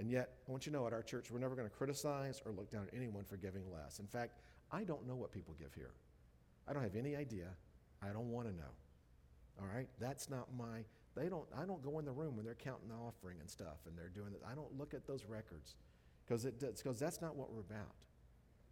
And 0.00 0.10
yet, 0.10 0.30
I 0.48 0.50
want 0.50 0.66
you 0.66 0.72
to 0.72 0.78
know 0.78 0.86
at 0.86 0.92
our 0.92 1.02
church, 1.02 1.30
we're 1.30 1.38
never 1.38 1.54
going 1.54 1.68
to 1.68 1.74
criticize 1.74 2.40
or 2.44 2.52
look 2.52 2.70
down 2.70 2.88
at 2.90 2.96
anyone 2.96 3.22
for 3.22 3.36
giving 3.36 3.62
less. 3.70 3.98
In 3.98 4.06
fact, 4.06 4.32
I 4.72 4.82
don't 4.82 5.06
know 5.06 5.14
what 5.14 5.30
people 5.30 5.54
give 5.58 5.74
here. 5.74 5.92
I 6.66 6.72
don't 6.72 6.82
have 6.82 6.96
any 6.96 7.14
idea. 7.14 7.48
I 8.02 8.08
don't 8.08 8.30
want 8.30 8.48
to 8.48 8.54
know. 8.54 8.72
All 9.60 9.68
right? 9.72 9.88
That's 10.00 10.28
not 10.28 10.48
my 10.56 10.84
they 11.16 11.28
don't 11.28 11.44
I 11.56 11.66
don't 11.66 11.82
go 11.82 11.98
in 11.98 12.04
the 12.04 12.12
room 12.12 12.36
when 12.36 12.44
they're 12.44 12.54
counting 12.54 12.88
the 12.88 12.94
offering 12.94 13.38
and 13.40 13.50
stuff 13.50 13.78
and 13.86 13.98
they're 13.98 14.08
doing 14.08 14.32
it. 14.32 14.40
I 14.50 14.54
don't 14.54 14.78
look 14.78 14.94
at 14.94 15.06
those 15.06 15.24
records 15.26 15.74
because 16.24 16.44
because 16.44 16.98
that's 16.98 17.20
not 17.20 17.36
what 17.36 17.52
we're 17.52 17.60
about 17.60 17.94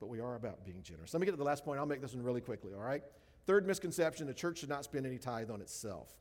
but 0.01 0.07
we 0.07 0.21
are 0.21 0.37
about 0.37 0.65
being 0.65 0.83
generous. 0.83 1.13
Let 1.13 1.21
me 1.21 1.27
get 1.27 1.33
to 1.33 1.37
the 1.37 1.45
last 1.45 1.65
point. 1.65 1.79
I'll 1.79 1.87
make 1.87 2.01
this 2.01 2.15
one 2.15 2.23
really 2.23 2.41
quickly, 2.41 2.73
all 2.75 2.81
right? 2.81 3.03
Third 3.47 3.67
misconception 3.67 4.27
the 4.27 4.35
church 4.35 4.59
should 4.59 4.69
not 4.69 4.85
spend 4.85 5.07
any 5.07 5.19
tithe 5.19 5.51
on 5.51 5.61
itself. 5.61 6.15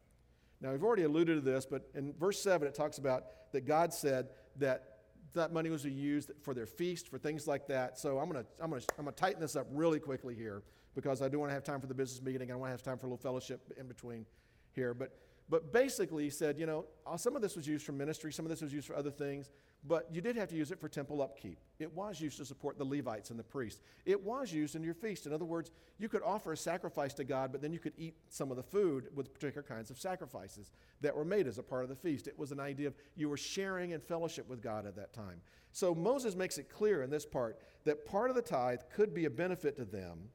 Now, 0.61 0.71
we've 0.71 0.83
already 0.83 1.03
alluded 1.03 1.35
to 1.35 1.41
this, 1.41 1.65
but 1.65 1.87
in 1.93 2.13
verse 2.13 2.41
7, 2.41 2.67
it 2.67 2.73
talks 2.73 2.97
about 2.97 3.51
that 3.51 3.65
God 3.65 3.93
said 3.93 4.29
that 4.57 4.96
that 5.33 5.53
money 5.53 5.69
was 5.69 5.85
used 5.85 6.31
for 6.41 6.53
their 6.53 6.65
feast, 6.65 7.09
for 7.09 7.17
things 7.17 7.47
like 7.47 7.67
that. 7.67 7.97
So 7.97 8.19
I'm 8.19 8.29
going 8.29 8.43
to 8.43 8.49
I'm 8.61 8.69
gonna, 8.69 8.81
I'm 8.97 9.05
gonna 9.05 9.15
tighten 9.15 9.41
this 9.41 9.55
up 9.55 9.67
really 9.71 9.99
quickly 9.99 10.35
here 10.35 10.63
because 10.95 11.21
I 11.21 11.29
do 11.29 11.39
want 11.39 11.49
to 11.49 11.53
have 11.53 11.63
time 11.63 11.79
for 11.79 11.87
the 11.87 11.93
business 11.93 12.21
meeting. 12.21 12.51
I 12.51 12.55
want 12.55 12.69
to 12.69 12.71
have 12.71 12.83
time 12.83 12.97
for 12.97 13.05
a 13.05 13.09
little 13.09 13.21
fellowship 13.21 13.71
in 13.77 13.87
between 13.87 14.25
here. 14.73 14.93
But, 14.93 15.11
but 15.49 15.71
basically, 15.71 16.25
he 16.25 16.29
said, 16.29 16.59
you 16.59 16.65
know, 16.65 16.85
uh, 17.05 17.15
some 17.15 17.35
of 17.35 17.41
this 17.41 17.55
was 17.55 17.67
used 17.67 17.85
for 17.85 17.93
ministry, 17.93 18.33
some 18.33 18.45
of 18.45 18.49
this 18.49 18.61
was 18.61 18.73
used 18.73 18.87
for 18.87 18.95
other 18.95 19.11
things. 19.11 19.49
But 19.85 20.07
you 20.11 20.19
did 20.19 20.35
have 20.35 20.49
to 20.49 20.55
use 20.55 20.71
it 20.71 20.81
for 20.81 20.89
temple 20.89 21.21
upkeep. 21.21 21.59
It 21.79 21.93
was 21.93 22.19
used 22.19 22.37
to 22.39 22.45
support 22.45 22.77
the 22.77 22.83
Levites 22.83 23.29
and 23.29 23.39
the 23.39 23.43
priests. 23.43 23.81
It 24.05 24.21
was 24.21 24.51
used 24.51 24.75
in 24.75 24.83
your 24.83 24.95
feast. 24.95 25.25
In 25.25 25.33
other 25.33 25.45
words, 25.45 25.71
you 25.97 26.09
could 26.09 26.23
offer 26.23 26.51
a 26.51 26.57
sacrifice 26.57 27.13
to 27.15 27.23
God, 27.23 27.51
but 27.51 27.61
then 27.61 27.71
you 27.71 27.79
could 27.79 27.93
eat 27.97 28.15
some 28.27 28.51
of 28.51 28.57
the 28.57 28.63
food 28.63 29.07
with 29.15 29.33
particular 29.33 29.63
kinds 29.63 29.89
of 29.89 29.97
sacrifices 29.97 30.71
that 30.99 31.15
were 31.15 31.23
made 31.23 31.47
as 31.47 31.57
a 31.57 31.63
part 31.63 31.83
of 31.83 31.89
the 31.89 31.95
feast. 31.95 32.27
It 32.27 32.37
was 32.37 32.51
an 32.51 32.59
idea 32.59 32.87
of 32.87 32.95
you 33.15 33.29
were 33.29 33.37
sharing 33.37 33.91
in 33.91 34.01
fellowship 34.01 34.49
with 34.49 34.61
God 34.61 34.85
at 34.85 34.95
that 34.97 35.13
time. 35.13 35.41
So 35.71 35.95
Moses 35.95 36.35
makes 36.35 36.57
it 36.57 36.69
clear 36.69 37.03
in 37.03 37.09
this 37.09 37.25
part 37.25 37.59
that 37.85 38.05
part 38.05 38.29
of 38.29 38.35
the 38.35 38.41
tithe 38.41 38.81
could 38.93 39.13
be 39.13 39.25
a 39.25 39.29
benefit 39.29 39.77
to 39.77 39.85
them, 39.85 40.29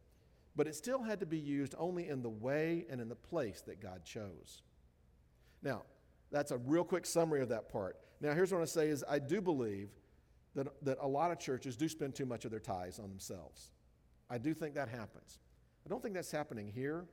but 0.56 0.66
it 0.66 0.76
still 0.76 1.02
had 1.02 1.20
to 1.20 1.26
be 1.26 1.38
used 1.38 1.74
only 1.76 2.08
in 2.08 2.22
the 2.22 2.30
way 2.30 2.86
and 2.88 3.00
in 3.00 3.08
the 3.08 3.16
place 3.16 3.60
that 3.62 3.82
God 3.82 4.04
chose. 4.04 4.62
Now, 5.62 5.82
that's 6.30 6.50
a 6.50 6.58
real 6.58 6.84
quick 6.84 7.06
summary 7.06 7.42
of 7.42 7.48
that 7.50 7.68
part. 7.68 7.98
Now, 8.20 8.32
here's 8.32 8.50
what 8.50 8.58
I 8.58 8.60
want 8.60 8.68
to 8.68 8.74
say 8.74 8.88
is 8.88 9.04
I 9.08 9.18
do 9.18 9.40
believe 9.40 9.90
that, 10.54 10.68
that 10.84 10.98
a 11.00 11.08
lot 11.08 11.30
of 11.30 11.38
churches 11.38 11.76
do 11.76 11.88
spend 11.88 12.14
too 12.14 12.26
much 12.26 12.44
of 12.44 12.50
their 12.50 12.60
tithes 12.60 12.98
on 12.98 13.08
themselves. 13.08 13.70
I 14.30 14.38
do 14.38 14.54
think 14.54 14.74
that 14.74 14.88
happens. 14.88 15.38
I 15.84 15.88
don't 15.88 16.02
think 16.02 16.14
that's 16.14 16.30
happening 16.30 16.70
here, 16.74 17.04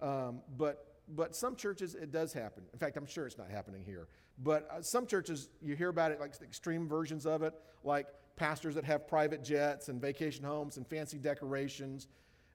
um, 0.00 0.40
but 0.56 0.90
but 1.08 1.36
some 1.36 1.54
churches 1.54 1.94
it 1.94 2.10
does 2.10 2.32
happen. 2.32 2.64
In 2.72 2.78
fact, 2.78 2.96
I'm 2.96 3.06
sure 3.06 3.26
it's 3.26 3.36
not 3.36 3.50
happening 3.50 3.82
here. 3.84 4.08
But 4.42 4.68
uh, 4.70 4.82
some 4.82 5.06
churches 5.06 5.50
you 5.62 5.76
hear 5.76 5.90
about 5.90 6.10
it 6.12 6.20
like 6.20 6.32
extreme 6.42 6.88
versions 6.88 7.26
of 7.26 7.42
it, 7.42 7.54
like 7.84 8.06
pastors 8.36 8.74
that 8.74 8.84
have 8.84 9.06
private 9.06 9.44
jets 9.44 9.88
and 9.88 10.00
vacation 10.00 10.44
homes 10.44 10.76
and 10.76 10.86
fancy 10.86 11.18
decorations. 11.18 12.08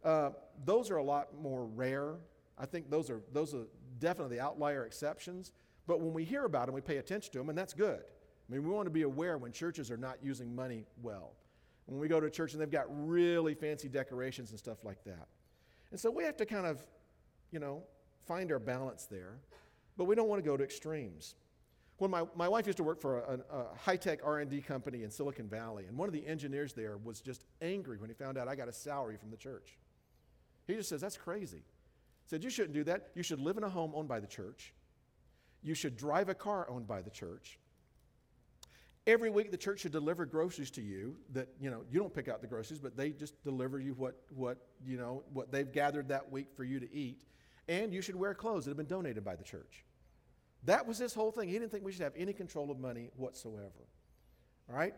Uh, 0.03 0.31
those 0.65 0.89
are 0.89 0.97
a 0.97 1.03
lot 1.03 1.39
more 1.39 1.65
rare. 1.65 2.15
I 2.57 2.65
think 2.65 2.89
those 2.89 3.09
are 3.09 3.21
those 3.31 3.53
are 3.53 3.67
definitely 3.99 4.37
the 4.37 4.43
outlier 4.43 4.85
exceptions. 4.85 5.51
But 5.87 6.01
when 6.01 6.13
we 6.13 6.23
hear 6.23 6.45
about 6.45 6.67
them, 6.67 6.75
we 6.75 6.81
pay 6.81 6.97
attention 6.97 7.31
to 7.33 7.39
them, 7.39 7.49
and 7.49 7.57
that's 7.57 7.73
good. 7.73 8.01
I 8.49 8.53
mean, 8.53 8.63
we 8.63 8.69
want 8.69 8.85
to 8.85 8.91
be 8.91 9.03
aware 9.03 9.37
when 9.37 9.51
churches 9.51 9.91
are 9.91 9.97
not 9.97 10.17
using 10.23 10.55
money 10.55 10.85
well. 11.01 11.33
When 11.85 11.99
we 11.99 12.07
go 12.07 12.19
to 12.19 12.27
a 12.27 12.31
church 12.31 12.53
and 12.53 12.61
they've 12.61 12.69
got 12.69 12.85
really 12.89 13.53
fancy 13.53 13.87
decorations 13.87 14.51
and 14.51 14.59
stuff 14.59 14.83
like 14.83 15.03
that. 15.05 15.27
And 15.91 15.99
so 15.99 16.11
we 16.11 16.23
have 16.23 16.37
to 16.37 16.45
kind 16.45 16.65
of, 16.65 16.83
you 17.51 17.59
know, 17.59 17.83
find 18.27 18.51
our 18.51 18.59
balance 18.59 19.05
there, 19.05 19.39
but 19.97 20.05
we 20.05 20.15
don't 20.15 20.27
want 20.27 20.43
to 20.43 20.47
go 20.47 20.55
to 20.55 20.63
extremes. 20.63 21.35
When 21.97 22.11
my, 22.11 22.23
my 22.35 22.47
wife 22.47 22.65
used 22.65 22.77
to 22.77 22.83
work 22.83 23.01
for 23.01 23.19
a, 23.19 23.39
a 23.51 23.65
high-tech 23.75 24.19
R&D 24.23 24.61
company 24.61 25.03
in 25.03 25.11
Silicon 25.11 25.47
Valley, 25.47 25.85
and 25.87 25.97
one 25.97 26.07
of 26.07 26.13
the 26.13 26.25
engineers 26.25 26.73
there 26.73 26.97
was 26.97 27.21
just 27.21 27.45
angry 27.61 27.97
when 27.97 28.09
he 28.09 28.13
found 28.13 28.37
out 28.37 28.47
I 28.47 28.55
got 28.55 28.69
a 28.69 28.73
salary 28.73 29.17
from 29.17 29.31
the 29.31 29.37
church. 29.37 29.77
He 30.67 30.75
just 30.75 30.89
says, 30.89 31.01
that's 31.01 31.17
crazy. 31.17 31.63
Said, 32.29 32.43
you 32.43 32.51
shouldn't 32.51 32.73
do 32.73 32.83
that. 32.83 33.07
You 33.15 33.23
should 33.23 33.39
live 33.39 33.57
in 33.57 33.63
a 33.63 33.69
home 33.69 33.91
owned 33.95 34.07
by 34.07 34.19
the 34.19 34.27
church. 34.27 34.73
You 35.63 35.73
should 35.73 35.97
drive 35.97 36.29
a 36.29 36.35
car 36.35 36.69
owned 36.69 36.87
by 36.87 37.01
the 37.01 37.09
church. 37.09 37.57
Every 39.07 39.31
week, 39.31 39.49
the 39.49 39.57
church 39.57 39.79
should 39.79 39.91
deliver 39.91 40.27
groceries 40.27 40.69
to 40.71 40.81
you 40.81 41.15
that, 41.33 41.47
you 41.59 41.71
know, 41.71 41.81
you 41.89 41.99
don't 41.99 42.13
pick 42.13 42.27
out 42.27 42.41
the 42.41 42.47
groceries, 42.47 42.79
but 42.79 42.95
they 42.95 43.09
just 43.09 43.41
deliver 43.43 43.79
you 43.79 43.93
what, 43.95 44.15
what, 44.29 44.59
you 44.85 44.95
know, 44.95 45.23
what 45.33 45.51
they've 45.51 45.71
gathered 45.71 46.09
that 46.09 46.31
week 46.31 46.47
for 46.55 46.63
you 46.63 46.79
to 46.79 46.93
eat. 46.93 47.23
And 47.67 47.91
you 47.91 48.01
should 48.03 48.15
wear 48.15 48.35
clothes 48.35 48.65
that 48.65 48.71
have 48.71 48.77
been 48.77 48.85
donated 48.85 49.23
by 49.23 49.35
the 49.35 49.43
church. 49.43 49.83
That 50.65 50.85
was 50.85 50.99
his 50.99 51.15
whole 51.15 51.31
thing. 51.31 51.47
He 51.47 51.55
didn't 51.55 51.71
think 51.71 51.83
we 51.83 51.91
should 51.91 52.03
have 52.03 52.13
any 52.15 52.33
control 52.33 52.69
of 52.69 52.79
money 52.79 53.09
whatsoever. 53.15 53.87
All 54.69 54.75
right? 54.75 54.93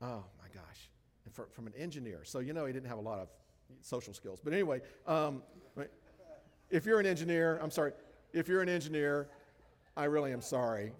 Oh, 0.00 0.24
my 0.38 0.48
gosh. 0.54 0.90
And 1.24 1.34
for, 1.34 1.48
from 1.50 1.66
an 1.66 1.72
engineer. 1.76 2.20
So, 2.22 2.38
you 2.38 2.52
know, 2.52 2.66
he 2.66 2.72
didn't 2.72 2.88
have 2.88 2.98
a 2.98 3.02
lot 3.02 3.18
of 3.18 3.28
social 3.80 4.14
skills. 4.14 4.40
But 4.42 4.52
anyway, 4.52 4.82
um, 5.06 5.42
if 6.72 6.86
you're 6.86 6.98
an 6.98 7.06
engineer, 7.06 7.60
I'm 7.62 7.70
sorry, 7.70 7.92
if 8.32 8.48
you're 8.48 8.62
an 8.62 8.68
engineer, 8.68 9.28
I 9.94 10.04
really 10.04 10.32
am 10.32 10.40
sorry, 10.40 10.92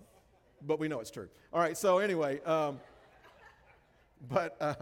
but 0.66 0.78
we 0.78 0.86
know 0.86 1.00
it's 1.00 1.10
true. 1.10 1.28
All 1.52 1.60
right, 1.60 1.76
so 1.76 1.98
anyway, 1.98 2.40
um, 2.44 2.78
but 4.28 4.56
uh, 4.60 4.74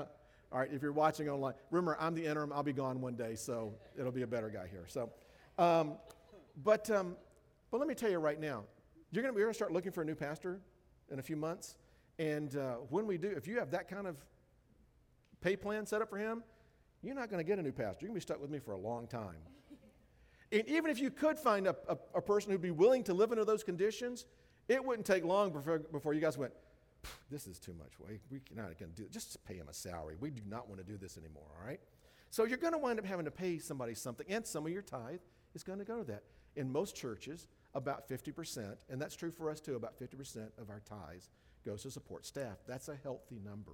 all 0.52 0.58
right, 0.58 0.68
if 0.72 0.82
you're 0.82 0.92
watching 0.92 1.28
online, 1.28 1.54
remember 1.70 1.96
I'm 2.00 2.14
the 2.14 2.26
interim. 2.26 2.52
I'll 2.52 2.64
be 2.64 2.72
gone 2.72 3.00
one 3.00 3.14
day, 3.14 3.36
so 3.36 3.72
it'll 3.96 4.10
be 4.10 4.22
a 4.22 4.26
better 4.26 4.50
guy 4.50 4.66
here. 4.68 4.84
So, 4.88 5.10
um, 5.58 5.92
but 6.64 6.90
um, 6.90 7.16
but 7.70 7.78
let 7.78 7.88
me 7.88 7.94
tell 7.94 8.10
you 8.10 8.18
right 8.18 8.40
now, 8.40 8.64
you're 9.12 9.32
we're 9.32 9.42
gonna 9.42 9.54
start 9.54 9.72
looking 9.72 9.92
for 9.92 10.02
a 10.02 10.04
new 10.04 10.16
pastor 10.16 10.60
in 11.08 11.20
a 11.20 11.22
few 11.22 11.36
months, 11.36 11.76
and 12.18 12.56
uh, 12.56 12.74
when 12.90 13.06
we 13.06 13.16
do, 13.16 13.28
if 13.28 13.46
you 13.46 13.60
have 13.60 13.70
that 13.70 13.88
kind 13.88 14.08
of 14.08 14.16
pay 15.40 15.54
plan 15.54 15.86
set 15.86 16.02
up 16.02 16.10
for 16.10 16.18
him, 16.18 16.42
you're 17.00 17.14
not 17.14 17.30
going 17.30 17.38
to 17.38 17.48
get 17.48 17.58
a 17.58 17.62
new 17.62 17.72
pastor. 17.72 17.98
You're 18.00 18.08
going 18.08 18.20
to 18.20 18.26
be 18.26 18.32
stuck 18.32 18.40
with 18.42 18.50
me 18.50 18.58
for 18.58 18.72
a 18.72 18.78
long 18.78 19.06
time. 19.06 19.38
And 20.52 20.66
even 20.68 20.90
if 20.90 20.98
you 20.98 21.10
could 21.10 21.38
find 21.38 21.66
a, 21.66 21.76
a, 21.88 21.96
a, 22.16 22.20
person 22.20 22.50
who'd 22.50 22.60
be 22.60 22.72
willing 22.72 23.04
to 23.04 23.14
live 23.14 23.30
under 23.30 23.44
those 23.44 23.62
conditions, 23.62 24.26
It 24.68 24.84
wouldn't 24.84 25.06
take 25.06 25.24
long 25.24 25.52
before, 25.52 25.78
before 25.78 26.14
you 26.14 26.20
guys 26.20 26.38
went, 26.38 26.52
this 27.30 27.46
is 27.46 27.58
too 27.58 27.74
much. 27.74 27.92
We, 27.98 28.20
we're 28.30 28.62
not 28.62 28.78
going 28.78 28.92
to 28.92 28.96
do 28.96 29.02
it. 29.02 29.10
Just 29.10 29.42
pay 29.44 29.54
him 29.54 29.68
a 29.68 29.74
salary. 29.74 30.16
We 30.20 30.30
do 30.30 30.42
not 30.48 30.68
want 30.68 30.80
to 30.80 30.86
do 30.86 30.96
this 30.96 31.16
anymore, 31.16 31.46
all 31.58 31.66
right? 31.66 31.80
So 32.30 32.44
you're 32.44 32.58
going 32.58 32.74
to 32.74 32.78
wind 32.78 32.98
up 32.98 33.04
having 33.04 33.24
to 33.24 33.30
pay 33.30 33.58
somebody 33.58 33.94
something, 33.94 34.26
and 34.28 34.46
some 34.46 34.64
of 34.66 34.72
your 34.72 34.82
tithe 34.82 35.20
is 35.54 35.64
going 35.64 35.80
to 35.80 35.84
go 35.84 35.98
to 35.98 36.04
that. 36.04 36.22
In 36.54 36.70
most 36.70 36.94
churches, 36.94 37.48
about 37.74 38.08
50%, 38.08 38.76
and 38.88 39.00
that's 39.00 39.16
true 39.16 39.30
for 39.30 39.50
us 39.50 39.60
too, 39.60 39.74
about 39.76 39.98
50% 39.98 40.50
of 40.58 40.70
our 40.70 40.80
tithes 40.80 41.30
goes 41.64 41.82
to 41.82 41.90
support 41.90 42.24
staff. 42.26 42.58
That's 42.66 42.88
a 42.88 42.96
healthy 43.02 43.40
number 43.44 43.72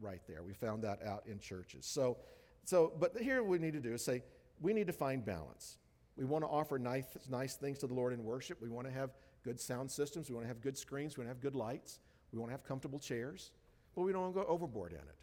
right 0.00 0.22
there. 0.28 0.42
We 0.42 0.52
found 0.52 0.82
that 0.84 1.02
out 1.02 1.24
in 1.26 1.38
churches. 1.40 1.84
So, 1.86 2.18
so 2.64 2.92
but 2.98 3.16
here 3.20 3.42
we 3.42 3.58
need 3.58 3.72
to 3.72 3.80
do 3.80 3.94
is 3.94 4.04
say, 4.04 4.22
we 4.60 4.72
need 4.72 4.86
to 4.86 4.92
find 4.92 5.24
balance. 5.24 5.78
We 6.18 6.24
want 6.24 6.42
to 6.42 6.48
offer 6.48 6.78
nice, 6.78 7.06
nice 7.30 7.54
things 7.54 7.78
to 7.78 7.86
the 7.86 7.94
Lord 7.94 8.12
in 8.12 8.24
worship. 8.24 8.60
We 8.60 8.68
want 8.68 8.88
to 8.88 8.92
have 8.92 9.10
good 9.44 9.60
sound 9.60 9.88
systems. 9.88 10.28
We 10.28 10.34
want 10.34 10.44
to 10.44 10.48
have 10.48 10.60
good 10.60 10.76
screens. 10.76 11.16
We 11.16 11.22
want 11.22 11.28
to 11.28 11.34
have 11.34 11.40
good 11.40 11.54
lights. 11.54 12.00
We 12.32 12.40
want 12.40 12.50
to 12.50 12.52
have 12.52 12.64
comfortable 12.64 12.98
chairs. 12.98 13.52
But 13.94 14.02
we 14.02 14.12
don't 14.12 14.22
want 14.22 14.34
to 14.34 14.40
go 14.42 14.46
overboard 14.48 14.92
in 14.92 14.98
it. 14.98 15.16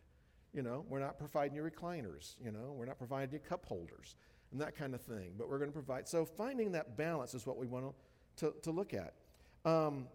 You 0.53 0.61
know, 0.61 0.85
we're 0.87 1.01
not 1.01 1.19
providing 1.19 1.57
you 1.57 1.63
recliners. 1.63 2.35
You 2.41 2.51
know, 2.51 2.73
we're 2.77 2.85
not 2.85 2.97
providing 2.97 3.33
you 3.33 3.39
cup 3.39 3.65
holders 3.65 4.15
and 4.53 4.61
that 4.61 4.77
kind 4.77 4.95
of 4.95 5.01
thing. 5.01 5.33
But 5.37 5.49
we're 5.49 5.57
going 5.57 5.69
to 5.69 5.73
provide. 5.73 6.07
So 6.07 6.23
finding 6.23 6.71
that 6.71 6.95
balance 6.95 7.33
is 7.33 7.45
what 7.45 7.57
we 7.57 7.67
want 7.67 7.93
to, 8.37 8.51
to, 8.51 8.55
to 8.61 8.71
look 8.71 8.93
at. 8.93 9.13
Um, 9.65 10.07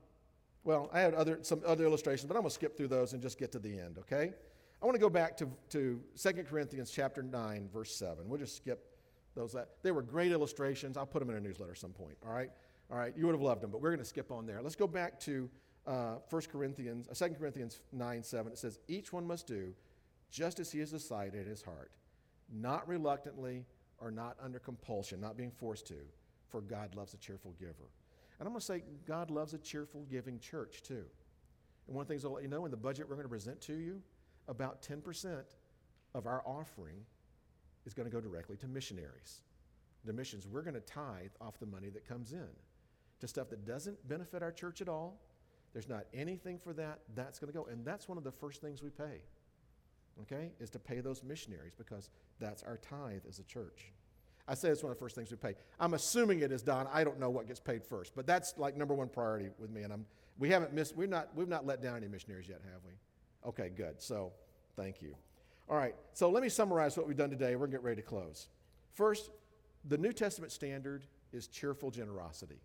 well, 0.64 0.88
I 0.94 1.00
had 1.00 1.12
other, 1.12 1.40
some 1.42 1.60
other 1.66 1.84
illustrations, 1.84 2.26
but 2.26 2.36
I'm 2.36 2.42
going 2.42 2.50
to 2.50 2.54
skip 2.54 2.76
through 2.76 2.88
those 2.88 3.12
and 3.12 3.20
just 3.20 3.38
get 3.38 3.52
to 3.52 3.58
the 3.58 3.78
end, 3.78 3.98
okay? 3.98 4.32
I 4.82 4.86
want 4.86 4.94
to 4.94 5.00
go 5.00 5.10
back 5.10 5.36
to, 5.38 5.48
to 5.70 6.00
2 6.18 6.32
Corinthians 6.44 6.90
chapter 6.90 7.22
9, 7.22 7.68
verse 7.70 7.94
7. 7.94 8.26
We'll 8.26 8.38
just 8.40 8.56
skip 8.56 8.89
those. 9.34 9.52
That 9.52 9.68
they 9.82 9.90
were 9.90 10.02
great 10.02 10.32
illustrations. 10.32 10.96
I'll 10.96 11.06
put 11.06 11.20
them 11.20 11.30
in 11.30 11.36
a 11.36 11.40
newsletter 11.40 11.74
some 11.74 11.92
point, 11.92 12.16
all 12.26 12.32
right? 12.32 12.50
All 12.90 12.98
right, 12.98 13.12
you 13.16 13.26
would 13.26 13.34
have 13.34 13.42
loved 13.42 13.60
them, 13.60 13.70
but 13.70 13.80
we're 13.80 13.90
going 13.90 14.00
to 14.00 14.04
skip 14.04 14.32
on 14.32 14.46
there. 14.46 14.60
Let's 14.62 14.74
go 14.74 14.88
back 14.88 15.20
to 15.20 15.48
uh, 15.86 16.16
1 16.28 16.42
Corinthians, 16.50 17.08
uh, 17.08 17.28
2 17.28 17.34
Corinthians 17.34 17.80
9, 17.92 18.22
7. 18.22 18.52
It 18.52 18.58
says, 18.58 18.80
Each 18.88 19.12
one 19.12 19.26
must 19.26 19.46
do 19.46 19.72
just 20.30 20.58
as 20.60 20.72
he 20.72 20.80
has 20.80 20.90
decided 20.90 21.42
in 21.42 21.48
his 21.48 21.62
heart, 21.62 21.92
not 22.52 22.86
reluctantly 22.88 23.64
or 23.98 24.10
not 24.10 24.36
under 24.42 24.58
compulsion, 24.58 25.20
not 25.20 25.36
being 25.36 25.50
forced 25.50 25.86
to, 25.88 25.98
for 26.48 26.60
God 26.60 26.94
loves 26.94 27.14
a 27.14 27.16
cheerful 27.16 27.54
giver. 27.60 27.90
And 28.38 28.46
I'm 28.46 28.52
going 28.52 28.60
to 28.60 28.66
say 28.66 28.82
God 29.06 29.30
loves 29.30 29.54
a 29.54 29.58
cheerful 29.58 30.06
giving 30.10 30.38
church 30.38 30.82
too. 30.82 31.04
And 31.86 31.96
one 31.96 32.02
of 32.02 32.08
the 32.08 32.14
things 32.14 32.24
I'll 32.24 32.32
let 32.32 32.42
you 32.42 32.48
know 32.48 32.64
in 32.64 32.70
the 32.70 32.76
budget 32.76 33.08
we're 33.08 33.16
going 33.16 33.26
to 33.26 33.30
present 33.30 33.60
to 33.62 33.74
you, 33.74 34.00
about 34.48 34.82
10% 34.82 35.42
of 36.14 36.26
our 36.26 36.42
offering 36.46 37.04
is 37.90 37.94
going 37.94 38.08
to 38.08 38.14
go 38.14 38.20
directly 38.20 38.56
to 38.56 38.68
missionaries. 38.68 39.40
The 40.04 40.12
missions, 40.12 40.46
we're 40.46 40.62
going 40.62 40.74
to 40.74 40.80
tithe 40.80 41.32
off 41.40 41.58
the 41.58 41.66
money 41.66 41.88
that 41.88 42.06
comes 42.06 42.32
in 42.32 42.48
to 43.18 43.26
stuff 43.26 43.50
that 43.50 43.66
doesn't 43.66 44.08
benefit 44.08 44.44
our 44.44 44.52
church 44.52 44.80
at 44.80 44.88
all. 44.88 45.20
There's 45.72 45.88
not 45.88 46.04
anything 46.14 46.58
for 46.58 46.72
that. 46.74 47.00
That's 47.16 47.40
going 47.40 47.52
to 47.52 47.58
go. 47.58 47.66
And 47.66 47.84
that's 47.84 48.08
one 48.08 48.16
of 48.16 48.22
the 48.22 48.30
first 48.30 48.60
things 48.60 48.80
we 48.80 48.90
pay, 48.90 49.22
okay, 50.22 50.52
is 50.60 50.70
to 50.70 50.78
pay 50.78 51.00
those 51.00 51.24
missionaries 51.24 51.74
because 51.76 52.10
that's 52.38 52.62
our 52.62 52.76
tithe 52.76 53.22
as 53.28 53.40
a 53.40 53.44
church. 53.44 53.92
I 54.46 54.54
say 54.54 54.68
it's 54.68 54.84
one 54.84 54.92
of 54.92 54.98
the 54.98 55.04
first 55.04 55.16
things 55.16 55.30
we 55.32 55.36
pay. 55.36 55.54
I'm 55.80 55.94
assuming 55.94 56.40
it 56.40 56.52
is 56.52 56.62
done. 56.62 56.86
I 56.92 57.02
don't 57.02 57.18
know 57.18 57.30
what 57.30 57.48
gets 57.48 57.60
paid 57.60 57.84
first, 57.84 58.14
but 58.14 58.24
that's 58.24 58.54
like 58.56 58.76
number 58.76 58.94
one 58.94 59.08
priority 59.08 59.48
with 59.58 59.70
me. 59.70 59.82
And 59.82 59.92
I'm, 59.92 60.06
we 60.38 60.48
haven't 60.48 60.72
missed, 60.72 60.96
we've 60.96 61.08
not, 61.08 61.28
we've 61.34 61.48
not 61.48 61.66
let 61.66 61.82
down 61.82 61.96
any 61.96 62.08
missionaries 62.08 62.48
yet, 62.48 62.60
have 62.72 62.82
we? 62.86 62.92
Okay, 63.48 63.70
good. 63.76 64.00
So 64.00 64.32
thank 64.76 65.02
you. 65.02 65.16
All 65.70 65.76
right, 65.76 65.94
so 66.14 66.28
let 66.28 66.42
me 66.42 66.48
summarize 66.48 66.96
what 66.96 67.06
we've 67.06 67.16
done 67.16 67.30
today. 67.30 67.54
We're 67.54 67.60
going 67.60 67.70
to 67.70 67.76
get 67.76 67.84
ready 67.84 68.02
to 68.02 68.06
close. 68.06 68.48
First, 68.92 69.30
the 69.84 69.96
New 69.96 70.12
Testament 70.12 70.50
standard 70.50 71.04
is 71.32 71.46
cheerful 71.46 71.92
generosity. 71.92 72.60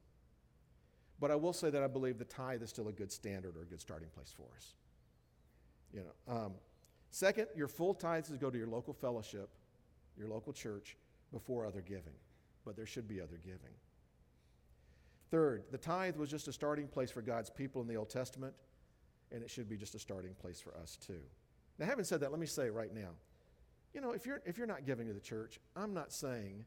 But 1.19 1.29
I 1.29 1.35
will 1.35 1.53
say 1.53 1.69
that 1.69 1.83
I 1.83 1.87
believe 1.87 2.17
the 2.17 2.25
tithe 2.25 2.63
is 2.63 2.71
still 2.71 2.87
a 2.87 2.91
good 2.91 3.11
standard 3.11 3.55
or 3.55 3.61
a 3.61 3.65
good 3.65 3.79
starting 3.79 4.09
place 4.09 4.33
for 4.35 4.47
us. 4.57 4.73
You 5.93 6.01
know, 6.01 6.35
um, 6.35 6.53
second, 7.11 7.47
your 7.55 7.67
full 7.67 7.93
tithes 7.93 8.31
is 8.31 8.37
go 8.37 8.49
to 8.49 8.57
your 8.57 8.67
local 8.67 8.93
fellowship, 8.93 9.49
your 10.17 10.27
local 10.27 10.51
church, 10.51 10.97
before 11.31 11.63
other 11.63 11.81
giving, 11.81 12.15
but 12.65 12.75
there 12.75 12.87
should 12.87 13.07
be 13.07 13.21
other 13.21 13.39
giving. 13.43 13.75
Third, 15.29 15.65
the 15.71 15.77
tithe 15.77 16.17
was 16.17 16.29
just 16.29 16.47
a 16.47 16.53
starting 16.53 16.87
place 16.87 17.11
for 17.11 17.21
God's 17.21 17.51
people 17.51 17.83
in 17.83 17.87
the 17.87 17.95
Old 17.95 18.09
Testament, 18.09 18.55
and 19.31 19.43
it 19.43 19.49
should 19.51 19.69
be 19.69 19.77
just 19.77 19.93
a 19.93 19.99
starting 19.99 20.33
place 20.33 20.59
for 20.59 20.75
us 20.77 20.97
too. 20.97 21.21
Now, 21.77 21.85
having 21.85 22.05
said 22.05 22.21
that, 22.21 22.31
let 22.31 22.39
me 22.39 22.45
say 22.45 22.69
right 22.69 22.93
now, 22.93 23.09
you 23.93 24.01
know, 24.01 24.11
if 24.11 24.25
you're 24.25 24.41
if 24.45 24.57
you're 24.57 24.67
not 24.67 24.85
giving 24.85 25.07
to 25.07 25.13
the 25.13 25.19
church, 25.19 25.59
I'm 25.75 25.93
not 25.93 26.11
saying 26.11 26.65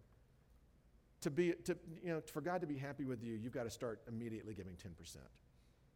to 1.20 1.30
be 1.30 1.52
to 1.64 1.76
you 2.02 2.12
know 2.12 2.20
for 2.20 2.40
God 2.40 2.60
to 2.62 2.66
be 2.66 2.76
happy 2.76 3.04
with 3.04 3.22
you, 3.22 3.34
you've 3.34 3.52
got 3.52 3.64
to 3.64 3.70
start 3.70 4.00
immediately 4.08 4.54
giving 4.54 4.74
10%. 4.74 5.16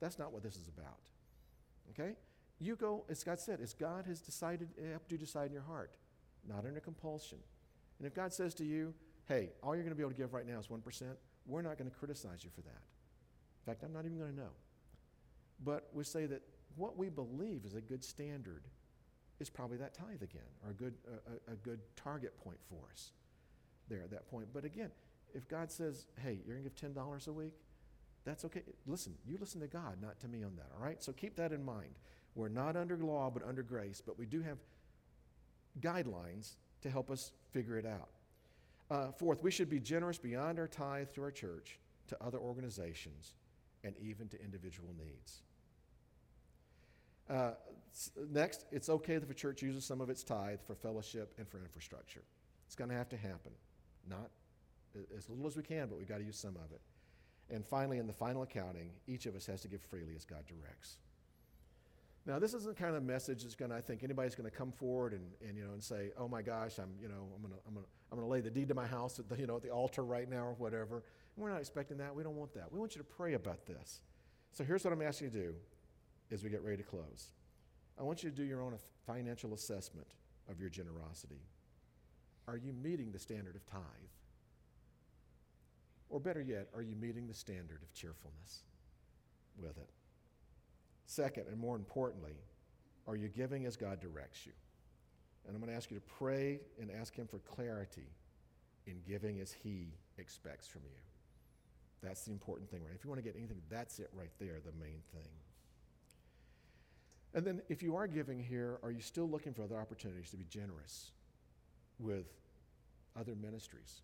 That's 0.01 0.19
not 0.19 0.33
what 0.33 0.43
this 0.43 0.57
is 0.57 0.69
about. 0.69 0.99
Okay? 1.91 2.17
You 2.59 2.77
go, 2.77 3.05
as 3.09 3.25
God 3.25 3.41
said, 3.41 3.61
as 3.61 3.73
God 3.73 4.05
has 4.07 4.21
decided, 4.21 4.69
helped 4.91 5.11
you 5.11 5.19
decide 5.19 5.47
in 5.47 5.53
your 5.53 5.63
heart, 5.63 5.97
not 6.49 6.65
under 6.67 6.81
compulsion. 6.81 7.39
And 7.99 8.07
if 8.07 8.15
God 8.15 8.33
says 8.33 8.55
to 8.55 8.65
you, 8.65 8.95
hey, 9.27 9.51
all 9.63 9.75
you're 9.75 9.85
going 9.85 9.95
to 9.95 9.97
be 9.97 10.03
able 10.03 10.13
to 10.13 10.17
give 10.17 10.33
right 10.33 10.47
now 10.47 10.59
is 10.59 10.69
1%, 10.69 10.81
we're 11.47 11.63
not 11.63 11.79
going 11.79 11.91
to 11.91 11.97
criticize 11.97 12.45
you 12.45 12.51
for 12.55 12.63
that. 12.63 12.71
In 12.71 13.73
fact, 13.73 13.83
I'm 13.85 13.93
not 13.93 14.05
even 14.05 14.19
going 14.19 14.33
to 14.33 14.37
know. 14.37 14.51
But 15.65 15.89
we 15.93 16.05
say 16.05 16.27
that 16.27 16.43
what 16.77 16.97
we 16.97 17.09
believe 17.09 17.65
is 17.65 17.75
a 17.75 17.81
good 17.81 18.05
standard 18.05 18.63
is 19.43 19.51
probably 19.51 19.77
that 19.79 19.93
tithe 19.93 20.23
again, 20.23 20.43
or 20.65 20.71
a 20.71 20.75
good, 20.75 20.95
a, 21.49 21.53
a 21.53 21.57
good 21.57 21.81
target 21.97 22.37
point 22.43 22.59
for 22.69 22.89
us 22.93 23.13
there 23.89 24.01
at 24.01 24.11
that 24.11 24.31
point. 24.31 24.47
But 24.55 24.65
again, 24.65 24.91
if 25.35 25.49
God 25.49 25.71
says, 25.71 26.07
hey, 26.23 26.39
you're 26.47 26.57
going 26.57 26.65
to 26.65 26.71
give 26.71 26.95
$10 26.95 27.29
a 27.29 27.33
week, 27.33 27.55
that's 28.25 28.45
okay. 28.45 28.63
Listen, 28.87 29.15
you 29.27 29.37
listen 29.39 29.61
to 29.61 29.67
God, 29.67 30.01
not 30.01 30.21
to 30.21 30.29
me 30.29 30.45
on 30.45 30.55
that, 30.57 30.71
all 30.79 30.85
right? 30.85 31.03
So 31.03 31.13
keep 31.13 31.37
that 31.37 31.53
in 31.53 31.65
mind. 31.65 31.95
We're 32.35 32.49
not 32.49 32.77
under 32.77 32.97
law, 32.97 33.31
but 33.31 33.43
under 33.47 33.63
grace, 33.63 34.01
but 34.05 34.19
we 34.19 34.27
do 34.27 34.41
have 34.43 34.59
guidelines 35.81 36.53
to 36.83 36.91
help 36.91 37.11
us 37.11 37.33
figure 37.51 37.79
it 37.79 37.87
out. 37.87 38.09
Uh, 38.91 39.11
fourth, 39.11 39.43
we 39.43 39.51
should 39.51 39.69
be 39.69 39.81
generous 39.81 40.19
beyond 40.19 40.59
our 40.59 40.69
tithe 40.69 41.09
to 41.15 41.23
our 41.23 41.31
church, 41.31 41.79
to 42.09 42.17
other 42.23 42.39
organizations, 42.39 43.35
and 43.85 43.95
even 43.99 44.29
to 44.29 44.43
individual 44.43 44.95
needs. 44.99 45.43
Uh, 47.29 47.53
next, 48.31 48.65
it's 48.71 48.89
okay 48.89 49.15
if 49.15 49.31
a 49.31 49.35
church 49.35 49.63
uses 49.63 49.85
some 49.85 50.01
of 50.01 50.11
its 50.11 50.23
tithe 50.23 50.61
for 50.67 50.75
fellowship 50.75 51.35
and 51.39 51.49
for 51.49 51.59
infrastructure. 51.59 52.23
It's 52.67 52.75
going 52.75 52.91
to 52.91 52.97
have 52.97 53.09
to 53.11 53.17
happen. 53.17 53.53
Not 54.09 54.31
as 55.17 55.29
little 55.29 55.47
as 55.47 55.57
we 55.57 55.63
can, 55.63 55.89
but 55.89 55.99
we've 55.99 56.09
got 56.09 56.19
to 56.19 56.25
use 56.25 56.39
some 56.39 56.57
of 56.57 56.73
it. 56.73 56.81
And 57.55 57.67
finally, 57.67 57.99
in 57.99 58.07
the 58.07 58.13
final 58.13 58.43
accounting, 58.43 58.91
each 59.07 59.27
of 59.27 59.37
us 59.37 59.47
has 59.47 59.61
to 59.63 59.69
give 59.69 59.83
freely 59.83 60.15
as 60.17 60.25
God 60.25 60.45
directs. 60.47 60.99
Now, 62.25 62.39
this 62.39 62.55
isn't 62.55 62.77
kind 62.77 62.95
of 62.95 63.03
message 63.03 63.43
that's 63.43 63.57
going 63.57 63.73
to, 63.73 63.77
I 63.77 63.81
think 63.81 64.05
anybody's 64.05 64.37
going 64.37 64.49
to 64.49 64.57
come 64.57 64.71
forward 64.71 65.13
and, 65.13 65.25
and, 65.47 65.59
you 65.59 65.65
know, 65.65 65.73
and 65.73 65.83
say, 65.83 66.13
oh 66.17 66.29
my 66.29 66.41
gosh, 66.41 66.79
I'm, 66.79 66.91
you 67.01 67.09
know, 67.09 67.27
I'm 67.35 67.43
going 67.43 67.53
to, 67.53 67.59
I'm 67.67 67.75
going 67.75 67.85
to, 67.85 67.91
I'm 68.13 68.19
going 68.19 68.29
to 68.29 68.31
lay 68.31 68.41
the 68.41 68.51
deed 68.51 68.69
to 68.69 68.75
my 68.75 68.87
house 68.87 69.19
at 69.19 69.29
the, 69.29 69.37
you 69.37 69.47
know, 69.47 69.57
at 69.57 69.63
the 69.63 69.71
altar 69.71 70.05
right 70.05 70.31
now 70.31 70.45
or 70.45 70.55
whatever. 70.55 70.97
And 71.35 71.43
we're 71.43 71.51
not 71.51 71.59
expecting 71.59 71.99
that. 71.99 72.15
We 72.15 72.23
don't 72.23 72.37
want 72.37 72.55
that. 72.55 72.71
We 72.71 72.79
want 72.79 72.95
you 72.95 73.01
to 73.01 73.05
pray 73.05 73.35
about 73.35 73.67
this. 73.67 74.03
So 74.53 74.63
here's 74.63 74.85
what 74.85 74.93
I'm 74.93 75.03
asking 75.03 75.29
you 75.29 75.31
to 75.33 75.47
do 75.47 75.55
as 76.33 76.43
we 76.43 76.51
get 76.51 76.63
ready 76.63 76.79
to 76.79 76.83
close. 76.83 77.33
I 77.99 78.03
want 78.03 78.23
you 78.23 78.31
to 78.31 78.37
do 78.37 78.45
your 78.45 78.63
own 78.63 78.75
financial 79.07 79.53
assessment 79.55 80.07
of 80.51 80.61
your 80.61 80.71
generosity. 80.71 81.41
Are 82.49 82.57
you 82.57 82.73
meeting 82.73 83.13
the 83.13 83.19
standard 83.19 83.55
of 83.55 83.65
tithe? 83.67 83.83
Or 86.09 86.21
better 86.21 86.41
yet, 86.41 86.69
are 86.75 86.83
you 86.83 86.95
meeting 86.97 87.27
the 87.27 87.35
standard 87.35 87.83
of 87.83 87.93
cheerfulness 87.95 88.65
with 89.57 89.79
it? 89.79 89.89
Second, 91.07 91.45
and 91.49 91.59
more 91.59 91.77
importantly, 91.77 92.35
are 93.07 93.17
you 93.17 93.29
giving 93.29 93.67
as 93.67 93.77
God 93.77 94.01
directs 94.01 94.47
you? 94.47 94.53
And 95.47 95.55
I'm 95.55 95.61
going 95.61 95.71
to 95.71 95.77
ask 95.77 95.91
you 95.91 95.99
to 95.99 96.15
pray 96.19 96.61
and 96.81 96.91
ask 96.91 97.15
Him 97.15 97.27
for 97.27 97.39
clarity 97.41 98.09
in 98.87 99.01
giving 99.07 99.41
as 99.41 99.53
He 99.53 99.89
expects 100.19 100.67
from 100.67 100.83
you. 100.85 101.01
That's 102.03 102.25
the 102.25 102.33
important 102.33 102.71
thing, 102.71 102.83
right? 102.85 102.95
If 102.95 103.05
you 103.05 103.11
want 103.11 103.19
to 103.19 103.25
get 103.25 103.37
anything, 103.37 103.61
that's 103.71 103.99
it 103.99 104.11
right 104.13 104.31
there, 104.39 104.59
the 104.65 104.73
main 104.81 105.01
thing. 105.13 105.31
And 107.35 107.45
then, 107.47 107.63
if 107.69 107.83
you 107.83 107.97
are 107.97 108.07
giving 108.07 108.39
here, 108.39 108.79
are 108.83 108.91
you 108.91 109.01
still 109.01 109.29
looking 109.29 109.55
for 109.55 109.63
other 109.63 109.79
opportunities 109.79 110.31
to 110.31 110.37
be 110.37 110.45
generous 110.51 111.13
with 111.99 112.27
other 113.17 113.35
ministries? 113.35 114.03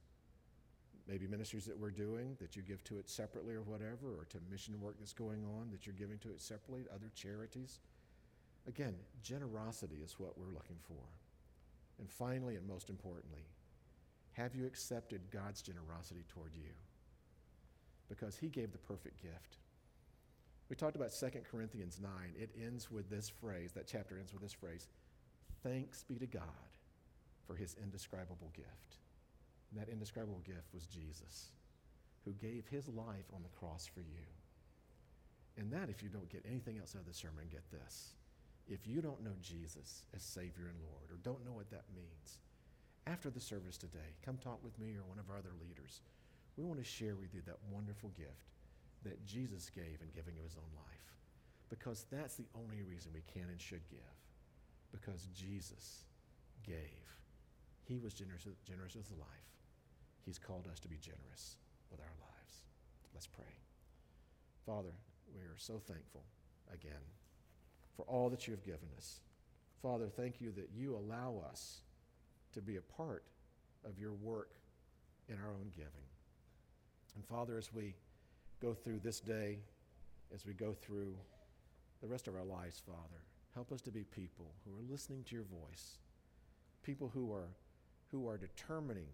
maybe 1.08 1.26
ministries 1.26 1.64
that 1.64 1.78
we're 1.78 1.90
doing 1.90 2.36
that 2.38 2.54
you 2.54 2.62
give 2.62 2.84
to 2.84 2.98
it 2.98 3.08
separately 3.08 3.54
or 3.54 3.62
whatever, 3.62 4.14
or 4.18 4.26
to 4.28 4.36
mission 4.50 4.78
work 4.80 4.96
that's 4.98 5.14
going 5.14 5.42
on 5.58 5.70
that 5.72 5.86
you're 5.86 5.94
giving 5.94 6.18
to 6.18 6.28
it 6.30 6.40
separately, 6.40 6.84
other 6.94 7.10
charities. 7.14 7.80
Again, 8.68 8.94
generosity 9.22 10.00
is 10.04 10.20
what 10.20 10.36
we're 10.36 10.52
looking 10.52 10.76
for. 10.86 11.02
And 11.98 12.08
finally, 12.08 12.56
and 12.56 12.68
most 12.68 12.90
importantly, 12.90 13.46
have 14.32 14.54
you 14.54 14.66
accepted 14.66 15.22
God's 15.32 15.62
generosity 15.62 16.24
toward 16.28 16.54
you? 16.54 16.70
Because 18.10 18.36
He 18.36 18.48
gave 18.48 18.70
the 18.70 18.78
perfect 18.78 19.22
gift. 19.22 19.56
We 20.68 20.76
talked 20.76 20.96
about 20.96 21.12
2 21.18 21.30
Corinthians 21.50 21.98
9. 22.02 22.10
It 22.38 22.50
ends 22.62 22.90
with 22.90 23.08
this 23.08 23.28
phrase, 23.28 23.72
that 23.72 23.86
chapter 23.86 24.18
ends 24.18 24.32
with 24.32 24.42
this 24.42 24.52
phrase 24.52 24.86
Thanks 25.62 26.04
be 26.04 26.16
to 26.16 26.26
God 26.26 26.42
for 27.46 27.54
His 27.54 27.76
indescribable 27.82 28.50
gift. 28.54 28.98
And 29.70 29.80
that 29.80 29.88
indescribable 29.90 30.42
gift 30.44 30.72
was 30.72 30.86
Jesus, 30.86 31.50
who 32.24 32.32
gave 32.32 32.66
his 32.66 32.88
life 32.88 33.28
on 33.34 33.42
the 33.42 33.56
cross 33.58 33.86
for 33.86 34.00
you. 34.00 34.24
And 35.56 35.72
that, 35.72 35.90
if 35.90 36.02
you 36.02 36.08
don't 36.08 36.30
get 36.30 36.44
anything 36.48 36.78
else 36.78 36.94
out 36.94 37.02
of 37.02 37.08
the 37.08 37.14
sermon, 37.14 37.48
get 37.50 37.68
this. 37.70 38.14
If 38.68 38.86
you 38.86 39.00
don't 39.00 39.24
know 39.24 39.34
Jesus 39.42 40.04
as 40.14 40.22
Savior 40.22 40.68
and 40.68 40.80
Lord, 40.80 41.10
or 41.10 41.18
don't 41.22 41.44
know 41.44 41.52
what 41.52 41.70
that 41.70 41.84
means, 41.94 42.38
after 43.06 43.30
the 43.30 43.40
service 43.40 43.76
today, 43.76 44.14
come 44.24 44.36
talk 44.36 44.62
with 44.62 44.78
me 44.78 44.94
or 44.94 45.04
one 45.08 45.18
of 45.18 45.30
our 45.30 45.38
other 45.38 45.56
leaders. 45.60 46.00
We 46.56 46.64
want 46.64 46.78
to 46.78 46.84
share 46.84 47.16
with 47.16 47.34
you 47.34 47.40
that 47.46 47.58
wonderful 47.70 48.10
gift 48.16 48.57
that 49.04 49.24
Jesus 49.24 49.70
gave 49.70 50.00
in 50.00 50.08
giving 50.14 50.38
of 50.38 50.44
his 50.44 50.56
own 50.56 50.70
life. 50.76 50.98
Because 51.70 52.06
that's 52.10 52.36
the 52.36 52.48
only 52.54 52.82
reason 52.82 53.12
we 53.12 53.22
can 53.32 53.48
and 53.50 53.60
should 53.60 53.86
give. 53.90 54.16
Because 54.90 55.28
Jesus 55.34 56.04
gave. 56.66 57.06
He 57.84 57.98
was 57.98 58.14
generous, 58.14 58.46
generous 58.66 58.94
with 58.94 59.08
his 59.08 59.18
life. 59.18 59.48
He's 60.24 60.38
called 60.38 60.66
us 60.70 60.80
to 60.80 60.88
be 60.88 60.96
generous 60.96 61.56
with 61.90 62.00
our 62.00 62.16
lives. 62.20 62.64
Let's 63.14 63.26
pray. 63.26 63.44
Father, 64.66 64.92
we 65.34 65.42
are 65.42 65.56
so 65.56 65.80
thankful 65.86 66.22
again 66.72 67.04
for 67.96 68.02
all 68.02 68.28
that 68.30 68.46
you 68.46 68.52
have 68.52 68.64
given 68.64 68.88
us. 68.96 69.20
Father, 69.82 70.06
thank 70.06 70.40
you 70.40 70.52
that 70.52 70.70
you 70.74 70.96
allow 70.96 71.42
us 71.50 71.80
to 72.52 72.60
be 72.60 72.76
a 72.76 72.82
part 72.82 73.24
of 73.84 73.98
your 73.98 74.12
work 74.12 74.50
in 75.28 75.36
our 75.36 75.50
own 75.50 75.70
giving. 75.74 76.08
And 77.14 77.24
Father, 77.24 77.58
as 77.58 77.72
we 77.72 77.94
go 78.60 78.74
through 78.74 79.00
this 79.00 79.20
day, 79.20 79.58
as 80.34 80.44
we 80.44 80.52
go 80.52 80.72
through 80.72 81.14
the 82.00 82.08
rest 82.08 82.28
of 82.28 82.34
our 82.34 82.44
lives, 82.44 82.82
Father, 82.84 83.22
help 83.54 83.72
us 83.72 83.80
to 83.82 83.90
be 83.90 84.04
people 84.04 84.46
who 84.64 84.76
are 84.76 84.92
listening 84.92 85.24
to 85.24 85.34
your 85.34 85.44
voice, 85.44 85.98
people 86.82 87.10
who 87.12 87.32
are, 87.32 87.48
who 88.10 88.28
are 88.28 88.36
determining 88.36 89.08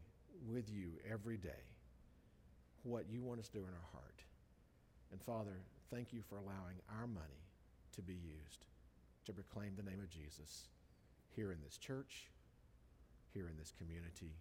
with 0.50 0.70
you 0.70 0.92
every 1.10 1.36
day 1.36 1.64
what 2.84 3.06
you 3.10 3.22
want 3.22 3.40
us 3.40 3.48
to 3.48 3.58
do 3.58 3.64
in 3.64 3.72
our 3.72 3.90
heart. 3.92 4.22
And 5.10 5.20
Father, 5.22 5.56
thank 5.90 6.12
you 6.12 6.20
for 6.28 6.36
allowing 6.36 6.76
our 7.00 7.06
money 7.06 7.42
to 7.92 8.02
be 8.02 8.14
used 8.14 8.66
to 9.24 9.32
proclaim 9.32 9.72
the 9.76 9.88
name 9.88 10.00
of 10.00 10.10
Jesus 10.10 10.68
here 11.34 11.50
in 11.50 11.58
this 11.64 11.78
church, 11.78 12.28
here 13.32 13.48
in 13.48 13.56
this 13.56 13.72
community, 13.78 14.36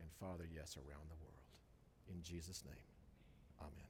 and 0.00 0.08
Father, 0.18 0.48
yes, 0.52 0.76
around 0.76 1.06
the 1.08 1.20
world. 1.22 1.52
In 2.08 2.22
Jesus' 2.22 2.64
name, 2.64 2.88
amen. 3.60 3.89